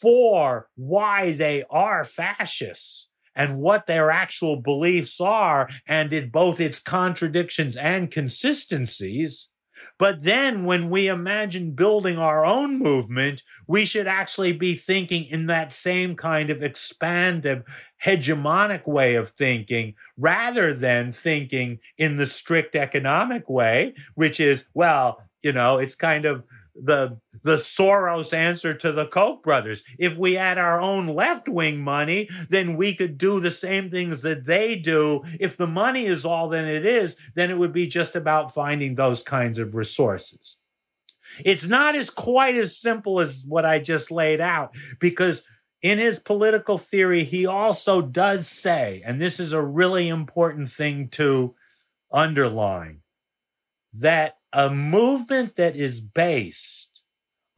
for 0.00 0.68
why 0.76 1.32
they 1.32 1.64
are 1.70 2.04
fascists 2.04 3.08
and 3.34 3.58
what 3.58 3.86
their 3.86 4.10
actual 4.10 4.56
beliefs 4.56 5.20
are, 5.20 5.68
and 5.86 6.12
in 6.12 6.30
both 6.30 6.60
its 6.60 6.80
contradictions 6.80 7.76
and 7.76 8.10
consistencies. 8.10 9.50
But 9.98 10.24
then 10.24 10.64
when 10.64 10.90
we 10.90 11.08
imagine 11.08 11.72
building 11.72 12.18
our 12.18 12.44
own 12.44 12.78
movement, 12.78 13.42
we 13.66 13.84
should 13.84 14.06
actually 14.06 14.52
be 14.52 14.74
thinking 14.74 15.24
in 15.24 15.46
that 15.46 15.72
same 15.72 16.16
kind 16.16 16.50
of 16.50 16.62
expansive, 16.62 17.62
hegemonic 18.04 18.86
way 18.86 19.14
of 19.14 19.30
thinking 19.30 19.94
rather 20.18 20.74
than 20.74 21.12
thinking 21.12 21.78
in 21.96 22.16
the 22.16 22.26
strict 22.26 22.74
economic 22.74 23.48
way, 23.48 23.94
which 24.14 24.40
is, 24.40 24.66
well, 24.74 25.22
you 25.42 25.52
know, 25.52 25.78
it's 25.78 25.94
kind 25.94 26.26
of 26.26 26.44
the 26.82 27.18
the 27.42 27.56
Soros 27.56 28.32
answer 28.32 28.74
to 28.74 28.92
the 28.92 29.06
Koch 29.06 29.42
brothers. 29.42 29.82
If 29.98 30.16
we 30.16 30.34
had 30.34 30.58
our 30.58 30.80
own 30.80 31.06
left 31.06 31.48
wing 31.48 31.80
money, 31.80 32.28
then 32.48 32.76
we 32.76 32.94
could 32.94 33.18
do 33.18 33.40
the 33.40 33.50
same 33.50 33.90
things 33.90 34.22
that 34.22 34.44
they 34.46 34.76
do. 34.76 35.22
If 35.38 35.56
the 35.56 35.66
money 35.66 36.06
is 36.06 36.24
all 36.24 36.48
that 36.50 36.66
it 36.66 36.86
is, 36.86 37.16
then 37.34 37.50
it 37.50 37.58
would 37.58 37.72
be 37.72 37.86
just 37.86 38.16
about 38.16 38.54
finding 38.54 38.94
those 38.94 39.22
kinds 39.22 39.58
of 39.58 39.74
resources. 39.74 40.58
It's 41.44 41.66
not 41.66 41.94
as 41.94 42.10
quite 42.10 42.56
as 42.56 42.76
simple 42.76 43.20
as 43.20 43.44
what 43.46 43.64
I 43.64 43.78
just 43.78 44.10
laid 44.10 44.40
out 44.40 44.74
because 44.98 45.42
in 45.82 45.98
his 45.98 46.18
political 46.18 46.76
theory, 46.76 47.24
he 47.24 47.46
also 47.46 48.02
does 48.02 48.46
say, 48.46 49.02
and 49.04 49.20
this 49.20 49.40
is 49.40 49.52
a 49.52 49.62
really 49.62 50.08
important 50.08 50.70
thing 50.70 51.08
to 51.10 51.54
underline, 52.12 53.00
that 53.94 54.36
a 54.52 54.70
movement 54.70 55.56
that 55.56 55.76
is 55.76 56.00
based 56.00 57.02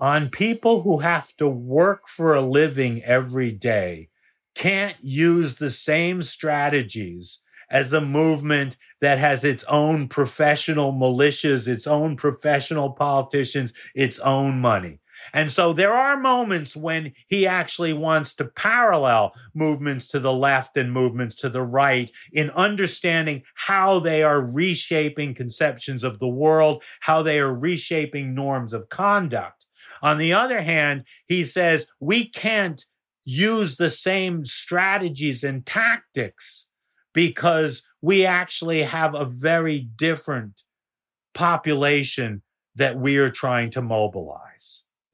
on 0.01 0.29
people 0.29 0.83
who 0.83 0.99
have 0.99 1.35
to 1.37 1.49
work 1.49 2.09
for 2.09 2.35
a 2.35 2.43
living 2.43 3.03
every 3.05 3.53
day 3.53 4.09
can't 4.55 4.97
use 5.01 5.57
the 5.57 5.71
same 5.71 6.21
strategies 6.23 7.43
as 7.71 7.93
a 7.93 8.01
movement 8.01 8.77
that 9.01 9.19
has 9.19 9.45
its 9.45 9.65
own 9.65 10.09
professional 10.09 10.93
militias, 10.93 11.67
its 11.67 11.87
own 11.87 12.17
professional 12.17 12.91
politicians, 12.91 13.73
its 13.95 14.19
own 14.19 14.61
money. 14.61 15.01
And 15.33 15.51
so 15.51 15.73
there 15.73 15.93
are 15.93 16.17
moments 16.17 16.77
when 16.77 17.13
he 17.29 17.47
actually 17.47 17.93
wants 17.93 18.35
to 18.35 18.45
parallel 18.45 19.33
movements 19.55 20.07
to 20.09 20.21
the 20.21 20.33
left 20.33 20.77
and 20.77 20.93
movements 20.93 21.35
to 21.37 21.49
the 21.49 21.63
right 21.63 22.11
in 22.33 22.51
understanding 22.51 23.43
how 23.55 24.01
they 24.01 24.23
are 24.23 24.41
reshaping 24.41 25.35
conceptions 25.35 26.05
of 26.05 26.19
the 26.19 26.29
world, 26.29 26.83
how 27.01 27.23
they 27.23 27.39
are 27.39 27.55
reshaping 27.55 28.35
norms 28.35 28.73
of 28.73 28.89
conduct. 28.89 29.67
On 30.03 30.19
the 30.19 30.33
other 30.33 30.63
hand, 30.63 31.05
he 31.27 31.45
says 31.45 31.87
we 32.01 32.29
can't 32.29 32.85
use 33.25 33.77
the 33.77 33.91
same 33.91 34.45
strategies 34.45 35.45
and 35.45 35.65
tactics 35.65 36.67
because 37.13 37.83
we 38.01 38.25
actually 38.25 38.83
have 38.83 39.15
a 39.15 39.25
very 39.25 39.79
different 39.79 40.63
population 41.35 42.43
that 42.75 42.99
we 42.99 43.17
are 43.19 43.31
trying 43.31 43.71
to 43.71 43.83
mobilize 43.83 44.52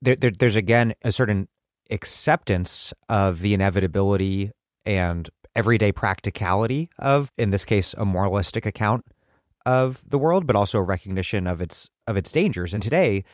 there, 0.01 0.17
there, 0.17 0.31
there's 0.31 0.57
again 0.57 0.95
a 1.03 1.13
certain 1.13 1.49
acceptance 1.91 2.93
of 3.09 3.41
the 3.41 3.55
inevitability 3.55 4.51
and 4.85 5.29
everyday 5.57 5.91
practicality 5.93 6.89
of, 6.99 7.31
in 7.37 7.51
this 7.51 7.65
case, 7.65 7.95
a 7.95 8.05
moralistic 8.05 8.65
account 8.65 9.05
of 9.67 10.03
the 10.09 10.19
world, 10.19 10.47
but 10.47 10.57
also 10.57 10.79
a 10.79 10.83
recognition 10.83 11.47
of 11.47 11.61
its 11.61 11.91
of 12.07 12.17
its 12.17 12.33
dangers. 12.33 12.73
And 12.73 12.83
today, 12.83 13.25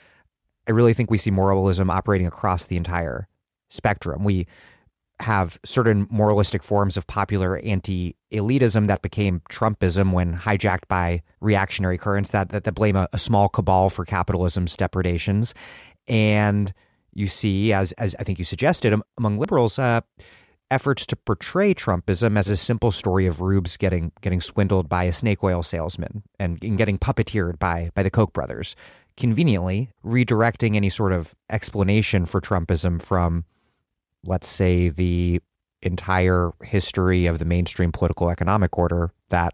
I 0.67 0.73
really 0.73 0.95
think 0.95 1.11
we 1.11 1.19
see 1.19 1.31
moralism 1.31 1.91
operating 1.91 2.27
across 2.27 2.67
the 2.67 2.77
entire 2.77 3.29
spectrum. 3.69 4.25
We 4.25 4.47
have 5.21 5.61
certain 5.65 6.09
moralistic 6.11 6.63
forms 6.63 6.97
of 6.97 7.07
popular 7.07 7.59
anti-elitism 7.59 8.89
that 8.89 9.01
became 9.01 9.43
Trumpism 9.49 10.13
when 10.13 10.35
hijacked 10.35 10.89
by 10.89 11.23
reactionary 11.41 11.99
currents 11.99 12.31
that 12.31 12.49
that, 12.49 12.65
that 12.65 12.75
blame 12.75 12.97
a, 12.97 13.09
a 13.13 13.19
small 13.19 13.49
cabal 13.49 13.91
for 13.91 14.05
capitalism's 14.05 14.75
depredations 14.77 15.55
and 16.09 16.73
you 17.13 17.27
see, 17.27 17.73
as 17.73 17.93
as 17.93 18.15
I 18.19 18.25
think 18.25 18.39
you 18.39 18.45
suggested, 18.45 18.95
among 19.17 19.39
liberals, 19.39 19.79
uh, 19.79 20.01
efforts 20.71 21.07
to 21.07 21.17
portray 21.17 21.75
Trumpism 21.75 22.37
as 22.37 22.51
a 22.51 22.57
simple 22.57 22.91
story 22.91 23.27
of 23.27 23.41
rubes 23.41 23.77
getting 23.77 24.13
getting 24.21 24.41
swindled 24.41 24.89
by 24.89 25.05
a 25.05 25.13
snake 25.13 25.43
oil 25.45 25.63
salesman 25.63 26.23
and, 26.39 26.63
and 26.65 26.77
getting 26.77 26.99
puppeteered 26.99 27.59
by 27.59 27.91
by 27.95 28.03
the 28.03 28.11
Koch 28.11 28.33
brothers, 28.33 28.75
conveniently 29.17 29.91
redirecting 30.05 30.75
any 30.75 30.89
sort 30.89 31.13
of 31.13 31.35
explanation 31.51 32.27
for 32.27 32.41
Trumpism 32.41 33.01
from, 33.01 33.45
let's 34.25 34.49
say, 34.49 34.89
the 34.89 35.41
entire 35.83 36.51
history 36.63 37.27
of 37.27 37.39
the 37.39 37.45
mainstream 37.45 37.93
political 37.93 38.31
economic 38.31 38.77
order 38.79 39.13
that 39.29 39.53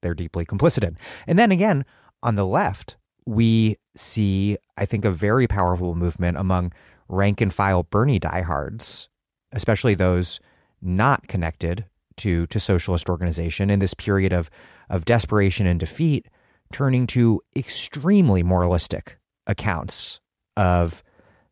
they're 0.00 0.14
deeply 0.14 0.46
complicit 0.46 0.84
in. 0.86 0.96
And 1.26 1.38
then 1.38 1.52
again, 1.52 1.84
on 2.22 2.36
the 2.36 2.46
left, 2.46 2.96
we 3.26 3.76
see, 3.96 4.56
I 4.76 4.84
think, 4.84 5.04
a 5.04 5.10
very 5.10 5.46
powerful 5.46 5.94
movement 5.94 6.36
among 6.36 6.72
rank 7.08 7.40
and 7.40 7.52
file 7.52 7.82
Bernie 7.82 8.18
diehards, 8.18 9.08
especially 9.52 9.94
those 9.94 10.40
not 10.80 11.28
connected 11.28 11.86
to 12.16 12.46
to 12.48 12.60
socialist 12.60 13.08
organization 13.08 13.70
in 13.70 13.78
this 13.78 13.94
period 13.94 14.32
of 14.32 14.50
of 14.90 15.04
desperation 15.04 15.66
and 15.66 15.80
defeat, 15.80 16.28
turning 16.72 17.06
to 17.08 17.40
extremely 17.56 18.42
moralistic 18.42 19.18
accounts 19.46 20.20
of 20.56 21.02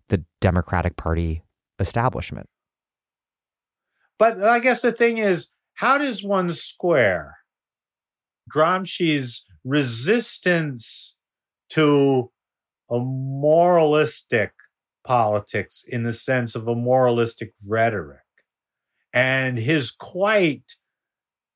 the 0.08 0.24
Democratic 0.40 0.96
Party 0.96 1.42
establishment. 1.78 2.48
But 4.18 4.42
I 4.42 4.58
guess 4.58 4.82
the 4.82 4.92
thing 4.92 5.18
is, 5.18 5.50
how 5.74 5.96
does 5.96 6.22
one 6.22 6.52
square 6.52 7.38
Gramsci's 8.52 9.46
resistance 9.64 11.14
to 11.70 12.30
a 12.90 12.98
moralistic 12.98 14.52
politics 15.04 15.84
in 15.86 16.02
the 16.02 16.12
sense 16.12 16.54
of 16.54 16.68
a 16.68 16.74
moralistic 16.74 17.54
rhetoric 17.68 18.18
and 19.12 19.58
his 19.58 19.90
quite 19.90 20.76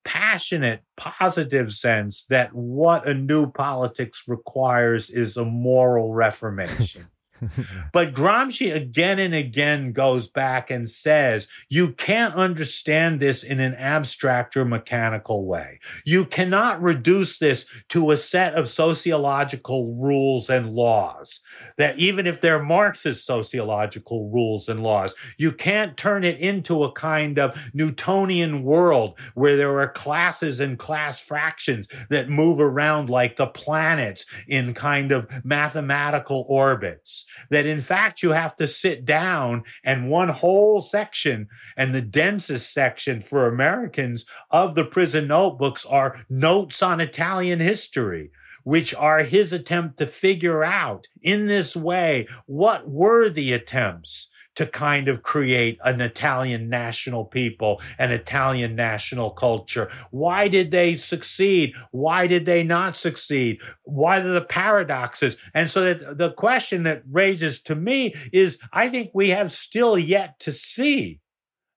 passionate, 0.05 0.83
positive 0.97 1.73
sense 1.73 2.27
that 2.27 2.55
what 2.55 3.09
a 3.09 3.15
new 3.15 3.51
politics 3.51 4.25
requires 4.27 5.11
is 5.11 5.37
a 5.37 5.45
moral 5.45 6.12
reformation. 6.12 7.07
but 7.93 8.14
Gramsci 8.14 8.74
again 8.74 9.18
and 9.18 9.35
again 9.35 9.93
goes 9.93 10.28
back 10.28 10.70
and 10.70 10.89
says, 10.89 11.47
you 11.68 11.93
can't 11.93 12.35
understand 12.35 13.20
this 13.20 13.43
in 13.43 13.61
an 13.61 13.74
abstract 13.74 14.57
or 14.57 14.64
mechanical 14.64 15.47
way. 15.47 15.80
You 16.05 16.24
cannot 16.24 16.82
reduce 16.82 17.39
this 17.39 17.66
to 17.89 18.11
a 18.11 18.16
set 18.16 18.55
of 18.55 18.68
sociological 18.68 19.95
rules 19.95 20.49
and 20.49 20.70
laws 20.70 21.41
that 21.76 21.99
even 21.99 22.26
if 22.26 22.41
they're 22.41 22.62
Marxist 22.62 23.26
sociological 23.26 24.30
rules 24.30 24.68
and 24.68 24.82
laws, 24.82 25.14
you 25.39 25.53
can't 25.53 25.97
turn 25.97 26.24
it 26.24 26.39
into 26.39 26.85
a 26.85 26.93
kind 26.93 27.39
of 27.39 27.70
Newtonian 27.74 28.62
world 28.62 29.18
where 29.35 29.57
there 29.57 29.78
are 29.80 29.89
classes 29.89 30.61
and 30.61 30.78
class 30.78 31.18
fractions 31.18 31.89
that 32.11 32.28
move 32.28 32.61
around 32.61 33.11
like 33.11 33.37
the 33.37 33.47
planets 33.47 34.24
in 34.49 34.74
kind 34.74 35.12
of 35.12 35.28
mathematical 35.45 36.45
orbits. 36.49 37.24
That 37.51 37.66
in 37.66 37.81
fact, 37.81 38.22
you 38.22 38.31
have 38.31 38.57
to 38.57 38.66
sit 38.66 39.05
down 39.05 39.64
and 39.83 40.11
one 40.11 40.29
whole 40.29 40.81
section 40.81 41.49
and 41.77 41.95
the 41.95 42.03
densest 42.03 42.72
section 42.72 43.20
for 43.20 43.47
Americans 43.47 44.25
of 44.51 44.75
the 44.75 44.85
prison 44.85 45.29
notebooks 45.29 45.85
are 45.87 46.16
notes 46.29 46.83
on 46.83 47.01
Italian 47.01 47.61
history 47.61 48.31
which 48.64 48.95
are 48.95 49.18
his 49.18 49.53
attempt 49.53 49.99
to 49.99 50.07
figure 50.07 50.64
out 50.64 51.07
in 51.22 51.47
this 51.47 51.77
way 51.77 52.27
what 52.47 52.89
were 52.89 53.29
the 53.29 53.53
attempts 53.53 54.31
to 54.57 54.67
kind 54.67 55.09
of 55.09 55.23
create 55.23 55.79
an 55.85 56.01
Italian 56.01 56.69
national 56.69 57.25
people, 57.25 57.81
an 57.99 58.11
Italian 58.11 58.75
national 58.75 59.31
culture. 59.31 59.91
Why 60.11 60.49
did 60.49 60.71
they 60.71 60.97
succeed? 60.97 61.75
Why 61.91 62.27
did 62.27 62.47
they 62.47 62.63
not 62.63 62.97
succeed? 62.97 63.61
Why 63.83 64.19
are 64.19 64.33
the 64.33 64.41
paradoxes? 64.43 65.37
And 65.55 65.71
so 65.71 65.83
that 65.83 66.19
the 66.19 66.33
question 66.33 66.85
that 66.85 67.03
raises 67.11 67.61
to 67.63 67.75
me 67.75 68.15
is 68.33 68.59
I 68.73 68.89
think 68.89 69.11
we 69.13 69.31
have 69.31 69.53
still 69.53 69.99
yet 69.99 70.39
to 70.41 70.53
see 70.53 71.21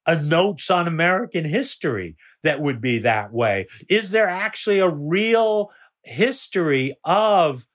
a 0.05 0.21
notes 0.21 0.71
on 0.71 0.87
American 0.87 1.43
history 1.43 2.15
that 2.43 2.61
would 2.61 2.79
be 2.79 2.99
that 2.99 3.33
way. 3.33 3.67
Is 3.89 4.11
there 4.11 4.29
actually 4.29 4.79
a 4.79 4.89
real 4.89 5.71
history 6.03 6.97
of 7.03 7.65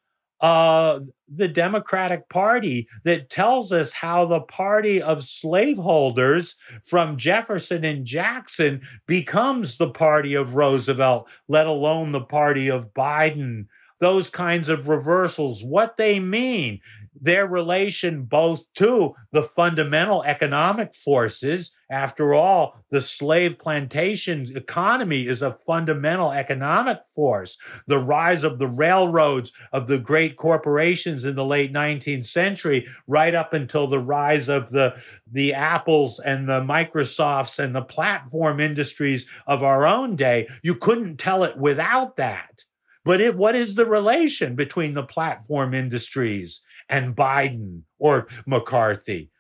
uh, 0.43 1.01
the 1.29 1.49
Democratic 1.49 2.29
Party 2.29 2.89
that 3.05 3.31
tells 3.31 3.73
us 3.73 3.93
how 3.93 4.27
the 4.27 4.41
party 4.41 5.01
of 5.01 5.25
slaveholders 5.25 6.57
from 6.85 7.17
Jefferson 7.17 7.85
and 7.85 8.05
Jackson 8.05 8.83
becomes 9.07 9.79
the 9.79 9.91
party 9.91 10.35
of 10.35 10.57
Roosevelt, 10.57 11.31
let 11.49 11.67
alone 11.67 12.13
the 12.13 12.21
party 12.21 12.69
of 12.69 12.93
Biden. 12.93 13.67
Those 14.03 14.29
kinds 14.29 14.69
of 14.69 14.89
reversals, 14.89 15.63
what 15.63 15.97
they 15.97 16.19
mean, 16.19 16.81
their 17.21 17.47
relation 17.47 18.25
both 18.25 18.65
to 18.75 19.15
the 19.31 19.45
fundamental 19.45 20.25
economic 20.25 20.93
forces 20.93 21.71
after 21.93 22.33
all, 22.33 22.83
the 22.91 23.03
slave 23.03 23.59
plantation 23.59 24.47
economy 24.57 25.27
is 25.27 25.43
a 25.43 25.59
fundamental 25.67 26.33
economic 26.33 27.01
force. 27.15 27.59
The 27.87 27.99
rise 27.99 28.45
of 28.45 28.59
the 28.59 28.67
railroads, 28.67 29.53
of 29.75 29.89
the 29.89 29.99
great 29.99 30.39
corporations 30.39 31.27
in 31.27 31.35
the 31.35 31.45
late 31.45 31.71
19th 31.71 32.25
century, 32.25 32.87
right 33.07 33.35
up 33.35 33.53
until 33.53 33.87
the 33.87 34.01
rise 34.01 34.49
of 34.49 34.71
the, 34.71 34.99
the 35.31 35.53
Apples 35.53 36.19
and 36.19 36.49
the 36.49 36.63
Microsofts 36.63 37.59
and 37.59 37.77
the 37.77 37.83
platform 37.83 38.59
industries 38.59 39.29
of 39.47 39.63
our 39.63 39.87
own 39.87 40.17
day, 40.17 40.49
you 40.63 40.75
couldn't 40.75 41.19
tell 41.19 41.45
it 41.45 41.59
without 41.59 42.17
that. 42.17 42.65
But 43.05 43.21
it, 43.21 43.37
what 43.37 43.57
is 43.57 43.75
the 43.75 43.87
relation 43.87 44.55
between 44.55 44.95
the 44.95 45.03
platform 45.03 45.75
industries 45.75 46.61
and 46.89 47.17
Biden 47.17 47.83
or 47.99 48.29
McCarthy? 48.47 49.31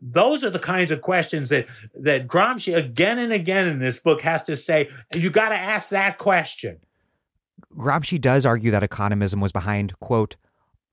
those 0.00 0.44
are 0.44 0.50
the 0.50 0.58
kinds 0.58 0.90
of 0.90 1.00
questions 1.00 1.48
that 1.48 1.66
that 1.94 2.26
Gramsci 2.26 2.76
again 2.76 3.18
and 3.18 3.32
again 3.32 3.66
in 3.66 3.78
this 3.78 3.98
book 3.98 4.20
has 4.22 4.42
to 4.44 4.56
say 4.56 4.88
you 5.14 5.30
got 5.30 5.48
to 5.50 5.56
ask 5.56 5.90
that 5.90 6.18
question. 6.18 6.78
Gramsci 7.74 8.20
does 8.20 8.46
argue 8.46 8.70
that 8.70 8.82
economism 8.82 9.40
was 9.40 9.52
behind 9.52 9.98
quote 10.00 10.36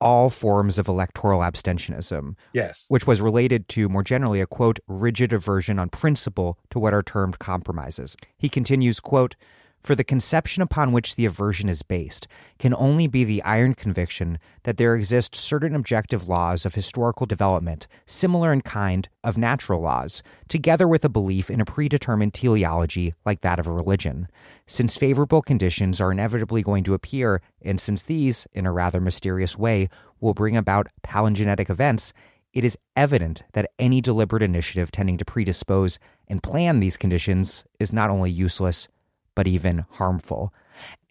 all 0.00 0.28
forms 0.28 0.78
of 0.78 0.88
electoral 0.88 1.40
abstentionism. 1.40 2.36
Yes. 2.52 2.86
Which 2.88 3.06
was 3.06 3.20
related 3.20 3.68
to 3.70 3.88
more 3.88 4.02
generally 4.02 4.40
a 4.40 4.46
quote 4.46 4.78
rigid 4.86 5.32
aversion 5.32 5.78
on 5.78 5.88
principle 5.88 6.58
to 6.70 6.78
what 6.78 6.92
are 6.92 7.02
termed 7.02 7.38
compromises. 7.38 8.16
He 8.36 8.48
continues 8.48 9.00
quote 9.00 9.36
for 9.84 9.94
the 9.94 10.02
conception 10.02 10.62
upon 10.62 10.92
which 10.92 11.14
the 11.14 11.26
aversion 11.26 11.68
is 11.68 11.82
based 11.82 12.26
can 12.58 12.74
only 12.74 13.06
be 13.06 13.22
the 13.22 13.42
iron 13.42 13.74
conviction 13.74 14.38
that 14.62 14.78
there 14.78 14.96
exist 14.96 15.36
certain 15.36 15.76
objective 15.76 16.26
laws 16.26 16.64
of 16.64 16.74
historical 16.74 17.26
development, 17.26 17.86
similar 18.06 18.52
in 18.52 18.62
kind 18.62 19.10
of 19.22 19.36
natural 19.36 19.80
laws, 19.80 20.22
together 20.48 20.88
with 20.88 21.04
a 21.04 21.10
belief 21.10 21.50
in 21.50 21.60
a 21.60 21.66
predetermined 21.66 22.32
teleology 22.32 23.12
like 23.26 23.42
that 23.42 23.58
of 23.58 23.66
a 23.66 23.72
religion. 23.72 24.26
Since 24.66 24.96
favorable 24.96 25.42
conditions 25.42 26.00
are 26.00 26.10
inevitably 26.10 26.62
going 26.62 26.84
to 26.84 26.94
appear, 26.94 27.42
and 27.60 27.78
since 27.78 28.04
these, 28.04 28.46
in 28.54 28.64
a 28.64 28.72
rather 28.72 29.00
mysterious 29.00 29.58
way, 29.58 29.88
will 30.18 30.34
bring 30.34 30.56
about 30.56 30.88
palingenetic 31.02 31.68
events, 31.68 32.14
it 32.54 32.64
is 32.64 32.78
evident 32.96 33.42
that 33.52 33.68
any 33.78 34.00
deliberate 34.00 34.42
initiative 34.42 34.90
tending 34.90 35.18
to 35.18 35.24
predispose 35.24 35.98
and 36.28 36.42
plan 36.42 36.80
these 36.80 36.96
conditions 36.96 37.64
is 37.80 37.92
not 37.92 38.10
only 38.10 38.30
useless, 38.30 38.88
but 39.34 39.46
even 39.46 39.84
harmful. 39.92 40.52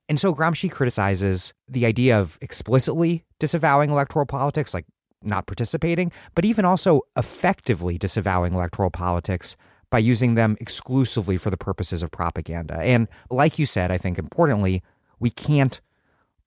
And 0.09 0.19
so 0.19 0.33
Gramsci 0.33 0.69
criticizes 0.69 1.53
the 1.67 1.85
idea 1.85 2.19
of 2.19 2.37
explicitly 2.41 3.23
disavowing 3.39 3.89
electoral 3.89 4.25
politics, 4.25 4.73
like 4.73 4.85
not 5.21 5.47
participating, 5.47 6.11
but 6.35 6.45
even 6.45 6.65
also 6.65 7.01
effectively 7.17 7.97
disavowing 7.97 8.53
electoral 8.53 8.91
politics 8.91 9.55
by 9.89 9.99
using 9.99 10.33
them 10.33 10.57
exclusively 10.59 11.37
for 11.37 11.49
the 11.49 11.57
purposes 11.57 12.03
of 12.03 12.11
propaganda. 12.11 12.75
And 12.79 13.07
like 13.29 13.59
you 13.59 13.65
said, 13.65 13.91
I 13.91 13.97
think 13.97 14.17
importantly, 14.17 14.81
we 15.19 15.29
can't 15.29 15.79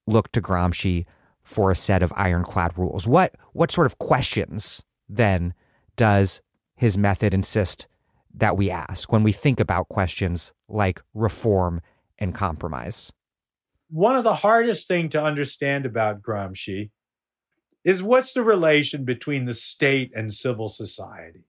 look 0.06 0.32
to 0.32 0.42
Gramsci 0.42 1.06
for 1.42 1.70
a 1.70 1.76
set 1.76 2.02
of 2.02 2.12
ironclad 2.16 2.76
rules. 2.76 3.06
What 3.06 3.36
what 3.52 3.70
sort 3.70 3.86
of 3.86 3.98
questions 3.98 4.82
then 5.08 5.54
does 5.94 6.42
his 6.74 6.98
method 6.98 7.32
insist 7.32 7.86
that 8.36 8.56
we 8.56 8.70
ask 8.70 9.10
when 9.10 9.22
we 9.22 9.32
think 9.32 9.58
about 9.58 9.88
questions 9.88 10.52
like 10.68 11.00
reform 11.14 11.80
and 12.18 12.34
compromise. 12.34 13.12
One 13.88 14.16
of 14.16 14.24
the 14.24 14.34
hardest 14.34 14.86
things 14.86 15.12
to 15.12 15.22
understand 15.22 15.86
about 15.86 16.22
Gramsci 16.22 16.90
is 17.84 18.02
what's 18.02 18.34
the 18.34 18.42
relation 18.42 19.04
between 19.04 19.44
the 19.44 19.54
state 19.54 20.12
and 20.14 20.34
civil 20.34 20.68
society? 20.68 21.44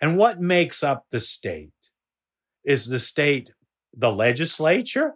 And 0.00 0.18
what 0.18 0.40
makes 0.40 0.82
up 0.82 1.06
the 1.10 1.20
state? 1.20 1.72
Is 2.64 2.86
the 2.86 3.00
state 3.00 3.52
the 3.96 4.12
legislature? 4.12 5.14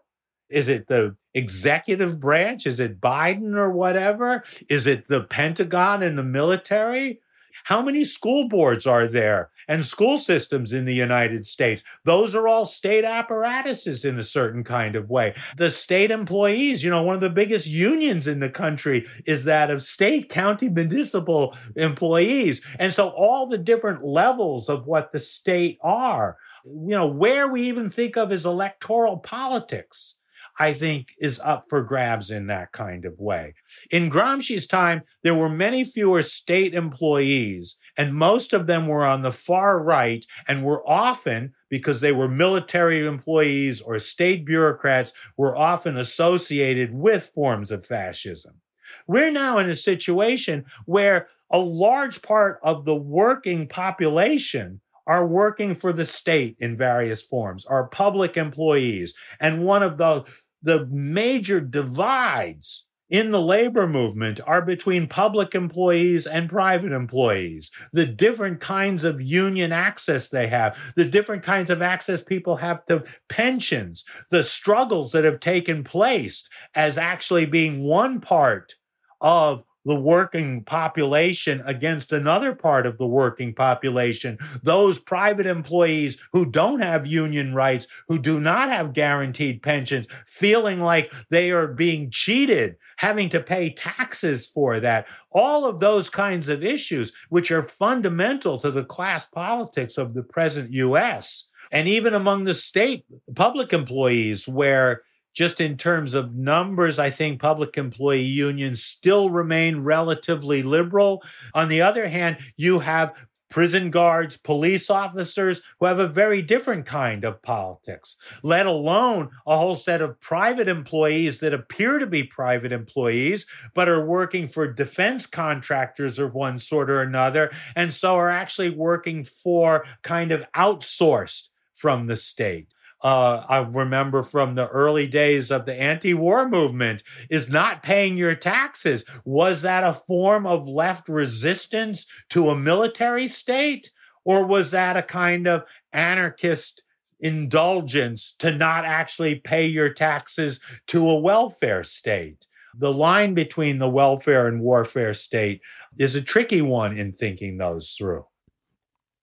Is 0.49 0.69
it 0.69 0.87
the 0.87 1.17
executive 1.35 2.19
branch? 2.21 2.67
Is 2.67 2.81
it 2.81 3.01
Biden 3.01 3.55
or 3.55 3.71
whatever? 3.71 4.45
Is 4.69 4.87
it 4.87 5.07
the 5.07 5.25
Pentagon 5.25 6.03
and 6.03 6.19
the 6.19 6.25
military? 6.25 7.21
How 7.67 7.83
many 7.83 8.05
school 8.05 8.49
boards 8.49 8.87
are 8.87 9.09
there 9.09 9.51
and 9.67 9.85
school 9.85 10.19
systems 10.19 10.73
in 10.73 10.85
the 10.85 10.95
United 10.95 11.49
States? 11.49 11.83
Those 12.05 12.33
are 12.33 12.47
all 12.47 12.65
state 12.65 13.05
apparatuses 13.05 14.05
in 14.05 14.21
a 14.21 14.23
certain 14.23 14.63
kind 14.63 14.95
of 14.95 15.11
way. 15.11 15.35
The 15.57 15.73
state 15.73 16.13
employees, 16.13 16.85
you 16.85 16.91
know, 16.91 17.03
one 17.03 17.17
of 17.17 17.21
the 17.21 17.29
biggest 17.29 17.67
unions 17.67 18.29
in 18.29 18.39
the 18.39 18.49
country 18.49 19.05
is 19.27 19.43
that 19.47 19.73
of 19.73 19.83
state, 19.83 20.29
county, 20.29 20.69
municipal 20.69 21.57
employees. 21.75 22.65
And 22.79 22.95
so 22.95 23.09
all 23.09 23.49
the 23.49 23.59
different 23.59 24.05
levels 24.05 24.69
of 24.69 24.87
what 24.87 25.11
the 25.11 25.19
state 25.19 25.79
are, 25.83 26.37
you 26.65 26.95
know, 26.95 27.09
where 27.09 27.49
we 27.49 27.63
even 27.63 27.91
think 27.91 28.17
of 28.17 28.31
as 28.31 28.47
electoral 28.47 29.17
politics 29.17 30.21
I 30.59 30.73
think 30.73 31.13
is 31.19 31.41
up 31.41 31.67
for 31.69 31.83
grabs 31.83 32.31
in 32.31 32.47
that 32.47 32.73
kind 32.73 33.05
of 33.05 33.19
way. 33.19 33.55
In 33.91 34.11
Gramsci's 34.11 34.67
time, 34.67 35.03
there 35.23 35.35
were 35.35 35.49
many 35.49 35.85
fewer 35.85 36.23
state 36.23 36.75
employees, 36.75 37.77
and 37.97 38.15
most 38.15 38.53
of 38.53 38.67
them 38.67 38.87
were 38.87 39.05
on 39.05 39.23
the 39.23 39.33
far 39.33 39.79
right 39.83 40.25
and 40.49 40.65
were 40.65 40.89
often, 40.89 41.55
because 41.69 42.01
they 42.01 42.13
were 42.13 42.29
military 42.29 43.07
employees 43.07 43.81
or 43.81 43.99
state 43.99 44.47
bureaucrats, 44.47 45.13
were 45.37 45.57
often 45.57 45.97
associated 45.97 46.95
with 46.95 47.33
forms 47.35 47.71
of 47.71 47.85
fascism. 47.85 48.61
We're 49.07 49.33
now 49.33 49.59
in 49.59 49.69
a 49.69 49.77
situation 49.77 50.65
where 50.85 51.29
a 51.51 51.59
large 51.59 52.23
part 52.23 52.59
of 52.63 52.85
the 52.85 52.97
working 52.97 53.69
population 53.69 54.81
are 55.07 55.27
working 55.27 55.75
for 55.75 55.93
the 55.93 56.07
state 56.07 56.57
in 56.59 56.77
various 56.77 57.23
forms, 57.23 57.65
are 57.65 57.89
public 57.89 58.37
employees. 58.37 59.15
And 59.39 59.65
one 59.65 59.85
of 59.85 59.99
the, 59.99 60.25
the 60.67 60.85
major 60.91 61.61
divides 61.61 62.87
in 63.09 63.31
the 63.31 63.41
labor 63.41 63.87
movement 63.87 64.41
are 64.49 64.63
between 64.63 65.07
public 65.07 65.55
employees 65.55 66.27
and 66.27 66.51
private 66.51 66.91
employees. 66.91 67.71
The 67.93 68.05
different 68.05 68.59
kinds 68.59 69.05
of 69.05 69.23
union 69.23 69.71
access 69.71 70.29
they 70.29 70.49
have, 70.49 70.77
the 70.97 71.05
different 71.05 71.45
kinds 71.45 71.71
of 71.71 71.83
access 71.83 72.21
people 72.21 72.57
have 72.57 72.85
to 72.87 73.05
pensions, 73.29 74.05
the 74.33 74.43
struggles 74.43 75.13
that 75.13 75.23
have 75.23 75.39
taken 75.39 75.85
place 75.85 76.49
as 76.75 76.99
actually 76.99 77.47
being 77.47 77.85
one 77.85 78.21
part 78.21 78.75
of 79.21 79.65
the 79.87 79.99
working 79.99 80.65
population 80.65 81.63
against 81.65 82.13
another 82.13 82.55
part 82.55 82.87
of 82.87 82.99
the 82.99 83.07
working 83.07 83.55
population. 83.55 84.37
Those 84.63 84.99
private 84.99 85.47
employees 85.47 86.21
who 86.33 86.51
don't 86.51 86.81
have 86.81 87.07
union 87.07 87.55
rights, 87.55 87.87
who 88.09 88.19
do 88.19 88.41
not 88.41 88.69
have 88.69 88.93
guaranteed 88.93 89.63
pensions, 89.63 90.09
feeling 90.27 90.81
like 90.81 91.13
they 91.31 91.53
are 91.53 91.69
being 91.69 92.11
cheated, 92.11 92.77
having 92.97 93.29
to 93.31 93.41
pay 93.41 93.71
taxes 93.71 94.45
for 94.45 94.81
that. 94.81 95.07
All 95.31 95.65
of 95.65 95.79
those 95.79 96.11
kinds 96.11 96.49
of 96.49 96.65
issues, 96.65 97.13
which 97.29 97.53
are 97.53 97.69
fundamental 97.69 98.59
to 98.59 98.73
the 98.73 98.85
class 98.85 99.25
politics 99.25 99.97
of 99.97 100.15
the 100.15 100.25
present 100.25 100.73
US. 100.73 101.47
And 101.71 101.87
even 101.87 102.15
among 102.15 102.45
the 102.45 102.55
state 102.55 103.05
public 103.35 103.73
employees, 103.73 104.49
where 104.49 105.03
just 105.37 105.61
in 105.61 105.77
terms 105.77 106.15
of 106.15 106.35
numbers, 106.35 106.99
I 106.99 107.11
think 107.11 107.41
public 107.41 107.77
employee 107.77 108.23
unions 108.23 108.83
still 108.83 109.29
remain 109.29 109.81
relatively 109.81 110.63
liberal. 110.63 111.23
On 111.55 111.69
the 111.69 111.83
other 111.83 112.09
hand, 112.09 112.39
you 112.57 112.79
have 112.79 113.27
prison 113.51 113.91
guards, 113.91 114.37
police 114.37 114.91
officers 114.91 115.61
who 115.79 115.87
have 115.87 115.99
a 115.99 116.09
very 116.09 116.43
different 116.43 116.87
kind 116.87 117.23
of 117.23 117.41
politics, 117.43 118.17
let 118.43 118.67
alone 118.67 119.31
a 119.47 119.57
whole 119.57 119.77
set 119.77 120.01
of 120.01 120.19
private 120.21 120.69
employees 120.69 121.39
that 121.39 121.55
appear 121.55 121.99
to 121.99 122.07
be 122.07 122.25
private 122.25 122.73
employees, 122.73 123.47
but 123.75 123.89
are 123.89 124.05
working 124.05 124.49
for 124.49 124.73
defense 124.73 125.27
contractors 125.27 126.19
of 126.19 126.35
one 126.35 126.59
sort 126.59 126.91
or 126.91 127.03
another, 127.03 127.51
and 127.77 127.93
so 127.93 128.17
are 128.17 128.31
actually 128.31 128.71
working 128.71 129.23
for 129.23 129.85
kind 130.03 130.33
of 130.33 130.43
outsourced 130.57 131.51
from 131.73 132.07
the 132.07 132.17
state 132.17 132.73
uh, 133.07 133.47
I 133.49 133.59
remember 133.59 134.25
from 134.25 134.57
the 134.57 134.67
early 134.67 135.07
days 135.07 135.53
of 135.53 135.65
the 135.65 135.81
anti 135.81 136.13
war 136.13 136.49
movement 136.49 137.05
is 137.31 137.49
not 137.49 137.85
paying 137.85 138.17
your 138.17 138.35
taxes. 138.35 139.05
Was 139.25 139.63
that 139.63 139.85
a 139.85 139.93
form 139.93 140.45
of 140.45 140.67
left 140.67 141.09
resistance 141.09 142.05
to 142.31 142.51
a 142.51 142.59
military 142.59 143.29
state? 143.29 143.93
Or 144.25 144.45
was 144.45 144.73
that 144.73 144.97
a 144.97 145.05
kind 145.05 145.47
of 145.47 145.63
anarchist 145.93 146.83
indulgence 147.21 148.35
to 148.41 148.51
not 148.51 148.85
actually 148.85 149.37
pay 149.37 149.69
your 149.69 149.91
taxes 149.91 150.59
to 150.89 151.09
a 151.09 151.21
welfare 151.21 151.85
state? 151.85 152.49
The 152.77 152.93
line 152.93 153.35
between 153.35 153.79
the 153.79 153.89
welfare 153.89 154.49
and 154.49 154.61
warfare 154.61 155.15
state 155.15 155.61
is 155.97 156.17
a 156.17 156.23
tricky 156.23 156.61
one 156.61 156.97
in 156.97 157.13
thinking 157.13 157.59
those 157.59 157.93
through. 157.93 158.27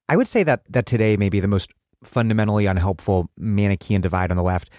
I 0.07 0.15
would 0.15 0.27
say 0.29 0.43
that 0.43 0.61
that 0.69 0.85
today 0.85 1.17
may 1.17 1.27
be 1.27 1.41
the 1.41 1.49
most 1.49 1.73
fundamentally 2.07 2.65
unhelpful 2.65 3.29
Manichean 3.39 4.01
divide 4.01 4.31
on 4.31 4.37
the 4.37 4.43
left 4.43 4.69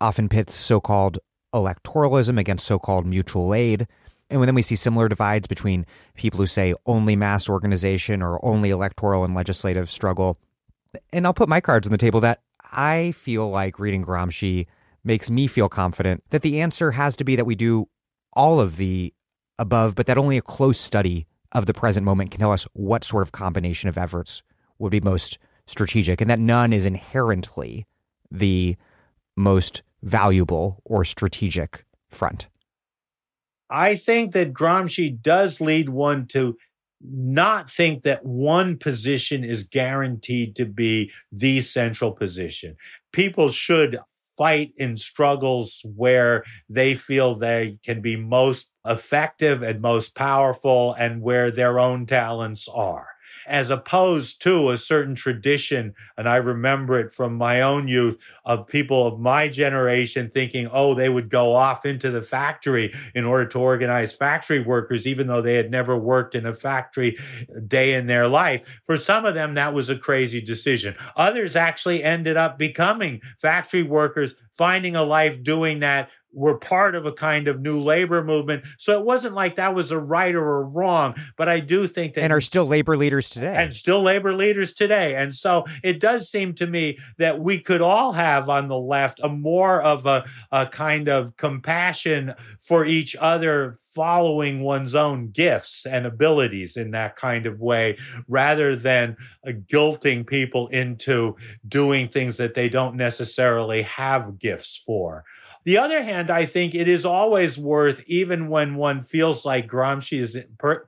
often 0.00 0.28
pits 0.28 0.54
so 0.54 0.80
called 0.80 1.18
electoralism 1.54 2.38
against 2.38 2.66
so 2.66 2.78
called 2.78 3.06
mutual 3.06 3.54
aid. 3.54 3.86
And 4.30 4.42
then 4.42 4.54
we 4.54 4.62
see 4.62 4.76
similar 4.76 5.08
divides 5.08 5.46
between 5.46 5.84
people 6.14 6.38
who 6.38 6.46
say 6.46 6.74
only 6.86 7.16
mass 7.16 7.48
organization 7.48 8.22
or 8.22 8.42
only 8.44 8.70
electoral 8.70 9.24
and 9.24 9.34
legislative 9.34 9.90
struggle. 9.90 10.38
And 11.12 11.26
I'll 11.26 11.34
put 11.34 11.48
my 11.48 11.60
cards 11.60 11.86
on 11.86 11.92
the 11.92 11.98
table 11.98 12.20
that 12.20 12.40
I 12.72 13.12
feel 13.12 13.48
like 13.48 13.78
reading 13.78 14.04
Gramsci 14.04 14.66
makes 15.04 15.30
me 15.30 15.46
feel 15.46 15.68
confident 15.68 16.22
that 16.30 16.42
the 16.42 16.60
answer 16.60 16.92
has 16.92 17.16
to 17.16 17.24
be 17.24 17.36
that 17.36 17.44
we 17.44 17.54
do 17.54 17.88
all 18.32 18.60
of 18.60 18.76
the 18.76 19.12
above, 19.58 19.94
but 19.94 20.06
that 20.06 20.18
only 20.18 20.38
a 20.38 20.42
close 20.42 20.80
study 20.80 21.26
of 21.52 21.66
the 21.66 21.74
present 21.74 22.04
moment 22.04 22.30
can 22.30 22.40
tell 22.40 22.52
us 22.52 22.66
what 22.72 23.04
sort 23.04 23.22
of 23.22 23.32
combination 23.32 23.88
of 23.88 23.98
efforts 23.98 24.42
would 24.78 24.90
be 24.90 25.00
most 25.00 25.38
strategic 25.66 26.20
and 26.20 26.30
that 26.30 26.38
none 26.38 26.72
is 26.72 26.86
inherently 26.86 27.86
the 28.30 28.76
most 29.36 29.82
valuable 30.02 30.82
or 30.84 31.04
strategic 31.04 31.84
front. 32.10 32.48
I 33.70 33.96
think 33.96 34.32
that 34.32 34.52
Gramsci 34.52 35.20
does 35.20 35.60
lead 35.60 35.88
one 35.88 36.26
to 36.28 36.56
not 37.00 37.70
think 37.70 38.02
that 38.02 38.24
one 38.24 38.76
position 38.76 39.44
is 39.44 39.66
guaranteed 39.66 40.54
to 40.56 40.66
be 40.66 41.10
the 41.32 41.60
central 41.62 42.12
position. 42.12 42.76
People 43.12 43.50
should 43.50 43.98
fight 44.36 44.72
in 44.76 44.96
struggles 44.96 45.80
where 45.84 46.44
they 46.68 46.94
feel 46.94 47.34
they 47.34 47.78
can 47.84 48.00
be 48.00 48.16
most 48.16 48.70
effective 48.86 49.62
and 49.62 49.80
most 49.80 50.14
powerful 50.14 50.94
and 50.94 51.22
where 51.22 51.50
their 51.50 51.78
own 51.78 52.06
talents 52.06 52.68
are 52.68 53.11
as 53.46 53.70
opposed 53.70 54.42
to 54.42 54.70
a 54.70 54.76
certain 54.76 55.14
tradition. 55.14 55.94
And 56.16 56.28
I 56.28 56.36
remember 56.36 56.98
it 56.98 57.12
from 57.12 57.34
my 57.34 57.62
own 57.62 57.88
youth 57.88 58.18
of 58.44 58.66
people 58.66 59.06
of 59.06 59.18
my 59.20 59.48
generation 59.48 60.30
thinking, 60.30 60.68
oh, 60.72 60.94
they 60.94 61.08
would 61.08 61.30
go 61.30 61.54
off 61.54 61.84
into 61.84 62.10
the 62.10 62.22
factory 62.22 62.92
in 63.14 63.24
order 63.24 63.46
to 63.50 63.58
organize 63.58 64.12
factory 64.12 64.60
workers, 64.60 65.06
even 65.06 65.26
though 65.26 65.42
they 65.42 65.54
had 65.54 65.70
never 65.70 65.96
worked 65.96 66.34
in 66.34 66.46
a 66.46 66.54
factory 66.54 67.16
day 67.66 67.94
in 67.94 68.06
their 68.06 68.28
life. 68.28 68.80
For 68.84 68.96
some 68.96 69.24
of 69.24 69.34
them, 69.34 69.54
that 69.54 69.74
was 69.74 69.90
a 69.90 69.96
crazy 69.96 70.40
decision. 70.40 70.94
Others 71.16 71.56
actually 71.56 72.02
ended 72.02 72.36
up 72.36 72.58
becoming 72.58 73.20
factory 73.38 73.82
workers, 73.82 74.34
finding 74.52 74.96
a 74.96 75.02
life 75.02 75.42
doing 75.42 75.80
that 75.80 76.10
were 76.32 76.58
part 76.58 76.94
of 76.94 77.06
a 77.06 77.12
kind 77.12 77.48
of 77.48 77.60
new 77.60 77.80
labor 77.80 78.22
movement. 78.24 78.64
So 78.78 78.98
it 78.98 79.04
wasn't 79.04 79.34
like 79.34 79.56
that 79.56 79.74
was 79.74 79.90
a 79.90 79.98
right 79.98 80.34
or 80.34 80.58
a 80.58 80.62
wrong, 80.62 81.14
but 81.36 81.48
I 81.48 81.60
do 81.60 81.86
think 81.86 82.14
that 82.14 82.22
and 82.22 82.32
are 82.32 82.40
still 82.40 82.66
labor 82.66 82.96
leaders 82.96 83.30
today. 83.30 83.54
And 83.56 83.74
still 83.74 84.02
labor 84.02 84.34
leaders 84.34 84.72
today. 84.72 85.14
And 85.14 85.34
so 85.34 85.64
it 85.82 86.00
does 86.00 86.30
seem 86.30 86.54
to 86.54 86.66
me 86.66 86.98
that 87.18 87.40
we 87.40 87.58
could 87.60 87.80
all 87.80 88.12
have 88.12 88.48
on 88.48 88.68
the 88.68 88.78
left 88.78 89.20
a 89.22 89.28
more 89.28 89.82
of 89.82 90.06
a, 90.06 90.24
a 90.50 90.66
kind 90.66 91.08
of 91.08 91.36
compassion 91.36 92.34
for 92.60 92.84
each 92.84 93.14
other 93.16 93.76
following 93.94 94.60
one's 94.60 94.94
own 94.94 95.30
gifts 95.30 95.86
and 95.86 96.06
abilities 96.06 96.76
in 96.76 96.92
that 96.92 97.16
kind 97.16 97.46
of 97.46 97.60
way 97.60 97.96
rather 98.28 98.74
than 98.74 99.16
uh, 99.46 99.50
guilting 99.50 100.26
people 100.26 100.68
into 100.68 101.36
doing 101.68 102.08
things 102.08 102.36
that 102.36 102.54
they 102.54 102.68
don't 102.68 102.96
necessarily 102.96 103.82
have 103.82 104.38
gifts 104.38 104.82
for. 104.84 105.24
The 105.64 105.78
other 105.78 106.02
hand, 106.02 106.30
I 106.30 106.46
think 106.46 106.74
it 106.74 106.88
is 106.88 107.04
always 107.04 107.56
worth, 107.56 108.02
even 108.06 108.48
when 108.48 108.74
one 108.74 109.02
feels 109.02 109.44
like 109.44 109.68
Gramsci 109.68 110.18
is, 110.18 110.36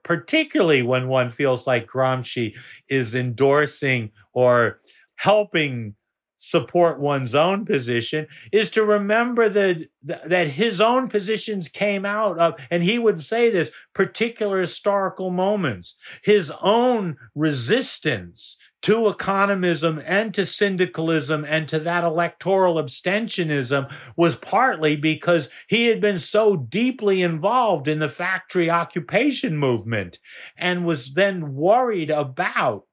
particularly 0.03 0.83
when 0.83 1.09
one 1.09 1.31
feels 1.31 1.67
like 1.67 1.87
Gramsci 1.87 2.57
is 2.89 3.15
endorsing 3.15 4.11
or 4.33 4.81
helping 5.17 5.95
support 6.45 7.01
one's 7.01 7.35
own 7.35 7.65
position 7.65 8.27
is 8.53 8.71
to 8.71 8.85
remember 8.85 9.49
that 9.49 9.79
that 10.03 10.49
his 10.49 10.79
own 10.79 11.09
positions 11.09 11.71
came 11.71 12.05
out 12.05 12.39
of 12.39 12.55
and 12.71 12.83
he 12.83 12.99
would 12.99 13.25
say 13.25 13.49
this 13.49 13.71
particular 13.95 14.61
historical 14.61 15.31
moments. 15.31 15.97
His 16.23 16.53
own 16.61 17.17
resistance 17.35 18.59
to 18.85 19.11
economism 19.11 20.03
and 20.05 20.35
to 20.35 20.45
syndicalism 20.45 21.43
and 21.49 21.67
to 21.67 21.79
that 21.79 22.05
electoral 22.05 22.75
abstentionism 22.75 23.91
was 24.15 24.37
partly 24.37 24.95
because 24.95 25.49
he 25.69 25.87
had 25.87 26.03
been 26.03 26.19
so 26.19 26.55
deeply 26.55 27.23
involved 27.23 27.89
in 27.89 27.99
the 27.99 28.11
factory 28.11 28.69
occupation 28.69 29.57
movement 29.57 30.19
and 30.55 30.85
was 30.85 31.15
then 31.15 31.55
worried 31.55 32.11
about 32.11 32.85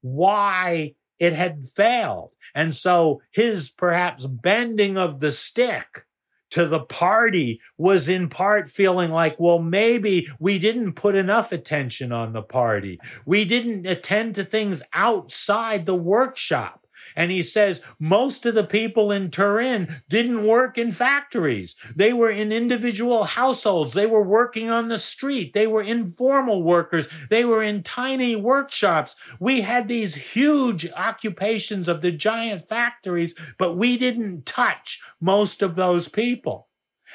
why 0.00 0.94
it 1.18 1.34
had 1.34 1.66
failed. 1.66 2.30
And 2.54 2.74
so 2.74 3.20
his 3.30 3.68
perhaps 3.68 4.26
bending 4.26 4.96
of 4.96 5.20
the 5.20 5.30
stick 5.30 6.06
to 6.54 6.66
the 6.66 6.78
party 6.78 7.60
was 7.78 8.08
in 8.08 8.28
part 8.28 8.68
feeling 8.68 9.10
like, 9.10 9.34
well, 9.40 9.58
maybe 9.58 10.28
we 10.38 10.56
didn't 10.56 10.92
put 10.92 11.16
enough 11.16 11.50
attention 11.50 12.12
on 12.12 12.32
the 12.32 12.42
party. 12.42 13.00
We 13.26 13.44
didn't 13.44 13.86
attend 13.86 14.36
to 14.36 14.44
things 14.44 14.80
outside 14.92 15.84
the 15.84 15.96
workshop. 15.96 16.83
And 17.16 17.30
he 17.30 17.42
says 17.42 17.80
most 17.98 18.44
of 18.46 18.54
the 18.54 18.64
people 18.64 19.12
in 19.12 19.30
Turin 19.30 19.88
didn't 20.08 20.46
work 20.46 20.76
in 20.78 20.90
factories. 20.90 21.74
They 21.94 22.12
were 22.12 22.30
in 22.30 22.52
individual 22.52 23.24
households. 23.24 23.92
They 23.92 24.06
were 24.06 24.22
working 24.22 24.70
on 24.70 24.88
the 24.88 24.98
street. 24.98 25.52
They 25.54 25.66
were 25.66 25.82
informal 25.82 26.62
workers. 26.62 27.08
They 27.30 27.44
were 27.44 27.62
in 27.62 27.82
tiny 27.82 28.36
workshops. 28.36 29.16
We 29.38 29.60
had 29.60 29.88
these 29.88 30.14
huge 30.14 30.90
occupations 30.92 31.88
of 31.88 32.00
the 32.00 32.12
giant 32.12 32.68
factories, 32.68 33.34
but 33.58 33.76
we 33.76 33.96
didn't 33.96 34.46
touch 34.46 35.00
most 35.20 35.62
of 35.62 35.76
those 35.76 36.08
people. 36.08 36.68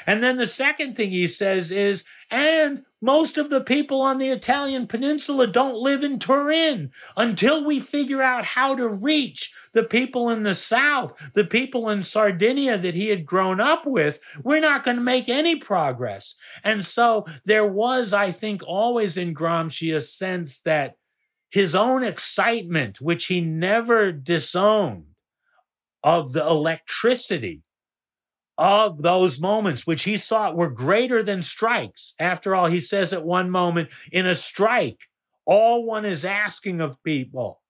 And 0.08 0.24
then 0.24 0.38
the 0.38 0.48
second 0.48 0.96
thing 0.96 1.10
he 1.10 1.28
says 1.28 1.72
is, 1.72 2.06
and 2.32 2.84
most 3.02 3.38
of 3.38 3.50
the 3.50 3.62
people 3.62 4.02
on 4.02 4.18
the 4.18 4.30
Italian 4.30 4.88
peninsula 4.88 5.48
don't 5.48 5.76
live 5.76 6.04
in 6.04 6.20
Turin. 6.20 6.92
Until 7.16 7.64
we 7.64 7.80
figure 7.80 8.22
out 8.22 8.46
how 8.46 8.76
to 8.76 8.88
reach 8.88 9.54
the 9.74 9.84
people 9.84 10.30
in 10.30 10.44
the 10.44 10.56
South, 10.56 11.32
the 11.34 11.46
people 11.46 11.90
in 11.90 12.04
Sardinia 12.04 12.78
that 12.78 12.96
he 12.96 13.08
had 13.08 13.26
grown 13.26 13.60
up 13.62 13.86
with, 13.86 14.20
we're 14.44 14.60
not 14.60 14.84
going 14.84 14.98
to 14.98 15.04
make 15.04 15.30
any 15.30 15.56
progress. 15.56 16.36
And 16.64 16.86
so 16.86 17.26
there 17.46 17.68
was, 17.68 18.14
I 18.14 18.32
think, 18.32 18.62
always 18.66 19.16
in 19.18 19.34
Gramsci 19.34 19.96
a 19.96 20.02
sense 20.02 20.60
that 20.62 20.96
his 21.50 21.74
own 21.74 22.04
excitement, 22.04 23.02
which 23.02 23.26
he 23.26 23.42
never 23.42 24.12
disowned, 24.12 25.06
of 26.04 26.32
the 26.34 26.46
electricity 26.46 27.62
of 28.60 29.02
those 29.02 29.40
moments, 29.40 29.88
which 29.88 30.04
he 30.04 30.18
thought 30.18 30.58
were 30.58 30.70
greater 30.70 31.24
than 31.24 31.42
strikes. 31.42 32.14
After 32.20 32.54
all, 32.54 32.68
he 32.68 32.82
says 32.82 33.14
at 33.14 33.24
one 33.24 33.50
moment, 33.50 33.90
in 34.12 34.26
a 34.26 34.36
strike, 34.36 35.08
all 35.46 35.86
one 35.86 36.06
is 36.06 36.26
asking 36.26 36.82
of 36.82 37.02
people 37.04 37.62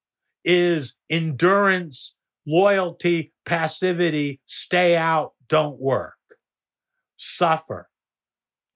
is 0.44 0.96
endurance, 1.08 2.16
loyalty, 2.48 3.32
passivity, 3.46 4.42
stay 4.46 4.96
out, 4.98 5.34
don't 5.48 5.80
work, 5.80 6.16
suffer, 7.18 7.88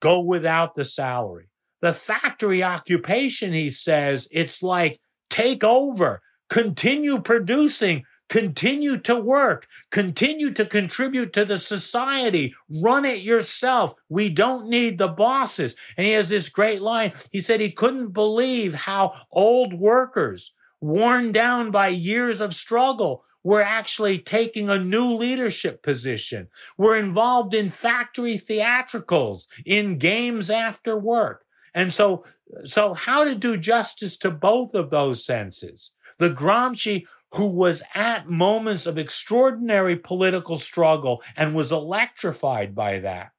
go 0.00 0.20
without 0.20 0.76
the 0.76 0.84
salary. 0.84 1.48
The 1.82 1.92
factory 1.92 2.62
occupation, 2.62 3.52
he 3.52 3.70
says, 3.70 4.28
it's 4.30 4.62
like 4.62 5.00
take 5.30 5.64
over, 5.64 6.22
continue 6.48 7.20
producing, 7.20 8.04
Continue 8.28 8.96
to 8.98 9.18
work, 9.20 9.66
continue 9.90 10.50
to 10.52 10.64
contribute 10.64 11.32
to 11.34 11.44
the 11.44 11.58
society, 11.58 12.54
run 12.80 13.04
it 13.04 13.20
yourself. 13.20 13.94
We 14.08 14.30
don't 14.30 14.68
need 14.68 14.98
the 14.98 15.08
bosses. 15.08 15.76
And 15.96 16.06
he 16.06 16.12
has 16.14 16.30
this 16.30 16.48
great 16.48 16.80
line. 16.80 17.12
He 17.30 17.40
said 17.40 17.60
he 17.60 17.70
couldn't 17.70 18.12
believe 18.12 18.74
how 18.74 19.12
old 19.30 19.74
workers, 19.74 20.52
worn 20.80 21.32
down 21.32 21.70
by 21.70 21.88
years 21.88 22.40
of 22.40 22.54
struggle, 22.54 23.24
were 23.42 23.62
actually 23.62 24.18
taking 24.18 24.70
a 24.70 24.82
new 24.82 25.14
leadership 25.14 25.82
position. 25.82 26.48
We're 26.78 26.96
involved 26.96 27.52
in 27.52 27.70
factory 27.70 28.38
theatricals, 28.38 29.46
in 29.66 29.98
games 29.98 30.48
after 30.48 30.98
work. 30.98 31.44
And 31.74 31.92
so, 31.92 32.24
so 32.64 32.94
how 32.94 33.24
to 33.24 33.34
do 33.34 33.56
justice 33.56 34.16
to 34.18 34.30
both 34.30 34.74
of 34.74 34.90
those 34.90 35.24
senses? 35.24 35.92
The 36.18 36.30
Gramsci 36.30 37.06
who 37.32 37.48
was 37.48 37.82
at 37.94 38.28
moments 38.28 38.86
of 38.86 38.98
extraordinary 38.98 39.96
political 39.96 40.56
struggle 40.56 41.22
and 41.36 41.54
was 41.54 41.72
electrified 41.72 42.74
by 42.74 43.00
that. 43.00 43.32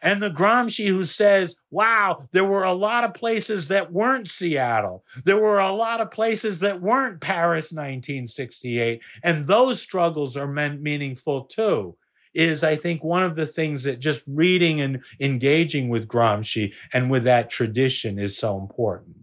And 0.00 0.22
the 0.22 0.30
Gramsci 0.30 0.88
who 0.88 1.04
says, 1.04 1.56
wow, 1.70 2.16
there 2.32 2.44
were 2.44 2.64
a 2.64 2.72
lot 2.72 3.04
of 3.04 3.14
places 3.14 3.68
that 3.68 3.92
weren't 3.92 4.28
Seattle. 4.28 5.04
There 5.24 5.40
were 5.40 5.58
a 5.58 5.72
lot 5.72 6.00
of 6.00 6.10
places 6.10 6.60
that 6.60 6.80
weren't 6.80 7.20
Paris 7.20 7.72
1968. 7.72 9.02
And 9.22 9.46
those 9.46 9.80
struggles 9.80 10.36
are 10.36 10.46
meaningful 10.46 11.44
too. 11.44 11.96
Is 12.34 12.64
I 12.64 12.76
think 12.76 13.04
one 13.04 13.22
of 13.22 13.36
the 13.36 13.44
things 13.44 13.84
that 13.84 14.00
just 14.00 14.22
reading 14.26 14.80
and 14.80 15.04
engaging 15.20 15.90
with 15.90 16.08
Gramsci 16.08 16.74
and 16.94 17.10
with 17.10 17.24
that 17.24 17.50
tradition 17.50 18.18
is 18.18 18.38
so 18.38 18.58
important. 18.58 19.16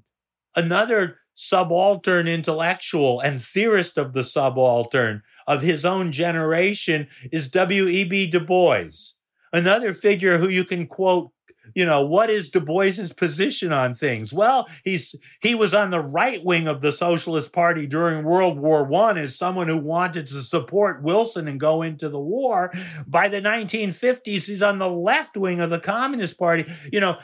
Another 0.56 1.18
subaltern 1.40 2.28
intellectual 2.28 3.22
and 3.22 3.42
theorist 3.42 3.98
of 3.98 4.12
the 4.12 4.26
subaltern 4.26 5.24
of 5.48 5.62
his 5.62 5.86
own 5.86 6.12
generation 6.12 7.08
is 7.32 7.50
W.E.B. 7.50 8.28
Du 8.28 8.42
Bois, 8.42 9.16
another 9.54 9.94
figure 9.94 10.38
who 10.38 10.50
you 10.50 10.66
can 10.66 10.86
quote 10.86 11.32
you 11.76 11.86
know, 11.86 12.06
what 12.06 12.30
is 12.30 12.50
Du 12.50 12.60
Bois's 12.60 13.14
position 13.14 13.72
on 13.72 13.94
things? 13.94 14.34
Well, 14.34 14.68
he's 14.84 15.16
he 15.42 15.56
was 15.56 15.74
on 15.74 15.90
the 15.90 16.00
right 16.00 16.44
wing 16.44 16.68
of 16.68 16.82
the 16.82 16.92
Socialist 16.92 17.54
Party 17.54 17.88
during 17.88 18.24
World 18.24 18.60
War 18.60 18.84
One 18.84 19.18
as 19.18 19.38
someone 19.38 19.68
who 19.68 19.78
wanted 19.78 20.28
to 20.28 20.42
support 20.42 21.04
Wilson 21.04 21.48
and 21.48 21.60
go 21.60 21.82
into 21.82 22.10
the 22.10 22.20
war. 22.20 22.72
By 23.08 23.28
the 23.28 23.42
1950s, 23.42 24.48
he's 24.48 24.64
on 24.64 24.80
the 24.80 24.90
left 24.90 25.38
wing 25.38 25.60
of 25.60 25.70
the 25.70 25.80
Communist 25.80 26.38
Party. 26.38 26.66
You 26.92 27.00
know, 27.00 27.18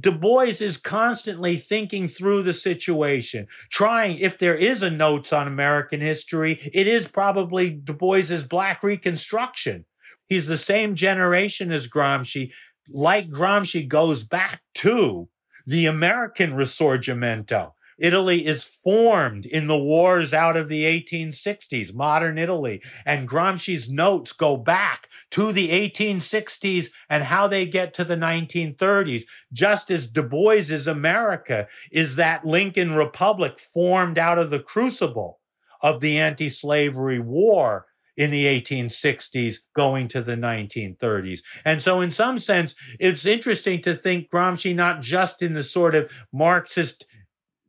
Du 0.00 0.12
Bois 0.12 0.60
is 0.60 0.76
constantly 0.76 1.56
thinking 1.56 2.08
through 2.08 2.42
the 2.42 2.52
situation, 2.52 3.46
trying. 3.70 4.18
If 4.18 4.38
there 4.38 4.56
is 4.56 4.82
a 4.82 4.90
notes 4.90 5.32
on 5.32 5.46
American 5.46 6.00
history, 6.00 6.60
it 6.72 6.86
is 6.86 7.08
probably 7.08 7.70
Du 7.70 7.92
Bois's 7.92 8.44
Black 8.44 8.82
Reconstruction. 8.82 9.84
He's 10.26 10.46
the 10.46 10.58
same 10.58 10.94
generation 10.94 11.72
as 11.72 11.88
Gramsci, 11.88 12.52
like 12.90 13.30
Gramsci, 13.30 13.86
goes 13.86 14.22
back 14.24 14.60
to 14.76 15.28
the 15.66 15.86
American 15.86 16.52
Risorgimento. 16.52 17.72
Italy 17.98 18.46
is 18.46 18.64
formed 18.64 19.44
in 19.44 19.66
the 19.66 19.78
wars 19.78 20.32
out 20.32 20.56
of 20.56 20.68
the 20.68 20.84
1860s, 20.84 21.92
modern 21.92 22.38
Italy. 22.38 22.80
And 23.04 23.28
Gramsci's 23.28 23.90
notes 23.90 24.32
go 24.32 24.56
back 24.56 25.08
to 25.32 25.52
the 25.52 25.70
1860s 25.70 26.90
and 27.10 27.24
how 27.24 27.48
they 27.48 27.66
get 27.66 27.92
to 27.94 28.04
the 28.04 28.16
1930s, 28.16 29.24
just 29.52 29.90
as 29.90 30.06
Du 30.06 30.22
Bois's 30.22 30.86
America 30.86 31.66
is 31.90 32.16
that 32.16 32.46
Lincoln 32.46 32.94
Republic 32.94 33.58
formed 33.58 34.18
out 34.18 34.38
of 34.38 34.50
the 34.50 34.60
crucible 34.60 35.40
of 35.82 36.00
the 36.00 36.18
anti 36.18 36.48
slavery 36.48 37.18
war 37.18 37.86
in 38.18 38.32
the 38.32 38.44
1860s 38.46 39.58
going 39.74 40.08
to 40.08 40.20
the 40.20 40.34
1930s. 40.34 41.40
And 41.64 41.80
so, 41.80 42.00
in 42.00 42.10
some 42.10 42.38
sense, 42.38 42.74
it's 42.98 43.24
interesting 43.24 43.80
to 43.82 43.94
think 43.94 44.28
Gramsci 44.28 44.74
not 44.74 45.00
just 45.00 45.40
in 45.40 45.54
the 45.54 45.62
sort 45.62 45.94
of 45.94 46.10
Marxist 46.32 47.06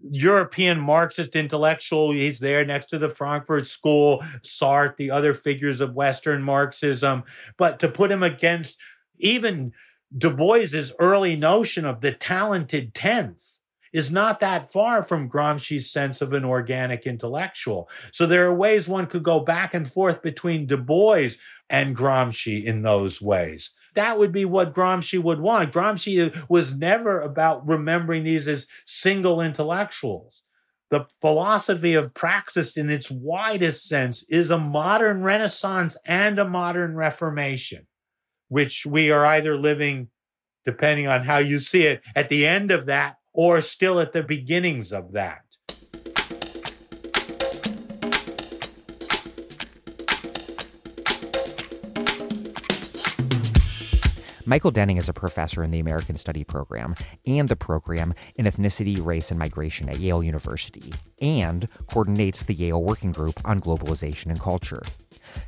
European 0.01 0.79
Marxist 0.79 1.35
intellectual. 1.35 2.11
He's 2.11 2.39
there 2.39 2.65
next 2.65 2.87
to 2.87 2.97
the 2.97 3.09
Frankfurt 3.09 3.67
School, 3.67 4.23
Sartre, 4.41 4.97
the 4.97 5.11
other 5.11 5.33
figures 5.33 5.81
of 5.81 5.93
Western 5.93 6.41
Marxism. 6.41 7.23
But 7.57 7.79
to 7.79 7.89
put 7.89 8.11
him 8.11 8.23
against 8.23 8.77
even 9.19 9.73
Du 10.17 10.35
Bois's 10.35 10.95
early 10.99 11.35
notion 11.35 11.85
of 11.85 12.01
the 12.01 12.13
talented 12.13 12.95
tenth, 12.95 13.58
is 13.93 14.11
not 14.11 14.39
that 14.39 14.71
far 14.71 15.03
from 15.03 15.29
Gramsci's 15.29 15.91
sense 15.91 16.21
of 16.21 16.33
an 16.33 16.45
organic 16.45 17.05
intellectual. 17.05 17.89
So 18.11 18.25
there 18.25 18.45
are 18.47 18.53
ways 18.53 18.87
one 18.87 19.07
could 19.07 19.23
go 19.23 19.39
back 19.39 19.73
and 19.73 19.91
forth 19.91 20.21
between 20.21 20.67
Du 20.67 20.77
Bois 20.77 21.29
and 21.69 21.95
Gramsci 21.95 22.63
in 22.63 22.81
those 22.81 23.21
ways. 23.21 23.71
That 23.95 24.17
would 24.17 24.31
be 24.31 24.45
what 24.45 24.73
Gramsci 24.73 25.21
would 25.21 25.39
want. 25.39 25.73
Gramsci 25.73 26.49
was 26.49 26.77
never 26.77 27.21
about 27.21 27.67
remembering 27.67 28.23
these 28.23 28.47
as 28.47 28.67
single 28.85 29.41
intellectuals. 29.41 30.43
The 30.89 31.05
philosophy 31.21 31.93
of 31.93 32.15
praxis 32.15 32.75
in 32.75 32.89
its 32.89 33.11
widest 33.11 33.87
sense 33.87 34.23
is 34.29 34.49
a 34.49 34.57
modern 34.57 35.21
renaissance 35.21 35.95
and 36.05 36.39
a 36.39 36.49
modern 36.49 36.95
reformation, 36.95 37.85
which 38.47 38.87
we 38.87 39.11
are 39.11 39.23
either 39.25 39.55
living, 39.55 40.09
depending 40.65 41.07
on 41.07 41.21
how 41.21 41.37
you 41.37 41.59
see 41.59 41.83
it, 41.83 42.01
at 42.15 42.29
the 42.29 42.47
end 42.47 42.71
of 42.71 42.87
that 42.87 43.18
or 43.41 43.61
still 43.61 44.01
at 44.01 44.11
the 44.11 44.21
beginnings 44.21 44.91
of 44.91 45.13
that. 45.13 45.45
Michael 54.45 54.71
Denning 54.71 54.97
is 54.97 55.07
a 55.07 55.13
professor 55.13 55.63
in 55.63 55.71
the 55.71 55.79
American 55.79 56.17
Study 56.17 56.43
program 56.43 56.95
and 57.25 57.47
the 57.47 57.55
program 57.55 58.13
in 58.35 58.45
ethnicity, 58.45 59.01
race, 59.01 59.31
and 59.31 59.39
migration 59.39 59.87
at 59.87 59.99
Yale 59.99 60.21
University, 60.21 60.91
and 61.21 61.69
coordinates 61.87 62.43
the 62.43 62.55
Yale 62.55 62.83
Working 62.83 63.13
Group 63.13 63.39
on 63.45 63.61
Globalization 63.61 64.31
and 64.31 64.39
Culture. 64.41 64.81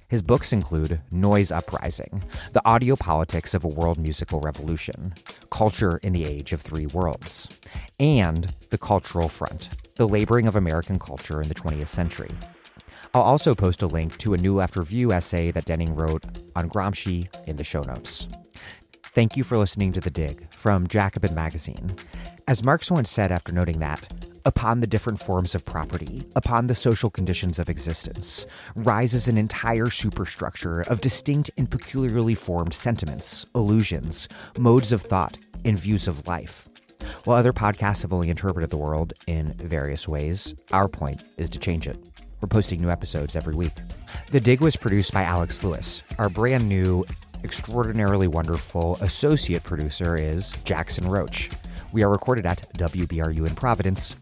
His 0.07 0.21
books 0.21 0.51
include 0.53 1.01
Noise 1.11 1.51
Uprising, 1.51 2.23
The 2.53 2.61
Audio 2.65 2.95
Politics 2.95 3.53
of 3.53 3.63
a 3.63 3.67
World 3.67 3.97
Musical 3.97 4.39
Revolution, 4.39 5.13
Culture 5.49 5.97
in 6.03 6.13
the 6.13 6.25
Age 6.25 6.53
of 6.53 6.61
Three 6.61 6.85
Worlds, 6.85 7.49
and 7.99 8.53
The 8.69 8.77
Cultural 8.77 9.29
Front, 9.29 9.69
The 9.95 10.07
Laboring 10.07 10.47
of 10.47 10.55
American 10.55 10.99
Culture 10.99 11.41
in 11.41 11.47
the 11.47 11.55
20th 11.55 11.87
Century. 11.87 12.31
I'll 13.13 13.21
also 13.21 13.53
post 13.53 13.81
a 13.81 13.87
link 13.87 14.17
to 14.19 14.33
a 14.33 14.37
New 14.37 14.55
Left 14.55 14.75
Review 14.75 15.11
essay 15.11 15.51
that 15.51 15.65
Denning 15.65 15.95
wrote 15.95 16.23
on 16.55 16.69
Gramsci 16.69 17.27
in 17.45 17.57
the 17.57 17.63
show 17.63 17.83
notes. 17.83 18.27
Thank 19.13 19.35
you 19.35 19.43
for 19.43 19.57
listening 19.57 19.91
to 19.93 19.99
The 19.99 20.09
Dig 20.09 20.53
from 20.53 20.87
Jacobin 20.87 21.35
Magazine. 21.35 21.97
As 22.47 22.63
Marx 22.63 22.89
once 22.89 23.11
said 23.11 23.29
after 23.29 23.51
noting 23.51 23.79
that, 23.79 24.09
upon 24.45 24.79
the 24.79 24.87
different 24.87 25.19
forms 25.19 25.55
of 25.55 25.65
property, 25.65 26.23
upon 26.35 26.67
the 26.67 26.75
social 26.75 27.09
conditions 27.09 27.59
of 27.59 27.69
existence, 27.69 28.45
rises 28.75 29.27
an 29.27 29.37
entire 29.37 29.89
superstructure 29.89 30.81
of 30.81 31.01
distinct 31.01 31.51
and 31.57 31.69
peculiarly 31.69 32.35
formed 32.35 32.73
sentiments, 32.73 33.45
illusions, 33.55 34.27
modes 34.57 34.91
of 34.91 35.01
thought, 35.01 35.37
and 35.65 35.79
views 35.79 36.07
of 36.07 36.27
life. 36.27 36.67
While 37.23 37.37
other 37.37 37.53
podcasts 37.53 38.01
have 38.03 38.13
only 38.13 38.29
interpreted 38.29 38.69
the 38.69 38.77
world 38.77 39.13
in 39.27 39.53
various 39.53 40.07
ways, 40.07 40.53
our 40.71 40.87
point 40.87 41.23
is 41.37 41.49
to 41.51 41.59
change 41.59 41.87
it. 41.87 41.97
We're 42.41 42.47
posting 42.47 42.81
new 42.81 42.89
episodes 42.89 43.35
every 43.35 43.55
week. 43.55 43.73
The 44.31 44.39
Dig 44.39 44.61
was 44.61 44.75
produced 44.75 45.13
by 45.13 45.23
Alex 45.23 45.63
Lewis. 45.63 46.01
Our 46.17 46.29
brand 46.29 46.67
new, 46.67 47.05
extraordinarily 47.43 48.27
wonderful 48.27 48.97
associate 49.01 49.63
producer 49.63 50.17
is 50.17 50.53
Jackson 50.63 51.07
Roach. 51.07 51.49
We 51.91 52.03
are 52.03 52.09
recorded 52.09 52.45
at 52.45 52.71
WBRU 52.77 53.47
in 53.47 53.55
Providence. 53.55 54.15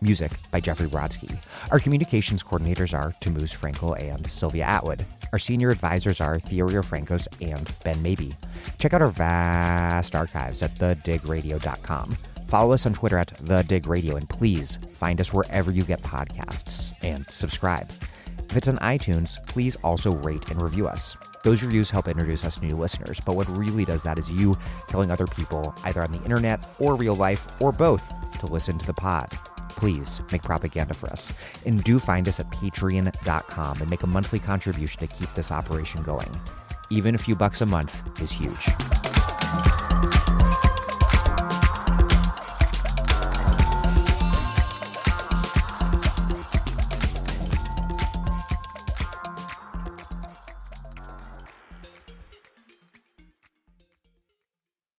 Music 0.00 0.32
by 0.50 0.60
Jeffrey 0.60 0.88
Brodsky. 0.88 1.38
Our 1.70 1.78
communications 1.78 2.42
coordinators 2.42 2.96
are 2.96 3.14
Tamuz 3.20 3.54
Frankel 3.56 4.00
and 4.00 4.30
Sylvia 4.30 4.64
Atwood. 4.64 5.04
Our 5.32 5.38
senior 5.38 5.70
advisors 5.70 6.20
are 6.20 6.38
Thea 6.38 6.64
Riofrancos 6.64 7.28
and 7.40 7.70
Ben 7.84 7.96
Mabie. 7.96 8.36
Check 8.78 8.94
out 8.94 9.02
our 9.02 9.08
vast 9.08 10.14
archives 10.14 10.62
at 10.62 10.74
thedigradio.com. 10.76 12.16
Follow 12.46 12.72
us 12.72 12.86
on 12.86 12.94
Twitter 12.94 13.18
at 13.18 13.32
The 13.40 13.62
Dig 13.64 13.86
Radio, 13.88 14.16
and 14.16 14.28
please 14.28 14.78
find 14.92 15.20
us 15.20 15.32
wherever 15.32 15.72
you 15.72 15.82
get 15.82 16.00
podcasts 16.02 16.92
and 17.02 17.28
subscribe. 17.28 17.90
If 18.48 18.56
it's 18.56 18.68
on 18.68 18.78
iTunes, 18.78 19.44
please 19.46 19.76
also 19.76 20.12
rate 20.12 20.50
and 20.50 20.62
review 20.62 20.86
us. 20.86 21.16
Those 21.42 21.62
reviews 21.62 21.90
help 21.90 22.08
introduce 22.08 22.44
us 22.44 22.56
to 22.56 22.64
new 22.64 22.76
listeners, 22.76 23.20
but 23.20 23.36
what 23.36 23.48
really 23.48 23.84
does 23.84 24.02
that 24.04 24.18
is 24.18 24.30
you 24.30 24.56
telling 24.88 25.10
other 25.10 25.26
people, 25.26 25.74
either 25.84 26.02
on 26.02 26.12
the 26.12 26.22
internet 26.22 26.74
or 26.78 26.94
real 26.94 27.14
life 27.14 27.46
or 27.60 27.72
both, 27.72 28.12
to 28.40 28.46
listen 28.46 28.78
to 28.78 28.86
the 28.86 28.94
pod. 28.94 29.36
Please 29.70 30.20
make 30.32 30.42
propaganda 30.42 30.94
for 30.94 31.08
us. 31.08 31.32
And 31.64 31.82
do 31.84 31.98
find 31.98 32.28
us 32.28 32.40
at 32.40 32.50
patreon.com 32.50 33.80
and 33.80 33.90
make 33.90 34.02
a 34.02 34.06
monthly 34.06 34.38
contribution 34.38 35.00
to 35.00 35.06
keep 35.06 35.32
this 35.34 35.52
operation 35.52 36.02
going. 36.02 36.40
Even 36.90 37.14
a 37.14 37.18
few 37.18 37.34
bucks 37.36 37.60
a 37.60 37.66
month 37.66 38.02
is 38.20 38.30
huge. 38.30 38.68